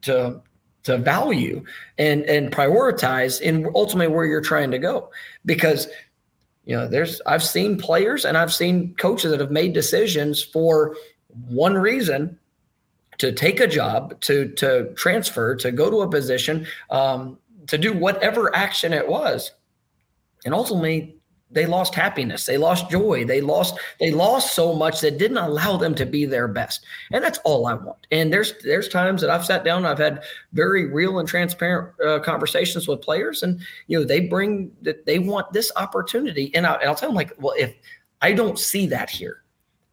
to 0.00 0.40
to 0.86 0.98
value 0.98 1.62
and 1.98 2.24
and 2.24 2.50
prioritize 2.50 3.40
in 3.40 3.70
ultimately 3.74 4.12
where 4.12 4.24
you're 4.24 4.40
trying 4.40 4.70
to 4.70 4.78
go. 4.78 5.10
Because 5.44 5.86
you 6.64 6.74
know 6.74 6.88
there's 6.88 7.20
i've 7.26 7.44
seen 7.44 7.78
players 7.78 8.24
and 8.24 8.36
i've 8.36 8.52
seen 8.52 8.92
coaches 8.96 9.30
that 9.30 9.38
have 9.38 9.52
made 9.52 9.72
decisions 9.72 10.42
for 10.42 10.96
one 11.46 11.74
reason 11.74 12.36
to 13.18 13.32
take 13.32 13.60
a 13.60 13.66
job 13.66 14.20
to 14.20 14.48
to 14.54 14.92
transfer 14.94 15.54
to 15.56 15.72
go 15.72 15.90
to 15.90 16.00
a 16.00 16.08
position 16.08 16.66
um, 16.90 17.38
to 17.66 17.78
do 17.78 17.92
whatever 17.92 18.54
action 18.54 18.92
it 18.92 19.08
was. 19.08 19.52
And 20.44 20.54
ultimately 20.54 21.15
they 21.50 21.64
lost 21.66 21.94
happiness. 21.94 22.44
They 22.44 22.58
lost 22.58 22.90
joy. 22.90 23.24
They 23.24 23.40
lost 23.40 23.78
they 24.00 24.10
lost 24.10 24.54
so 24.54 24.74
much 24.74 25.00
that 25.00 25.18
didn't 25.18 25.36
allow 25.36 25.76
them 25.76 25.94
to 25.94 26.04
be 26.04 26.24
their 26.24 26.48
best. 26.48 26.84
And 27.12 27.22
that's 27.22 27.38
all 27.44 27.66
i 27.66 27.74
want. 27.74 28.06
And 28.10 28.32
there's 28.32 28.54
there's 28.64 28.88
times 28.88 29.20
that 29.20 29.30
i've 29.30 29.44
sat 29.44 29.64
down 29.64 29.86
i've 29.86 29.98
had 29.98 30.24
very 30.52 30.86
real 30.86 31.18
and 31.18 31.28
transparent 31.28 31.94
uh, 32.04 32.18
conversations 32.20 32.88
with 32.88 33.00
players 33.00 33.42
and 33.42 33.60
you 33.86 33.98
know 33.98 34.04
they 34.04 34.20
bring 34.20 34.72
that 34.82 35.06
they 35.06 35.18
want 35.18 35.52
this 35.52 35.70
opportunity. 35.76 36.52
And, 36.54 36.66
I, 36.66 36.74
and 36.74 36.88
i'll 36.88 36.94
tell 36.94 37.10
them 37.10 37.16
like 37.16 37.32
well 37.38 37.54
if 37.56 37.74
i 38.22 38.32
don't 38.32 38.58
see 38.58 38.86
that 38.88 39.08
here 39.08 39.42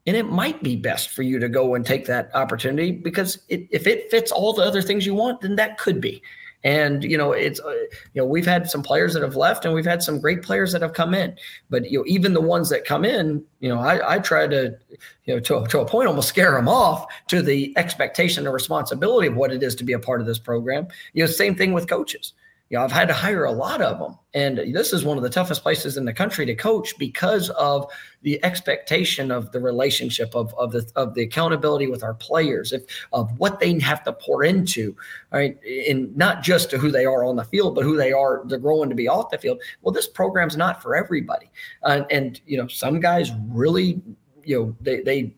and 0.05 0.17
it 0.17 0.29
might 0.29 0.61
be 0.63 0.75
best 0.75 1.09
for 1.09 1.21
you 1.21 1.39
to 1.39 1.47
go 1.47 1.75
and 1.75 1.85
take 1.85 2.05
that 2.07 2.33
opportunity 2.35 2.91
because 2.91 3.39
it, 3.47 3.67
if 3.71 3.87
it 3.87 4.09
fits 4.11 4.31
all 4.31 4.53
the 4.53 4.63
other 4.63 4.81
things 4.81 5.05
you 5.05 5.13
want 5.13 5.41
then 5.41 5.55
that 5.55 5.77
could 5.77 6.01
be 6.01 6.21
and 6.63 7.03
you 7.03 7.17
know, 7.17 7.31
it's 7.31 7.59
uh, 7.59 7.71
you 7.71 8.21
know 8.21 8.25
we've 8.25 8.45
had 8.45 8.69
some 8.69 8.81
players 8.81 9.13
that 9.13 9.23
have 9.23 9.35
left, 9.35 9.65
and 9.65 9.73
we've 9.73 9.85
had 9.85 10.01
some 10.01 10.19
great 10.19 10.41
players 10.43 10.71
that 10.71 10.81
have 10.81 10.93
come 10.93 11.13
in. 11.13 11.35
But 11.69 11.89
you 11.89 11.99
know, 11.99 12.05
even 12.07 12.33
the 12.33 12.41
ones 12.41 12.69
that 12.69 12.85
come 12.85 13.03
in, 13.03 13.43
you 13.59 13.69
know, 13.69 13.79
I, 13.79 14.15
I 14.15 14.19
try 14.19 14.47
to 14.47 14.77
you 15.25 15.35
know 15.35 15.39
to, 15.41 15.65
to 15.67 15.79
a 15.81 15.85
point 15.85 16.07
almost 16.07 16.29
scare 16.29 16.53
them 16.53 16.69
off 16.69 17.05
to 17.27 17.41
the 17.41 17.73
expectation 17.77 18.45
and 18.45 18.53
responsibility 18.53 19.27
of 19.27 19.35
what 19.35 19.51
it 19.51 19.61
is 19.61 19.75
to 19.75 19.83
be 19.83 19.93
a 19.93 19.99
part 19.99 20.21
of 20.21 20.27
this 20.27 20.39
program. 20.39 20.87
You 21.13 21.23
know, 21.23 21.27
same 21.29 21.55
thing 21.55 21.73
with 21.73 21.89
coaches 21.89 22.33
you 22.73 22.79
know, 22.79 22.85
I've 22.85 22.91
had 22.91 23.07
to 23.09 23.13
hire 23.13 23.45
a 23.45 23.51
lot 23.51 23.83
of 23.83 23.99
them. 23.99 24.17
And 24.33 24.57
this 24.73 24.93
is 24.93 25.05
one 25.05 25.15
of 25.15 25.21
the 25.21 25.29
toughest 25.29 25.61
places 25.61 25.95
in 25.95 26.05
the 26.05 26.11
country 26.11 26.43
to 26.47 26.55
coach 26.55 26.97
because 26.97 27.51
of 27.51 27.85
the 28.23 28.43
expectation 28.43 29.29
of 29.29 29.51
the 29.51 29.59
relationship 29.59 30.33
of, 30.33 30.55
of 30.55 30.71
the 30.71 30.91
of 30.95 31.13
the 31.13 31.21
accountability 31.21 31.85
with 31.85 32.01
our 32.01 32.15
players, 32.15 32.73
if, 32.73 32.81
of 33.11 33.29
what 33.37 33.59
they 33.59 33.79
have 33.79 34.03
to 34.05 34.13
pour 34.13 34.43
into, 34.43 34.95
right? 35.31 35.55
And 35.87 36.17
not 36.17 36.41
just 36.41 36.71
to 36.71 36.79
who 36.79 36.89
they 36.89 37.05
are 37.05 37.23
on 37.23 37.35
the 37.35 37.43
field, 37.43 37.75
but 37.75 37.83
who 37.83 37.95
they 37.95 38.11
are, 38.11 38.41
they're 38.47 38.57
growing 38.57 38.89
to 38.89 38.95
be 38.95 39.07
off 39.07 39.29
the 39.29 39.37
field. 39.37 39.61
Well, 39.83 39.93
this 39.93 40.07
program's 40.07 40.57
not 40.57 40.81
for 40.81 40.95
everybody. 40.95 41.51
Uh, 41.83 42.05
and, 42.09 42.41
you 42.47 42.57
know, 42.57 42.65
some 42.65 42.99
guys 42.99 43.31
really, 43.49 44.01
you 44.43 44.59
know, 44.59 44.75
they, 44.81 45.01
they 45.01 45.35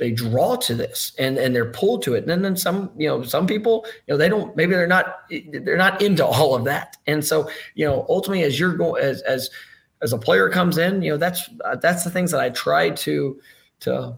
they 0.00 0.10
draw 0.10 0.56
to 0.56 0.74
this 0.74 1.12
and 1.18 1.38
and 1.38 1.54
they're 1.54 1.70
pulled 1.70 2.02
to 2.02 2.14
it. 2.14 2.26
And 2.26 2.44
then 2.44 2.56
some 2.56 2.90
you 2.96 3.06
know 3.06 3.22
some 3.22 3.46
people 3.46 3.84
you 4.06 4.14
know 4.14 4.18
they 4.18 4.28
don't 4.28 4.56
maybe 4.56 4.72
they're 4.72 4.86
not 4.86 5.28
they're 5.52 5.76
not 5.76 6.02
into 6.02 6.26
all 6.26 6.56
of 6.56 6.64
that. 6.64 6.96
And 7.06 7.24
so 7.24 7.48
you 7.74 7.86
know 7.86 8.06
ultimately 8.08 8.42
as 8.42 8.58
you're 8.58 8.74
going 8.74 9.02
as 9.02 9.20
as 9.22 9.50
as 10.02 10.12
a 10.14 10.18
player 10.18 10.48
comes 10.48 10.78
in 10.78 11.02
you 11.02 11.10
know 11.10 11.18
that's 11.18 11.48
that's 11.82 12.04
the 12.04 12.10
things 12.10 12.30
that 12.30 12.40
i 12.40 12.48
try 12.48 12.88
to 12.88 13.38
to 13.80 14.16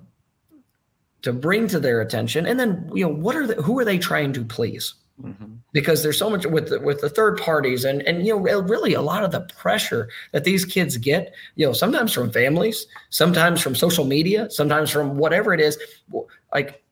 to 1.23 1.33
bring 1.33 1.67
to 1.69 1.81
their 1.81 2.01
attention. 2.01 2.47
And 2.47 2.59
then 2.59 2.89
you 2.95 3.05
know 3.05 3.13
what 3.13 3.37
are 3.37 3.47
the 3.47 3.55
who 3.57 3.79
are 3.79 3.85
they 3.85 3.99
trying 3.99 4.33
to 4.35 4.45
please 4.45 4.95
Mm-hmm. 5.21 5.55
Because 5.73 6.03
there's 6.03 6.19
so 6.19 6.31
much 6.31 6.47
with 6.47 6.71
the, 6.71 6.81
with 6.81 7.01
the 7.01 7.09
third 7.09 7.39
parties 7.39 7.85
and 7.85 8.03
and 8.03 8.27
you 8.27 8.35
know 8.35 8.61
really 8.61 8.95
a 8.95 9.03
lot 9.03 9.25
of 9.25 9.31
the 9.31 9.41
pressure 9.59 10.09
that 10.33 10.45
these 10.45 10.65
kids 10.65 10.97
get 10.97 11.35
you 11.55 11.67
know 11.67 11.73
sometimes 11.73 12.13
from 12.13 12.33
families 12.33 12.87
sometimes 13.11 13.61
from 13.61 13.75
social 13.75 14.05
media 14.05 14.51
sometimes 14.51 14.91
from 14.91 15.19
whatever 15.19 15.53
it 15.53 15.61
is. 15.61 15.79
Like 16.53 16.83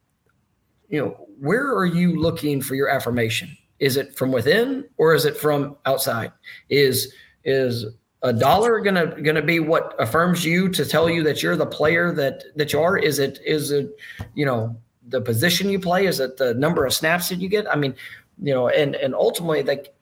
you 0.89 1.01
know 1.01 1.27
where 1.41 1.67
are 1.75 1.87
you 1.87 2.21
looking 2.21 2.61
for 2.61 2.75
your 2.75 2.89
affirmation? 2.89 3.57
Is 3.79 3.97
it 3.97 4.17
from 4.17 4.31
within 4.31 4.85
or 4.99 5.15
is 5.15 5.25
it 5.25 5.37
from 5.37 5.77
outside? 5.87 6.33
Is 6.69 7.15
is 7.45 7.87
a 8.23 8.33
dollar 8.33 8.81
gonna 8.81 9.21
gonna 9.23 9.43
be 9.43 9.61
what 9.61 9.95
affirms 9.99 10.45
you 10.45 10.69
to 10.69 10.85
tell 10.85 11.09
you 11.09 11.23
that 11.23 11.43
you're 11.43 11.57
the 11.57 11.67
player 11.67 12.13
that 12.13 12.45
that 12.57 12.73
you 12.73 12.81
are? 12.81 12.99
Is 12.99 13.19
it 13.19 13.41
is 13.45 13.71
it 13.71 13.97
you 14.35 14.45
know 14.45 14.77
the 15.11 15.21
position 15.21 15.69
you 15.69 15.79
play 15.79 16.07
is 16.07 16.21
it 16.21 16.37
the 16.39 16.55
number 16.55 16.87
of 16.87 16.95
snaps 16.95 17.29
that 17.29 17.41
you 17.41 17.49
get 17.49 17.71
i 17.71 17.77
mean 17.77 17.95
you 18.43 18.55
know, 18.55 18.69
and 18.69 18.95
and 18.95 19.15
ultimately, 19.15 19.63
like 19.63 19.95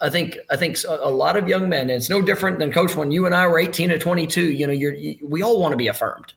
I 0.00 0.10
think 0.10 0.38
I 0.50 0.56
think 0.56 0.78
a 0.88 1.10
lot 1.10 1.36
of 1.36 1.48
young 1.48 1.68
men, 1.68 1.82
and 1.82 1.92
it's 1.92 2.10
no 2.10 2.22
different 2.22 2.58
than 2.58 2.72
Coach 2.72 2.94
when 2.94 3.10
you 3.10 3.26
and 3.26 3.34
I 3.34 3.46
were 3.46 3.58
18 3.58 3.90
to 3.90 3.98
22. 3.98 4.52
You 4.52 4.66
know, 4.66 4.72
you're 4.72 4.94
you, 4.94 5.18
we 5.22 5.42
all 5.42 5.60
want 5.60 5.72
to 5.72 5.76
be 5.76 5.88
affirmed, 5.88 6.32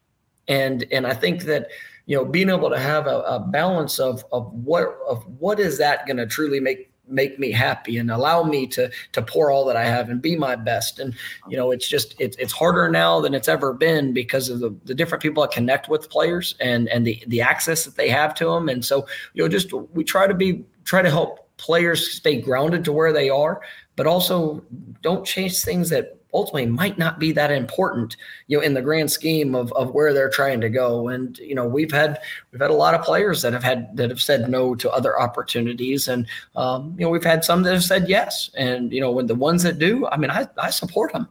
and 0.48 0.86
and 0.92 1.06
I 1.06 1.14
think 1.14 1.44
that 1.44 1.68
you 2.06 2.18
know 2.18 2.26
being 2.26 2.50
able 2.50 2.70
to 2.70 2.80
have 2.80 3.08
a, 3.08 3.20
a 3.22 3.40
balance 3.40 4.00
of 4.00 4.26
of 4.32 4.52
what 4.54 4.98
of 5.08 5.24
what 5.40 5.60
is 5.60 5.78
that 5.78 6.06
going 6.08 6.18
to 6.18 6.26
truly 6.26 6.60
make 6.60 6.92
make 7.10 7.40
me 7.40 7.52
happy 7.52 7.98
and 7.98 8.12
allow 8.12 8.44
me 8.44 8.68
to 8.68 8.90
to 9.14 9.22
pour 9.22 9.52
all 9.52 9.66
that 9.66 9.76
I 9.76 9.86
have 9.86 10.10
and 10.10 10.22
be 10.22 10.36
my 10.36 10.56
best. 10.56 11.00
And 11.00 11.14
you 11.48 11.58
know, 11.58 11.72
it's 11.72 11.88
just 11.88 12.16
it's 12.20 12.38
it's 12.38 12.54
harder 12.54 12.90
now 12.90 13.22
than 13.22 13.34
it's 13.34 13.48
ever 13.48 13.74
been 13.74 14.14
because 14.14 14.50
of 14.50 14.60
the, 14.60 14.76
the 14.86 14.94
different 14.94 15.22
people 15.22 15.42
that 15.44 15.52
connect 15.52 15.90
with 15.90 16.10
players 16.10 16.56
and 16.60 16.88
and 16.90 17.06
the 17.06 17.24
the 17.28 17.42
access 17.42 17.86
that 17.86 17.96
they 17.96 18.10
have 18.10 18.34
to 18.36 18.46
them. 18.46 18.70
And 18.70 18.84
so 18.84 19.08
you 19.34 19.44
know, 19.44 19.50
just 19.50 19.74
we 19.74 20.04
try 20.04 20.28
to 20.28 20.34
be 20.34 20.64
try 20.84 21.02
to 21.02 21.10
help 21.10 21.50
players 21.58 22.12
stay 22.12 22.40
grounded 22.40 22.86
to 22.86 22.92
where 22.92 23.12
they 23.12 23.30
are, 23.30 23.62
but 23.96 24.08
also 24.08 24.64
don't 25.02 25.26
chase 25.26 25.66
things 25.66 25.90
that 25.90 26.18
ultimately 26.38 26.68
might 26.68 26.98
not 26.98 27.18
be 27.18 27.32
that 27.32 27.52
important, 27.52 28.16
you 28.46 28.58
know, 28.58 28.64
in 28.64 28.76
the 28.76 28.82
grand 28.82 29.12
scheme 29.12 29.56
of, 29.56 29.74
of 29.74 29.94
where 29.96 30.14
they're 30.14 30.30
trying 30.30 30.62
to 30.62 30.70
go. 30.70 31.08
And, 31.08 31.38
you 31.40 31.56
know, 31.56 31.68
we've 31.68 31.92
had, 31.92 32.20
we've 32.52 32.62
had 32.62 32.70
a 32.70 32.76
lot 32.76 32.94
of 32.94 33.02
players 33.02 33.42
that 33.42 33.54
have 33.54 33.64
had, 33.64 33.98
that 33.98 34.10
have 34.10 34.22
said 34.22 34.50
no 34.50 34.76
to 34.76 34.92
other 34.92 35.20
opportunities. 35.20 36.08
And, 36.08 36.28
um, 36.56 36.96
you 36.98 37.06
know, 37.06 37.10
we've 37.10 37.24
had 37.24 37.44
some 37.44 37.64
that 37.64 37.74
have 37.74 37.84
said 37.84 38.08
yes. 38.08 38.52
And, 38.56 38.94
you 38.94 39.02
know, 39.02 39.12
when 39.12 39.26
the 39.26 39.36
ones 39.36 39.64
that 39.64 39.80
do, 39.80 40.08
I 40.08 40.18
mean, 40.18 40.30
I, 40.30 40.48
I 40.58 40.70
support 40.70 41.12
them 41.12 41.28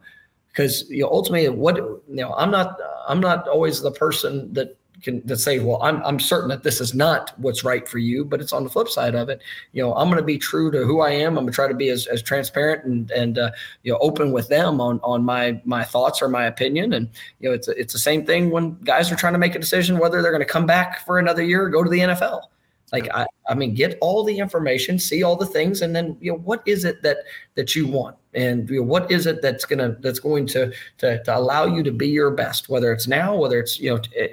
because, 0.49 0.89
you 0.89 1.03
know, 1.03 1.09
ultimately 1.09 1.47
what, 1.49 1.77
you 1.77 2.03
know, 2.09 2.33
I'm 2.33 2.51
not, 2.51 2.77
I'm 3.07 3.21
not 3.21 3.47
always 3.47 3.81
the 3.81 3.91
person 3.91 4.51
that 4.53 4.75
can 5.01 5.37
say, 5.37 5.59
well, 5.59 5.81
I'm 5.81 6.01
I'm 6.03 6.19
certain 6.19 6.49
that 6.49 6.63
this 6.63 6.81
is 6.81 6.93
not 6.93 7.37
what's 7.37 7.63
right 7.63 7.87
for 7.87 7.99
you, 7.99 8.25
but 8.25 8.41
it's 8.41 8.53
on 8.53 8.63
the 8.63 8.69
flip 8.69 8.89
side 8.89 9.15
of 9.15 9.29
it. 9.29 9.41
You 9.73 9.83
know, 9.83 9.93
I'm 9.95 10.07
going 10.07 10.17
to 10.17 10.25
be 10.25 10.37
true 10.37 10.71
to 10.71 10.85
who 10.85 11.01
I 11.01 11.11
am. 11.11 11.37
I'm 11.37 11.43
going 11.43 11.47
to 11.47 11.53
try 11.53 11.67
to 11.67 11.73
be 11.73 11.89
as, 11.89 12.07
as 12.07 12.21
transparent 12.21 12.83
and 12.85 13.11
and 13.11 13.37
uh, 13.37 13.51
you 13.83 13.91
know 13.91 13.99
open 13.99 14.31
with 14.31 14.47
them 14.47 14.81
on 14.81 14.99
on 15.03 15.23
my 15.23 15.61
my 15.65 15.83
thoughts 15.83 16.21
or 16.21 16.29
my 16.29 16.45
opinion. 16.45 16.93
And 16.93 17.09
you 17.39 17.49
know, 17.49 17.55
it's 17.55 17.67
it's 17.67 17.93
the 17.93 17.99
same 17.99 18.25
thing 18.25 18.49
when 18.49 18.77
guys 18.83 19.11
are 19.11 19.15
trying 19.15 19.33
to 19.33 19.39
make 19.39 19.55
a 19.55 19.59
decision 19.59 19.99
whether 19.99 20.21
they're 20.21 20.31
going 20.31 20.41
to 20.41 20.45
come 20.45 20.65
back 20.65 21.05
for 21.05 21.19
another 21.19 21.43
year 21.43 21.65
or 21.65 21.69
go 21.69 21.83
to 21.83 21.89
the 21.89 21.99
NFL. 21.99 22.43
Like 22.91 23.09
I, 23.13 23.27
I 23.49 23.53
mean, 23.53 23.73
get 23.73 23.97
all 23.99 24.23
the 24.23 24.37
information, 24.39 24.97
see 24.97 25.21
all 25.21 25.35
the 25.35 25.45
things, 25.45 25.81
and 25.81 25.93
then 25.93 26.15
you 26.21 26.31
know 26.31 26.37
what 26.37 26.63
is 26.65 26.85
it 26.85 27.01
that 27.03 27.17
that 27.55 27.75
you 27.75 27.85
want, 27.85 28.15
and 28.33 28.69
you 28.69 28.77
know, 28.77 28.83
what 28.83 29.11
is 29.11 29.25
it 29.25 29.41
that's 29.41 29.65
gonna 29.65 29.97
that's 29.99 30.19
going 30.19 30.47
to, 30.47 30.71
to 30.99 31.21
to 31.23 31.37
allow 31.37 31.65
you 31.65 31.83
to 31.83 31.91
be 31.91 32.07
your 32.07 32.31
best, 32.31 32.69
whether 32.69 32.93
it's 32.93 33.05
now, 33.05 33.35
whether 33.35 33.59
it's 33.59 33.77
you 33.77 33.93
know 33.93 34.01
eh, 34.15 34.27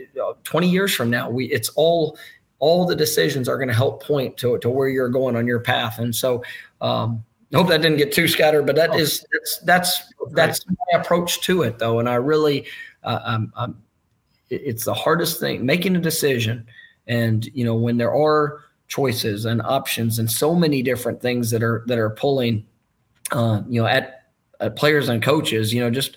twenty 0.44 0.68
years 0.68 0.94
from 0.94 1.10
now. 1.10 1.28
We 1.28 1.46
it's 1.46 1.70
all 1.70 2.16
all 2.60 2.86
the 2.86 2.94
decisions 2.94 3.48
are 3.48 3.56
going 3.56 3.68
to 3.68 3.74
help 3.74 4.04
point 4.04 4.36
to 4.38 4.56
to 4.58 4.70
where 4.70 4.88
you're 4.88 5.08
going 5.08 5.34
on 5.36 5.46
your 5.46 5.60
path, 5.60 5.98
and 5.98 6.14
so. 6.14 6.42
Um, 6.80 7.24
I 7.52 7.58
hope 7.58 7.68
that 7.68 7.82
didn't 7.82 7.98
get 7.98 8.10
too 8.10 8.26
scattered, 8.26 8.66
but 8.66 8.74
that 8.74 8.90
oh, 8.90 8.98
is 8.98 9.24
that's 9.32 9.58
that's 9.58 10.12
that's 10.32 10.66
my 10.66 10.98
approach 11.00 11.40
to 11.42 11.62
it, 11.62 11.78
though, 11.78 12.00
and 12.00 12.08
I 12.08 12.16
really, 12.16 12.66
uh, 13.04 13.20
I'm, 13.24 13.52
I'm, 13.54 13.80
it's 14.50 14.84
the 14.84 14.94
hardest 14.94 15.38
thing 15.38 15.64
making 15.64 15.94
a 15.94 16.00
decision 16.00 16.66
and 17.06 17.46
you 17.46 17.64
know, 17.64 17.74
when 17.74 17.96
there 17.96 18.14
are 18.14 18.60
choices 18.88 19.44
and 19.44 19.62
options 19.62 20.18
and 20.18 20.30
so 20.30 20.54
many 20.54 20.82
different 20.82 21.20
things 21.20 21.50
that 21.50 21.62
are 21.62 21.84
that 21.86 21.98
are 21.98 22.10
pulling, 22.10 22.64
uh, 23.32 23.62
you 23.68 23.80
know, 23.80 23.86
at, 23.86 24.28
at 24.60 24.76
players 24.76 25.08
and 25.08 25.22
coaches, 25.22 25.72
you 25.72 25.80
know, 25.80 25.90
just 25.90 26.16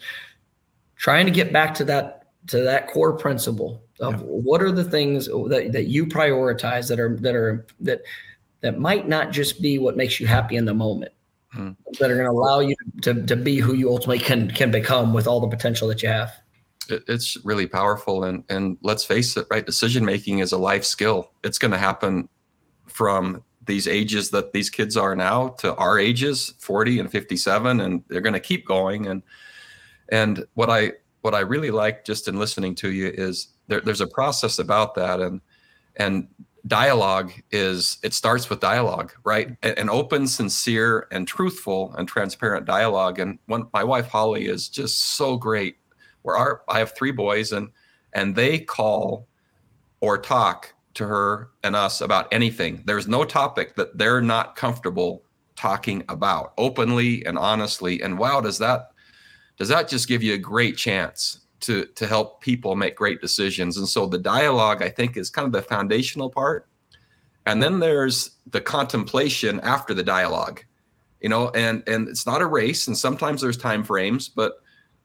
trying 0.96 1.26
to 1.26 1.32
get 1.32 1.54
back 1.54 1.74
to 1.76 1.86
that 1.86 2.28
to 2.48 2.62
that 2.62 2.88
core 2.88 3.14
principle 3.14 3.82
of 4.00 4.14
yeah. 4.14 4.20
what 4.20 4.62
are 4.62 4.72
the 4.72 4.84
things 4.84 5.26
that, 5.26 5.70
that 5.72 5.88
you 5.88 6.06
prioritize 6.06 6.88
that 6.88 7.00
are 7.00 7.18
that 7.18 7.36
are 7.36 7.66
that 7.80 8.02
that 8.62 8.80
might 8.80 9.08
not 9.08 9.32
just 9.32 9.62
be 9.62 9.80
what 9.80 9.98
makes 9.98 10.20
you 10.20 10.28
happy 10.28 10.56
in 10.56 10.66
the 10.66 10.74
moment 10.74 11.12
hmm. 11.52 11.72
that 12.00 12.10
are 12.10 12.16
going 12.16 12.26
to 12.26 12.32
allow 12.32 12.60
you 12.60 12.76
to, 13.02 13.26
to 13.26 13.36
be 13.36 13.58
who 13.58 13.74
you 13.74 13.90
ultimately 13.90 14.20
can 14.20 14.50
can 14.52 14.72
become 14.72 15.14
with 15.14 15.28
all 15.28 15.40
the 15.40 15.48
potential 15.48 15.88
that 15.88 16.02
you 16.02 16.10
have 16.10 16.34
it, 16.92 17.04
it's 17.08 17.38
really 17.44 17.68
powerful. 17.68 18.24
And 18.24 18.44
and 18.50 18.78
let's 18.82 19.04
face 19.04 19.38
it, 19.38 19.48
right? 19.50 19.66
Decision 19.66 20.06
making 20.06 20.40
is 20.40 20.52
a 20.52 20.58
life 20.58 20.84
skill. 20.84 21.32
It's 21.44 21.58
going 21.58 21.72
to 21.72 21.78
happen 21.78 22.30
from 22.88 23.44
these 23.66 23.88
ages 23.88 24.30
that 24.32 24.54
these 24.54 24.70
kids 24.70 24.96
are 24.98 25.16
now 25.16 25.50
to 25.50 25.76
our 25.76 26.00
ages, 26.00 26.54
40 26.60 27.00
and 27.00 27.12
57, 27.12 27.82
and 27.82 28.04
they're 28.08 28.22
going 28.22 28.34
to 28.34 28.40
keep 28.40 28.66
going. 28.66 29.08
And 29.08 29.22
and 30.10 30.46
what 30.56 30.70
I 30.70 30.94
what 31.22 31.36
I 31.36 31.40
really 31.40 31.72
like 31.72 32.06
just 32.06 32.28
in 32.28 32.40
listening 32.40 32.76
to 32.76 32.92
you 32.92 33.08
is 33.08 33.50
there, 33.68 33.82
there's 33.82 34.02
a 34.02 34.08
process 34.08 34.60
about 34.60 34.96
that, 34.96 35.20
and 35.20 35.42
and 35.98 36.28
dialogue 36.68 37.32
is 37.52 37.98
it 38.04 38.14
starts 38.14 38.50
with 38.50 38.60
dialogue 38.60 39.14
right 39.24 39.56
an 39.64 39.90
open 39.90 40.28
sincere 40.28 41.08
and 41.12 41.26
truthful 41.28 41.96
and 41.98 42.08
transparent 42.08 42.66
dialogue 42.66 43.20
and 43.20 43.40
one 43.46 43.68
my 43.74 43.84
wife 43.84 44.08
holly 44.08 44.48
is 44.48 44.68
just 44.68 45.16
so 45.16 45.38
great 45.38 45.78
where 46.28 46.36
our 46.36 46.62
i 46.68 46.78
have 46.78 46.94
three 46.94 47.12
boys 47.12 47.54
and 47.54 47.70
and 48.14 48.36
they 48.36 48.60
call 48.60 49.28
or 50.02 50.18
talk 50.18 50.74
to 50.94 51.08
her 51.08 51.52
and 51.64 51.76
us 51.76 52.02
about 52.02 52.28
anything. 52.34 52.82
There's 52.86 53.08
no 53.08 53.24
topic 53.24 53.76
that 53.76 53.98
they're 53.98 54.22
not 54.22 54.56
comfortable 54.56 55.24
talking 55.56 56.04
about 56.10 56.54
openly 56.58 57.26
and 57.26 57.38
honestly. 57.38 58.02
And 58.02 58.18
wow 58.20 58.42
does 58.42 58.58
that 58.58 58.92
does 59.58 59.70
that 59.70 59.88
just 59.88 60.08
give 60.08 60.22
you 60.22 60.34
a 60.34 60.38
great 60.38 60.76
chance 60.76 61.40
to 61.62 61.86
to 61.96 62.06
help 62.06 62.42
people 62.42 62.76
make 62.76 62.96
great 62.96 63.22
decisions? 63.22 63.78
And 63.78 63.88
so 63.88 64.06
the 64.06 64.18
dialogue 64.18 64.82
i 64.84 64.90
think 64.90 65.16
is 65.16 65.30
kind 65.30 65.46
of 65.46 65.54
the 65.54 65.62
foundational 65.62 66.30
part. 66.30 66.68
And 67.46 67.64
then 67.64 67.80
there's 67.80 68.32
the 68.52 68.60
contemplation 68.60 69.62
after 69.62 69.94
the 69.94 70.04
dialogue 70.04 70.62
you 71.22 71.30
know 71.30 71.50
and 71.50 71.84
and 71.88 72.08
it's 72.08 72.26
not 72.26 72.42
a 72.42 72.46
race 72.46 72.88
and 72.88 72.98
sometimes 72.98 73.42
there's 73.42 73.58
time 73.58 73.84
frames 73.84 74.30
but 74.30 74.62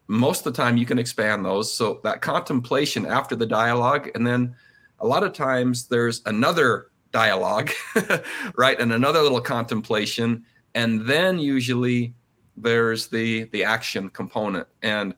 most 0.08 0.46
of 0.46 0.52
the 0.52 0.62
time 0.62 0.76
you 0.76 0.86
can 0.86 0.98
expand 0.98 1.44
those. 1.44 1.72
So 1.72 2.00
that 2.04 2.20
contemplation 2.20 3.06
after 3.06 3.36
the 3.36 3.46
dialogue 3.46 4.10
and 4.14 4.26
then 4.26 4.54
a 4.98 5.06
lot 5.06 5.22
of 5.24 5.32
times 5.32 5.88
there's 5.88 6.22
another 6.26 6.88
dialogue 7.12 7.70
right 8.56 8.80
and 8.80 8.92
another 8.92 9.20
little 9.20 9.40
contemplation 9.40 10.44
and 10.74 11.06
then 11.06 11.38
usually 11.38 12.14
there's 12.56 13.08
the 13.08 13.44
the 13.44 13.64
action 13.64 14.08
component. 14.10 14.66
And 14.82 15.14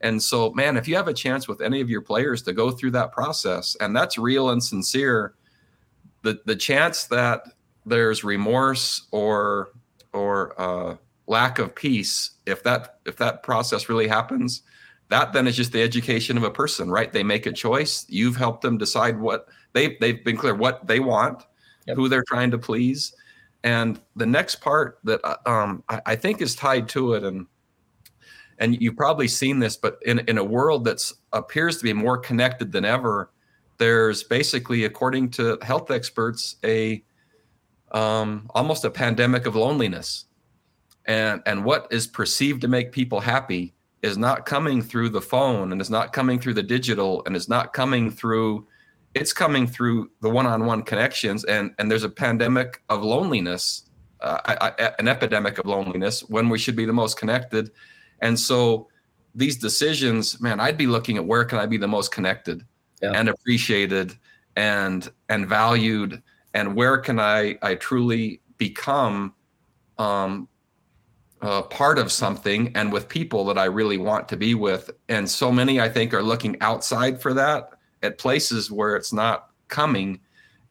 and 0.00 0.22
so, 0.22 0.50
man, 0.52 0.76
if 0.76 0.86
you 0.86 0.96
have 0.96 1.08
a 1.08 1.14
chance 1.14 1.48
with 1.48 1.60
any 1.60 1.80
of 1.80 1.88
your 1.88 2.02
players 2.02 2.42
to 2.42 2.52
go 2.52 2.70
through 2.70 2.92
that 2.92 3.12
process, 3.12 3.76
and 3.80 3.96
that's 3.96 4.18
real 4.18 4.50
and 4.50 4.62
sincere, 4.62 5.34
the 6.22 6.40
the 6.44 6.56
chance 6.56 7.04
that 7.04 7.42
there's 7.84 8.24
remorse 8.24 9.06
or 9.10 9.70
or 10.12 10.60
uh, 10.60 10.96
lack 11.26 11.58
of 11.58 11.74
peace, 11.74 12.32
if 12.46 12.62
that 12.62 12.98
if 13.04 13.16
that 13.16 13.42
process 13.42 13.88
really 13.88 14.08
happens, 14.08 14.62
that 15.08 15.32
then 15.32 15.46
is 15.46 15.56
just 15.56 15.72
the 15.72 15.82
education 15.82 16.36
of 16.36 16.42
a 16.42 16.50
person, 16.50 16.90
right? 16.90 17.12
They 17.12 17.22
make 17.22 17.46
a 17.46 17.52
choice. 17.52 18.06
You've 18.08 18.36
helped 18.36 18.62
them 18.62 18.78
decide 18.78 19.18
what 19.18 19.48
they 19.72 19.96
they've 20.00 20.24
been 20.24 20.36
clear 20.36 20.54
what 20.54 20.86
they 20.86 21.00
want, 21.00 21.44
yep. 21.86 21.96
who 21.96 22.08
they're 22.08 22.24
trying 22.26 22.50
to 22.52 22.58
please, 22.58 23.14
and 23.64 24.00
the 24.14 24.26
next 24.26 24.56
part 24.56 24.98
that 25.04 25.20
um, 25.48 25.82
I, 25.88 26.00
I 26.06 26.16
think 26.16 26.40
is 26.40 26.54
tied 26.54 26.88
to 26.90 27.14
it, 27.14 27.24
and 27.24 27.46
and 28.58 28.80
you've 28.80 28.96
probably 28.96 29.28
seen 29.28 29.58
this, 29.58 29.76
but 29.76 29.98
in, 30.06 30.20
in 30.20 30.38
a 30.38 30.44
world 30.44 30.84
that's 30.84 31.12
appears 31.32 31.78
to 31.78 31.84
be 31.84 31.92
more 31.92 32.18
connected 32.18 32.72
than 32.72 32.84
ever, 32.84 33.30
there's 33.78 34.22
basically, 34.22 34.84
according 34.84 35.30
to 35.30 35.58
health 35.62 35.90
experts, 35.90 36.56
a 36.64 37.02
um, 37.92 38.50
almost 38.54 38.84
a 38.84 38.90
pandemic 38.90 39.46
of 39.46 39.56
loneliness. 39.56 40.25
And, 41.06 41.42
and 41.46 41.64
what 41.64 41.86
is 41.90 42.06
perceived 42.06 42.60
to 42.62 42.68
make 42.68 42.92
people 42.92 43.20
happy 43.20 43.74
is 44.02 44.18
not 44.18 44.44
coming 44.44 44.82
through 44.82 45.10
the 45.10 45.20
phone 45.20 45.72
and 45.72 45.80
is 45.80 45.90
not 45.90 46.12
coming 46.12 46.38
through 46.38 46.54
the 46.54 46.62
digital 46.62 47.22
and 47.26 47.36
is 47.36 47.48
not 47.48 47.72
coming 47.72 48.10
through 48.10 48.66
it's 49.14 49.32
coming 49.32 49.66
through 49.66 50.10
the 50.20 50.28
one-on-one 50.28 50.82
connections 50.82 51.42
and 51.44 51.72
and 51.78 51.90
there's 51.90 52.04
a 52.04 52.08
pandemic 52.08 52.82
of 52.90 53.02
loneliness 53.02 53.88
uh, 54.20 54.38
I, 54.44 54.72
I, 54.78 54.92
an 54.98 55.08
epidemic 55.08 55.58
of 55.58 55.64
loneliness 55.64 56.20
when 56.28 56.50
we 56.50 56.58
should 56.58 56.76
be 56.76 56.84
the 56.84 56.92
most 56.92 57.18
connected 57.18 57.70
and 58.20 58.38
so 58.38 58.88
these 59.36 59.56
decisions, 59.58 60.40
man, 60.40 60.58
I'd 60.58 60.78
be 60.78 60.86
looking 60.86 61.18
at 61.18 61.24
where 61.24 61.44
can 61.44 61.58
I 61.58 61.66
be 61.66 61.76
the 61.76 61.86
most 61.86 62.10
connected 62.10 62.64
yeah. 63.02 63.12
and 63.14 63.28
appreciated 63.28 64.16
and 64.56 65.08
and 65.28 65.46
valued 65.46 66.22
and 66.54 66.74
where 66.74 66.96
can 66.96 67.20
I 67.20 67.58
I 67.62 67.74
truly 67.74 68.40
become 68.56 69.34
um 69.98 70.48
uh, 71.46 71.62
part 71.62 71.96
of 71.96 72.10
something 72.10 72.72
and 72.74 72.92
with 72.92 73.08
people 73.08 73.44
that 73.44 73.56
I 73.56 73.66
really 73.66 73.98
want 73.98 74.28
to 74.30 74.36
be 74.36 74.56
with. 74.56 74.90
And 75.08 75.30
so 75.30 75.52
many, 75.52 75.80
I 75.80 75.88
think, 75.88 76.12
are 76.12 76.22
looking 76.22 76.56
outside 76.60 77.22
for 77.22 77.32
that 77.34 77.70
at 78.02 78.18
places 78.18 78.68
where 78.68 78.96
it's 78.96 79.12
not 79.12 79.50
coming. 79.68 80.18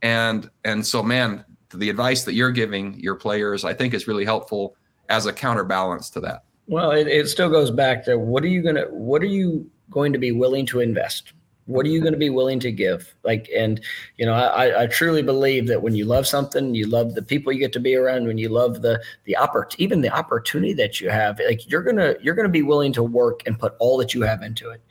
And 0.01 0.49
and 0.65 0.85
so, 0.85 1.01
man, 1.01 1.45
the 1.73 1.89
advice 1.89 2.25
that 2.25 2.33
you're 2.33 2.51
giving 2.51 2.99
your 2.99 3.15
players, 3.15 3.63
I 3.63 3.73
think, 3.73 3.93
is 3.93 4.05
really 4.05 4.25
helpful 4.25 4.75
as 5.07 5.27
a 5.27 5.33
counterbalance 5.33 6.09
to 6.09 6.19
that. 6.21 6.43
Well, 6.67 6.91
it, 6.91 7.07
it 7.07 7.29
still 7.29 7.49
goes 7.49 7.71
back 7.71 8.03
to 8.05 8.17
what 8.19 8.43
are 8.43 8.47
you 8.47 8.61
gonna 8.61 8.85
what 8.89 9.21
are 9.21 9.27
you 9.27 9.71
going 9.89 10.11
to 10.11 10.19
be 10.19 10.33
willing 10.33 10.65
to 10.65 10.81
invest? 10.81 11.31
What 11.65 11.85
are 11.85 11.89
you 11.89 12.01
going 12.01 12.13
to 12.13 12.19
be 12.19 12.29
willing 12.29 12.59
to 12.59 12.71
give? 12.71 13.15
Like, 13.23 13.49
and 13.55 13.81
you 14.17 14.25
know, 14.25 14.33
I, 14.33 14.83
I 14.83 14.87
truly 14.87 15.23
believe 15.23 15.67
that 15.67 15.81
when 15.81 15.95
you 15.95 16.05
love 16.05 16.27
something, 16.27 16.75
you 16.75 16.87
love 16.87 17.15
the 17.15 17.23
people 17.23 17.51
you 17.51 17.59
get 17.59 17.73
to 17.73 17.79
be 17.79 17.95
around. 17.95 18.27
When 18.27 18.37
you 18.37 18.49
love 18.49 18.81
the 18.81 19.01
the 19.23 19.35
oppor- 19.39 19.75
even 19.77 20.01
the 20.01 20.13
opportunity 20.13 20.73
that 20.73 21.01
you 21.01 21.09
have, 21.09 21.39
like 21.47 21.69
you're 21.69 21.83
gonna 21.83 22.15
you're 22.21 22.35
gonna 22.35 22.49
be 22.49 22.61
willing 22.61 22.93
to 22.93 23.03
work 23.03 23.41
and 23.45 23.57
put 23.57 23.75
all 23.79 23.97
that 23.97 24.13
you 24.13 24.21
have 24.21 24.43
into 24.43 24.69
it, 24.69 24.81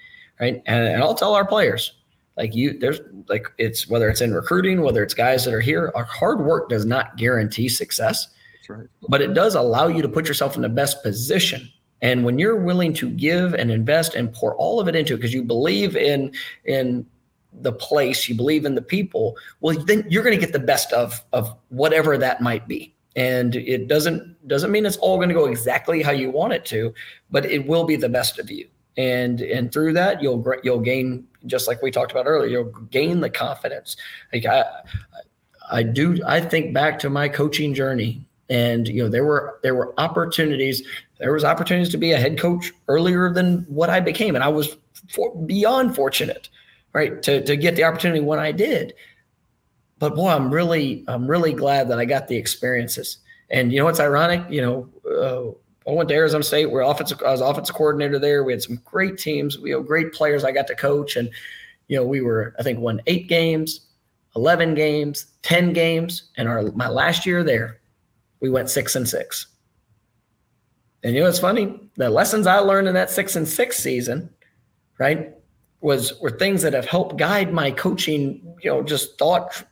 right? 0.40 0.62
And, 0.66 0.88
and 0.88 1.02
I'll 1.02 1.14
tell 1.14 1.34
our 1.34 1.46
players, 1.46 1.94
like 2.36 2.54
you, 2.54 2.78
there's 2.78 3.00
like 3.28 3.46
it's 3.58 3.88
whether 3.88 4.08
it's 4.08 4.20
in 4.20 4.34
recruiting, 4.34 4.82
whether 4.82 5.02
it's 5.02 5.14
guys 5.14 5.44
that 5.44 5.54
are 5.54 5.60
here, 5.60 5.92
our 5.94 6.04
hard 6.04 6.44
work 6.44 6.68
does 6.68 6.84
not 6.84 7.16
guarantee 7.16 7.68
success 7.68 8.28
right. 8.68 8.86
But 9.08 9.20
it 9.20 9.34
does 9.34 9.54
allow 9.54 9.88
you 9.88 10.02
to 10.02 10.08
put 10.08 10.28
yourself 10.28 10.56
in 10.56 10.62
the 10.62 10.68
best 10.68 11.02
position. 11.02 11.70
And 12.04 12.22
when 12.22 12.38
you're 12.38 12.54
willing 12.54 12.92
to 12.94 13.08
give 13.08 13.54
and 13.54 13.70
invest 13.70 14.14
and 14.14 14.30
pour 14.30 14.54
all 14.56 14.78
of 14.78 14.88
it 14.88 14.94
into 14.94 15.14
it 15.14 15.16
because 15.16 15.32
you 15.32 15.42
believe 15.42 15.96
in 15.96 16.32
in 16.66 17.06
the 17.62 17.72
place, 17.72 18.28
you 18.28 18.34
believe 18.34 18.66
in 18.66 18.74
the 18.74 18.82
people, 18.82 19.38
well, 19.62 19.74
then 19.78 20.04
you're 20.10 20.22
going 20.22 20.38
to 20.38 20.40
get 20.40 20.52
the 20.52 20.58
best 20.58 20.92
of 20.92 21.24
of 21.32 21.56
whatever 21.70 22.18
that 22.18 22.42
might 22.42 22.68
be. 22.68 22.94
And 23.16 23.56
it 23.56 23.88
doesn't 23.88 24.46
doesn't 24.46 24.70
mean 24.70 24.84
it's 24.84 24.98
all 24.98 25.16
going 25.16 25.30
to 25.30 25.34
go 25.34 25.46
exactly 25.46 26.02
how 26.02 26.10
you 26.12 26.30
want 26.30 26.52
it 26.52 26.66
to, 26.66 26.92
but 27.30 27.46
it 27.46 27.66
will 27.66 27.84
be 27.84 27.96
the 27.96 28.10
best 28.10 28.38
of 28.38 28.50
you. 28.50 28.68
And 28.98 29.40
and 29.40 29.72
through 29.72 29.94
that, 29.94 30.22
you'll 30.22 30.44
you'll 30.62 30.80
gain 30.80 31.26
just 31.46 31.66
like 31.66 31.80
we 31.80 31.90
talked 31.90 32.12
about 32.12 32.26
earlier. 32.26 32.50
You'll 32.50 32.86
gain 32.90 33.20
the 33.20 33.30
confidence. 33.30 33.96
Like 34.30 34.44
I, 34.44 34.66
I 35.72 35.82
do. 35.82 36.20
I 36.26 36.42
think 36.42 36.74
back 36.74 36.98
to 36.98 37.08
my 37.08 37.30
coaching 37.30 37.72
journey 37.72 38.26
and 38.50 38.88
you 38.88 39.02
know 39.02 39.08
there 39.08 39.24
were 39.24 39.58
there 39.62 39.74
were 39.74 39.94
opportunities 39.98 40.82
there 41.18 41.32
was 41.32 41.44
opportunities 41.44 41.90
to 41.90 41.98
be 41.98 42.12
a 42.12 42.18
head 42.18 42.38
coach 42.38 42.72
earlier 42.88 43.32
than 43.32 43.58
what 43.68 43.90
i 43.90 44.00
became 44.00 44.34
and 44.34 44.44
i 44.44 44.48
was 44.48 44.76
for, 45.12 45.34
beyond 45.46 45.94
fortunate 45.94 46.48
right 46.92 47.22
to, 47.22 47.42
to 47.44 47.56
get 47.56 47.76
the 47.76 47.84
opportunity 47.84 48.20
when 48.20 48.38
i 48.38 48.52
did 48.52 48.94
but 49.98 50.14
boy 50.14 50.28
i'm 50.28 50.52
really 50.52 51.04
i'm 51.08 51.26
really 51.26 51.52
glad 51.52 51.88
that 51.88 51.98
i 51.98 52.04
got 52.04 52.28
the 52.28 52.36
experiences 52.36 53.18
and 53.50 53.72
you 53.72 53.78
know 53.78 53.84
what's 53.84 54.00
ironic 54.00 54.42
you 54.50 54.60
know 54.60 54.88
uh, 55.10 55.50
I 55.86 55.92
went 55.92 56.08
to 56.08 56.14
Arizona 56.14 56.42
State. 56.42 56.70
We're 56.70 56.80
offensive. 56.80 57.20
I 57.24 57.30
was 57.30 57.40
offensive 57.40 57.74
coordinator 57.74 58.18
there. 58.18 58.42
We 58.42 58.52
had 58.52 58.62
some 58.62 58.80
great 58.84 59.18
teams. 59.18 59.58
We 59.58 59.70
had 59.70 59.86
great 59.86 60.12
players. 60.12 60.44
I 60.44 60.52
got 60.52 60.66
to 60.68 60.74
coach, 60.74 61.16
and 61.16 61.30
you 61.88 61.96
know 61.96 62.06
we 62.06 62.22
were. 62.22 62.54
I 62.58 62.62
think 62.62 62.78
won 62.78 63.02
eight 63.06 63.28
games, 63.28 63.80
eleven 64.34 64.74
games, 64.74 65.26
ten 65.42 65.72
games, 65.72 66.30
and 66.36 66.48
our 66.48 66.62
my 66.72 66.88
last 66.88 67.26
year 67.26 67.44
there, 67.44 67.80
we 68.40 68.48
went 68.48 68.70
six 68.70 68.96
and 68.96 69.06
six. 69.06 69.46
And 71.04 71.14
you 71.14 71.20
know 71.20 71.26
what's 71.26 71.38
funny? 71.38 71.78
The 71.96 72.08
lessons 72.08 72.46
I 72.46 72.58
learned 72.58 72.88
in 72.88 72.94
that 72.94 73.10
six 73.10 73.36
and 73.36 73.46
six 73.46 73.76
season, 73.76 74.30
right, 74.98 75.34
was 75.82 76.18
were 76.20 76.30
things 76.30 76.62
that 76.62 76.72
have 76.72 76.86
helped 76.86 77.18
guide 77.18 77.52
my 77.52 77.70
coaching, 77.70 78.56
you 78.62 78.70
know, 78.70 78.82
just 78.82 79.18
thought 79.18 79.62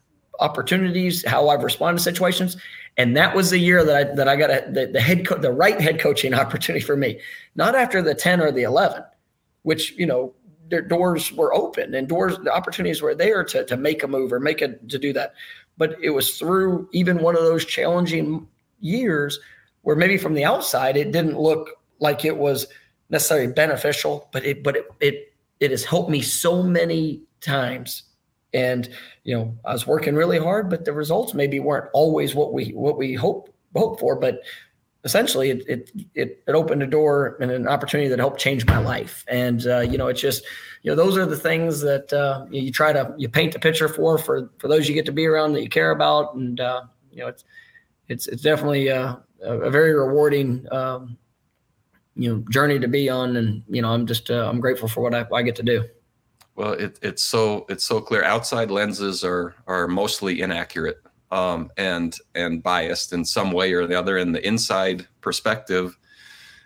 opportunities, 0.40 1.26
how 1.26 1.48
I've 1.48 1.64
responded 1.64 1.98
to 1.98 2.04
situations. 2.04 2.58
And 2.98 3.16
that 3.16 3.34
was 3.34 3.48
the 3.48 3.58
year 3.58 3.82
that 3.82 3.96
I 3.96 4.14
that 4.14 4.28
I 4.28 4.36
got 4.36 4.50
a, 4.50 4.70
the, 4.70 4.86
the 4.92 5.00
head 5.00 5.26
co- 5.26 5.38
the 5.38 5.50
right 5.50 5.80
head 5.80 5.98
coaching 5.98 6.34
opportunity 6.44 6.84
for 6.84 6.96
me. 6.96 7.18
Not 7.54 7.74
after 7.74 8.02
the 8.02 8.14
10 8.14 8.42
or 8.42 8.52
the 8.52 8.64
11, 8.64 9.02
which, 9.62 9.92
you 9.92 10.04
know, 10.04 10.34
their 10.68 10.82
doors 10.82 11.32
were 11.32 11.54
open 11.54 11.94
and 11.94 12.08
doors 12.08 12.36
the 12.44 12.52
opportunities 12.52 13.00
were 13.00 13.14
there 13.14 13.42
to 13.44 13.64
to 13.64 13.76
make 13.78 14.02
a 14.02 14.08
move 14.08 14.34
or 14.34 14.38
make 14.38 14.60
a 14.60 14.76
to 14.76 14.98
do 14.98 15.14
that. 15.14 15.32
But 15.78 15.96
it 16.02 16.10
was 16.10 16.38
through 16.38 16.90
even 16.92 17.22
one 17.22 17.36
of 17.36 17.42
those 17.42 17.64
challenging 17.64 18.46
years 18.80 19.40
where 19.82 19.96
maybe 19.96 20.16
from 20.16 20.34
the 20.34 20.44
outside 20.44 20.96
it 20.96 21.12
didn't 21.12 21.38
look 21.38 21.70
like 21.98 22.24
it 22.24 22.36
was 22.36 22.66
necessarily 23.10 23.52
beneficial, 23.52 24.28
but 24.32 24.44
it 24.44 24.62
but 24.62 24.76
it 24.76 24.86
it, 25.00 25.34
it 25.60 25.70
has 25.70 25.84
helped 25.84 26.10
me 26.10 26.20
so 26.20 26.62
many 26.62 27.22
times. 27.40 28.04
And 28.54 28.88
you 29.24 29.36
know, 29.36 29.56
I 29.64 29.72
was 29.72 29.86
working 29.86 30.14
really 30.14 30.38
hard, 30.38 30.68
but 30.68 30.84
the 30.84 30.92
results 30.92 31.34
maybe 31.34 31.60
weren't 31.60 31.90
always 31.92 32.34
what 32.34 32.52
we 32.52 32.70
what 32.70 32.98
we 32.98 33.14
hope 33.14 33.54
hope 33.74 34.00
for. 34.00 34.16
But 34.16 34.40
essentially 35.04 35.50
it, 35.50 35.68
it, 35.68 35.90
it 36.14 36.42
it 36.46 36.52
opened 36.52 36.82
a 36.82 36.86
door 36.86 37.36
and 37.40 37.50
an 37.50 37.66
opportunity 37.66 38.08
that 38.08 38.18
helped 38.18 38.40
change 38.40 38.66
my 38.66 38.78
life. 38.78 39.24
And 39.28 39.66
uh, 39.66 39.80
you 39.80 39.98
know, 39.98 40.08
it's 40.08 40.20
just 40.20 40.44
you 40.82 40.90
know 40.90 40.96
those 40.96 41.16
are 41.16 41.26
the 41.26 41.36
things 41.36 41.80
that 41.80 42.12
uh, 42.12 42.46
you, 42.50 42.72
try 42.72 42.92
to 42.92 43.14
you 43.16 43.28
paint 43.28 43.52
the 43.52 43.58
picture 43.58 43.88
for 43.88 44.18
for 44.18 44.50
for 44.58 44.68
those 44.68 44.88
you 44.88 44.94
get 44.94 45.06
to 45.06 45.12
be 45.12 45.26
around 45.26 45.52
that 45.52 45.62
you 45.62 45.68
care 45.68 45.90
about. 45.90 46.34
And 46.34 46.60
uh, 46.60 46.82
you 47.10 47.18
know, 47.18 47.28
it's 47.28 47.44
it's 48.08 48.26
it's 48.26 48.42
definitely 48.42 48.90
uh, 48.90 49.16
a, 49.43 49.70
very 49.70 49.95
rewarding. 49.95 50.66
Um, 50.72 51.18
you 52.14 52.30
know, 52.30 52.45
journey 52.51 52.78
to 52.78 52.88
be 52.88 53.09
on, 53.09 53.36
and 53.36 53.62
you 53.68 53.80
know, 53.80 53.90
I'm 53.90 54.07
just 54.07 54.30
uh, 54.30 54.49
I'm 54.49 54.61
grateful 54.61 54.88
for 54.88 55.01
what 55.01 55.14
I, 55.14 55.26
I 55.32 55.43
get 55.43 55.57
to 55.57 55.62
do. 55.62 55.84
Well, 56.55 56.72
it, 56.72 56.99
it's 57.03 57.24
so 57.24 57.64
it's 57.68 57.84
so 57.84 58.01
clear. 58.01 58.22
Outside 58.24 58.70
lenses 58.70 59.24
are 59.24 59.55
are 59.66 59.88
mostly 59.88 60.43
inaccurate 60.43 61.03
um, 61.30 61.70
and 61.78 62.16
and 62.34 62.62
biased 62.62 63.12
in 63.12 63.24
some 63.24 63.51
way 63.51 63.72
or 63.72 63.86
the 63.86 63.99
other. 63.99 64.18
And 64.18 64.34
the 64.34 64.47
inside 64.47 65.07
perspective 65.20 65.99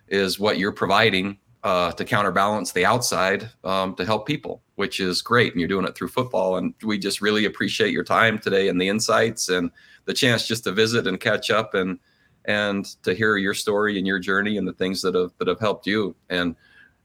is 0.08 0.38
what 0.38 0.58
you're 0.58 0.72
providing 0.72 1.38
uh, 1.62 1.92
to 1.92 2.04
counterbalance 2.04 2.72
the 2.72 2.84
outside 2.84 3.48
um, 3.64 3.94
to 3.94 4.04
help 4.04 4.26
people, 4.26 4.62
which 4.74 5.00
is 5.00 5.22
great. 5.22 5.52
And 5.52 5.60
you're 5.60 5.68
doing 5.68 5.86
it 5.86 5.96
through 5.96 6.08
football. 6.08 6.56
And 6.56 6.74
we 6.82 6.98
just 6.98 7.20
really 7.20 7.44
appreciate 7.44 7.92
your 7.92 8.04
time 8.04 8.38
today 8.38 8.68
and 8.68 8.80
the 8.80 8.88
insights 8.88 9.48
and 9.48 9.70
the 10.04 10.14
chance 10.14 10.46
just 10.46 10.64
to 10.64 10.72
visit 10.72 11.06
and 11.06 11.18
catch 11.18 11.50
up 11.50 11.74
and 11.74 11.98
and 12.46 12.84
to 13.02 13.14
hear 13.14 13.36
your 13.36 13.54
story 13.54 13.98
and 13.98 14.06
your 14.06 14.18
journey 14.18 14.56
and 14.56 14.66
the 14.66 14.72
things 14.72 15.02
that 15.02 15.14
have 15.14 15.32
that 15.38 15.48
have 15.48 15.60
helped 15.60 15.86
you. 15.86 16.14
And 16.30 16.56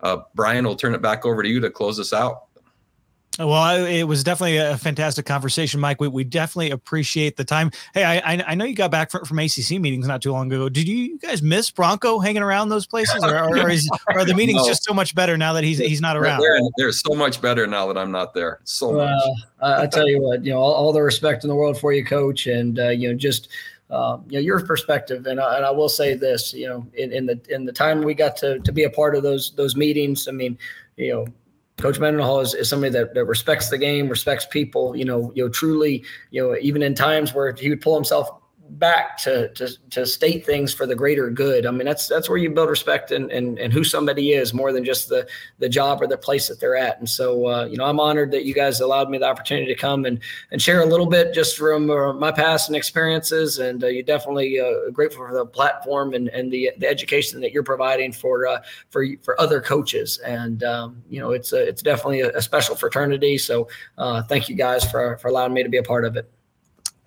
uh, 0.02 0.18
Bryan, 0.36 0.66
we'll 0.66 0.76
turn 0.76 0.96
it 0.96 1.02
back 1.02 1.26
over 1.26 1.44
to 1.44 1.50
you 1.50 1.60
to 1.60 1.70
close 1.70 2.00
us 2.00 2.14
out. 2.14 2.44
Well, 3.40 3.86
it 3.86 4.04
was 4.04 4.26
definitely 4.26 4.58
a 4.58 4.78
fantastic 4.78 5.26
conversation, 5.26 5.80
Mike. 5.80 6.02
We, 6.02 6.10
we 6.10 6.26
definitely 6.26 6.72
appreciate 6.72 7.38
the 7.38 7.46
time. 7.46 7.72
Hey, 7.94 8.04
I 8.04 8.44
I 8.46 8.56
know 8.56 8.66
you 8.66 8.76
got 8.76 8.92
back 8.92 9.10
from, 9.10 9.24
from 9.24 9.40
ACC 9.40 9.80
meetings 9.80 10.06
not 10.06 10.22
too 10.22 10.34
long 10.34 10.52
ago. 10.52 10.68
Did 10.68 10.86
you 10.86 11.18
guys 11.18 11.42
miss 11.42 11.72
Bronco 11.72 12.20
hanging 12.20 12.42
around 12.42 12.70
those 12.70 12.86
places, 12.86 13.24
or, 13.24 13.40
or, 13.40 13.70
is, 13.70 13.90
or 14.10 14.20
are 14.20 14.26
the 14.26 14.34
meetings 14.34 14.62
no. 14.62 14.68
just 14.68 14.84
so 14.84 14.94
much 14.94 15.16
better 15.16 15.38
now 15.38 15.54
that 15.54 15.64
he's 15.64 15.78
he's 15.78 16.02
not 16.02 16.18
around? 16.18 16.42
They're, 16.42 16.60
they're 16.78 16.92
so 16.92 17.14
much 17.14 17.42
better 17.42 17.66
now 17.66 17.88
that 17.88 17.98
I'm 17.98 18.12
not 18.12 18.34
there. 18.34 18.60
So 18.66 18.98
well, 18.98 19.38
much. 19.62 19.80
I 19.80 19.88
tell 19.88 20.08
you 20.08 20.22
what, 20.22 20.44
you 20.44 20.52
know, 20.52 20.60
all, 20.60 20.74
all, 20.74 20.94
the 20.94 21.02
respect 21.02 21.46
in 21.46 21.48
the 21.48 21.56
world 21.56 21.80
for 21.80 21.94
you, 21.94 22.04
Coach, 22.04 22.48
and 22.48 22.80
uh, 22.80 22.90
you 22.90 23.08
know, 23.08 23.16
just 23.16 23.48
uh, 23.92 24.18
you 24.28 24.34
know 24.34 24.40
your 24.40 24.66
perspective. 24.66 25.28
And 25.28 25.40
I, 25.40 25.58
and 25.58 25.66
I 25.66 25.72
will 25.72 25.90
say 25.90 26.16
this, 26.16 26.54
you 26.54 26.68
know, 26.68 26.88
in, 26.94 27.12
in 27.12 27.26
the 27.26 27.40
in 27.50 27.66
the 27.66 27.74
time 27.74 28.02
we 28.02 28.14
got 28.14 28.36
to 28.38 28.60
to 28.60 28.72
be 28.72 28.84
a 28.84 28.90
part 28.90 29.16
of 29.16 29.24
those 29.24 29.52
those 29.52 29.76
meetings, 29.76 30.28
I 30.28 30.32
mean, 30.32 30.58
you 30.98 31.14
know 31.14 31.28
Coach 31.82 32.00
Mendenhall 32.00 32.42
is, 32.42 32.54
is 32.54 32.70
somebody 32.70 32.92
that, 32.94 33.16
that 33.16 33.26
respects 33.26 33.70
the 33.70 33.78
game, 33.78 34.08
respects 34.08 34.46
people. 34.46 34.96
You 34.96 35.04
know, 35.04 35.32
you 35.36 35.44
know, 35.44 35.50
truly, 35.50 36.04
you 36.30 36.42
know, 36.42 36.56
even 36.62 36.84
in 36.84 36.94
times 36.94 37.34
where 37.34 37.52
he 37.54 37.70
would 37.70 37.82
pull 37.82 37.96
himself 37.96 38.30
back 38.78 39.18
to, 39.18 39.50
to 39.50 39.70
to 39.90 40.06
state 40.06 40.46
things 40.46 40.74
for 40.74 40.86
the 40.86 40.96
greater 40.96 41.30
good. 41.30 41.66
I 41.66 41.72
mean, 41.72 41.86
that's 41.86 42.08
that's 42.08 42.30
where 42.30 42.38
you 42.38 42.50
build 42.50 42.70
respect 42.70 43.12
and 43.12 43.32
and, 43.32 43.60
and 43.60 43.74
who 43.74 43.84
somebody 43.84 44.32
is 44.32 44.54
more 44.54 44.72
than 44.72 44.86
just 44.86 45.10
the 45.10 45.28
the 45.60 45.68
job 45.68 46.02
or 46.02 46.08
the 46.08 46.18
place 46.18 46.48
that 46.48 46.60
they're 46.60 46.76
at. 46.76 46.98
And 47.00 47.10
so, 47.10 47.48
uh, 47.48 47.66
you 47.66 47.78
know, 47.78 47.86
I'm 47.86 48.00
honored 48.00 48.32
that 48.32 48.46
you 48.46 48.54
guys 48.54 48.80
allowed 48.80 49.10
me 49.10 49.18
the 49.18 49.26
opportunity 49.26 49.68
to 49.68 49.76
come 49.76 50.06
and 50.06 50.20
and 50.52 50.62
share 50.62 50.82
a 50.82 50.86
little 50.86 51.06
bit 51.06 51.34
just 51.34 51.58
from 51.58 51.90
uh, 51.90 52.14
my 52.14 52.32
past 52.32 52.70
and 52.70 52.76
experiences. 52.76 53.60
And 53.60 53.84
uh, 53.84 53.88
you're 53.88 54.04
definitely 54.04 54.60
uh, 54.60 54.90
grateful 54.92 55.28
for 55.28 55.34
the 55.34 55.46
platform 55.46 56.14
and 56.14 56.30
and 56.30 56.52
the 56.52 56.72
the 56.78 56.88
education 56.88 57.42
that 57.42 57.52
you're 57.52 57.64
providing 57.64 58.14
for 58.14 58.48
uh, 58.48 58.62
for 58.90 59.06
for 59.22 59.40
other 59.40 59.60
coaches. 59.62 60.18
And 60.20 60.64
um, 60.64 61.04
you 61.10 61.20
know, 61.20 61.32
it's 61.32 61.52
a, 61.54 61.68
it's 61.68 61.82
definitely 61.82 62.22
a, 62.22 62.30
a 62.38 62.42
special 62.42 62.76
fraternity. 62.76 63.38
So, 63.38 63.68
uh, 63.98 64.24
thank 64.24 64.48
you 64.48 64.56
guys 64.56 64.90
for 64.90 65.18
for 65.18 65.28
allowing 65.28 65.54
me 65.54 65.64
to 65.64 65.70
be 65.70 65.78
a 65.78 65.84
part 65.84 66.06
of 66.06 66.16
it. 66.16 66.30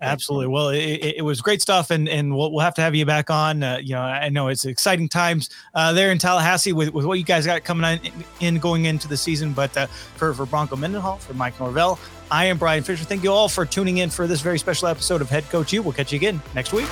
Absolutely. 0.01 0.47
Well, 0.47 0.69
it, 0.69 1.15
it, 1.17 1.21
was 1.23 1.41
great 1.41 1.61
stuff, 1.61 1.89
and 1.89 2.09
and 2.09 2.35
we'll, 2.35 2.51
we'll 2.51 2.63
have 2.63 2.73
to 2.75 2.81
have 2.81 2.95
you 2.95 3.05
back 3.05 3.29
on. 3.29 3.63
Uh, 3.63 3.77
you 3.81 3.95
know, 3.95 4.01
I 4.01 4.27
know 4.27 4.49
it's 4.49 4.65
exciting 4.65 5.07
times 5.07 5.49
uh, 5.73 5.93
there 5.93 6.11
in 6.11 6.17
Tallahassee 6.17 6.73
with, 6.73 6.93
with 6.93 7.05
what 7.05 7.17
you 7.17 7.23
guys 7.23 7.45
got 7.45 7.63
coming 7.63 7.85
on 7.85 7.99
in 8.41 8.59
going 8.59 8.85
into 8.85 9.07
the 9.07 9.15
season. 9.15 9.53
But 9.53 9.75
uh, 9.77 9.87
for 9.87 10.33
for 10.33 10.45
Bronco 10.45 10.75
Mendenhall, 10.75 11.17
for 11.17 11.33
Mike 11.33 11.57
Norvell, 11.59 11.97
I 12.29 12.45
am 12.45 12.57
Bryan 12.57 12.83
Fischer. 12.83 13.05
Thank 13.05 13.23
you 13.23 13.31
all 13.31 13.47
for 13.47 13.65
tuning 13.65 13.99
in 13.99 14.09
for 14.09 14.27
this 14.27 14.41
very 14.41 14.59
special 14.59 14.89
episode 14.89 15.21
of 15.21 15.29
HeadCoachU. 15.29 15.79
We'll 15.79 15.93
catch 15.93 16.11
you 16.11 16.17
again 16.17 16.41
next 16.53 16.73
week. 16.73 16.89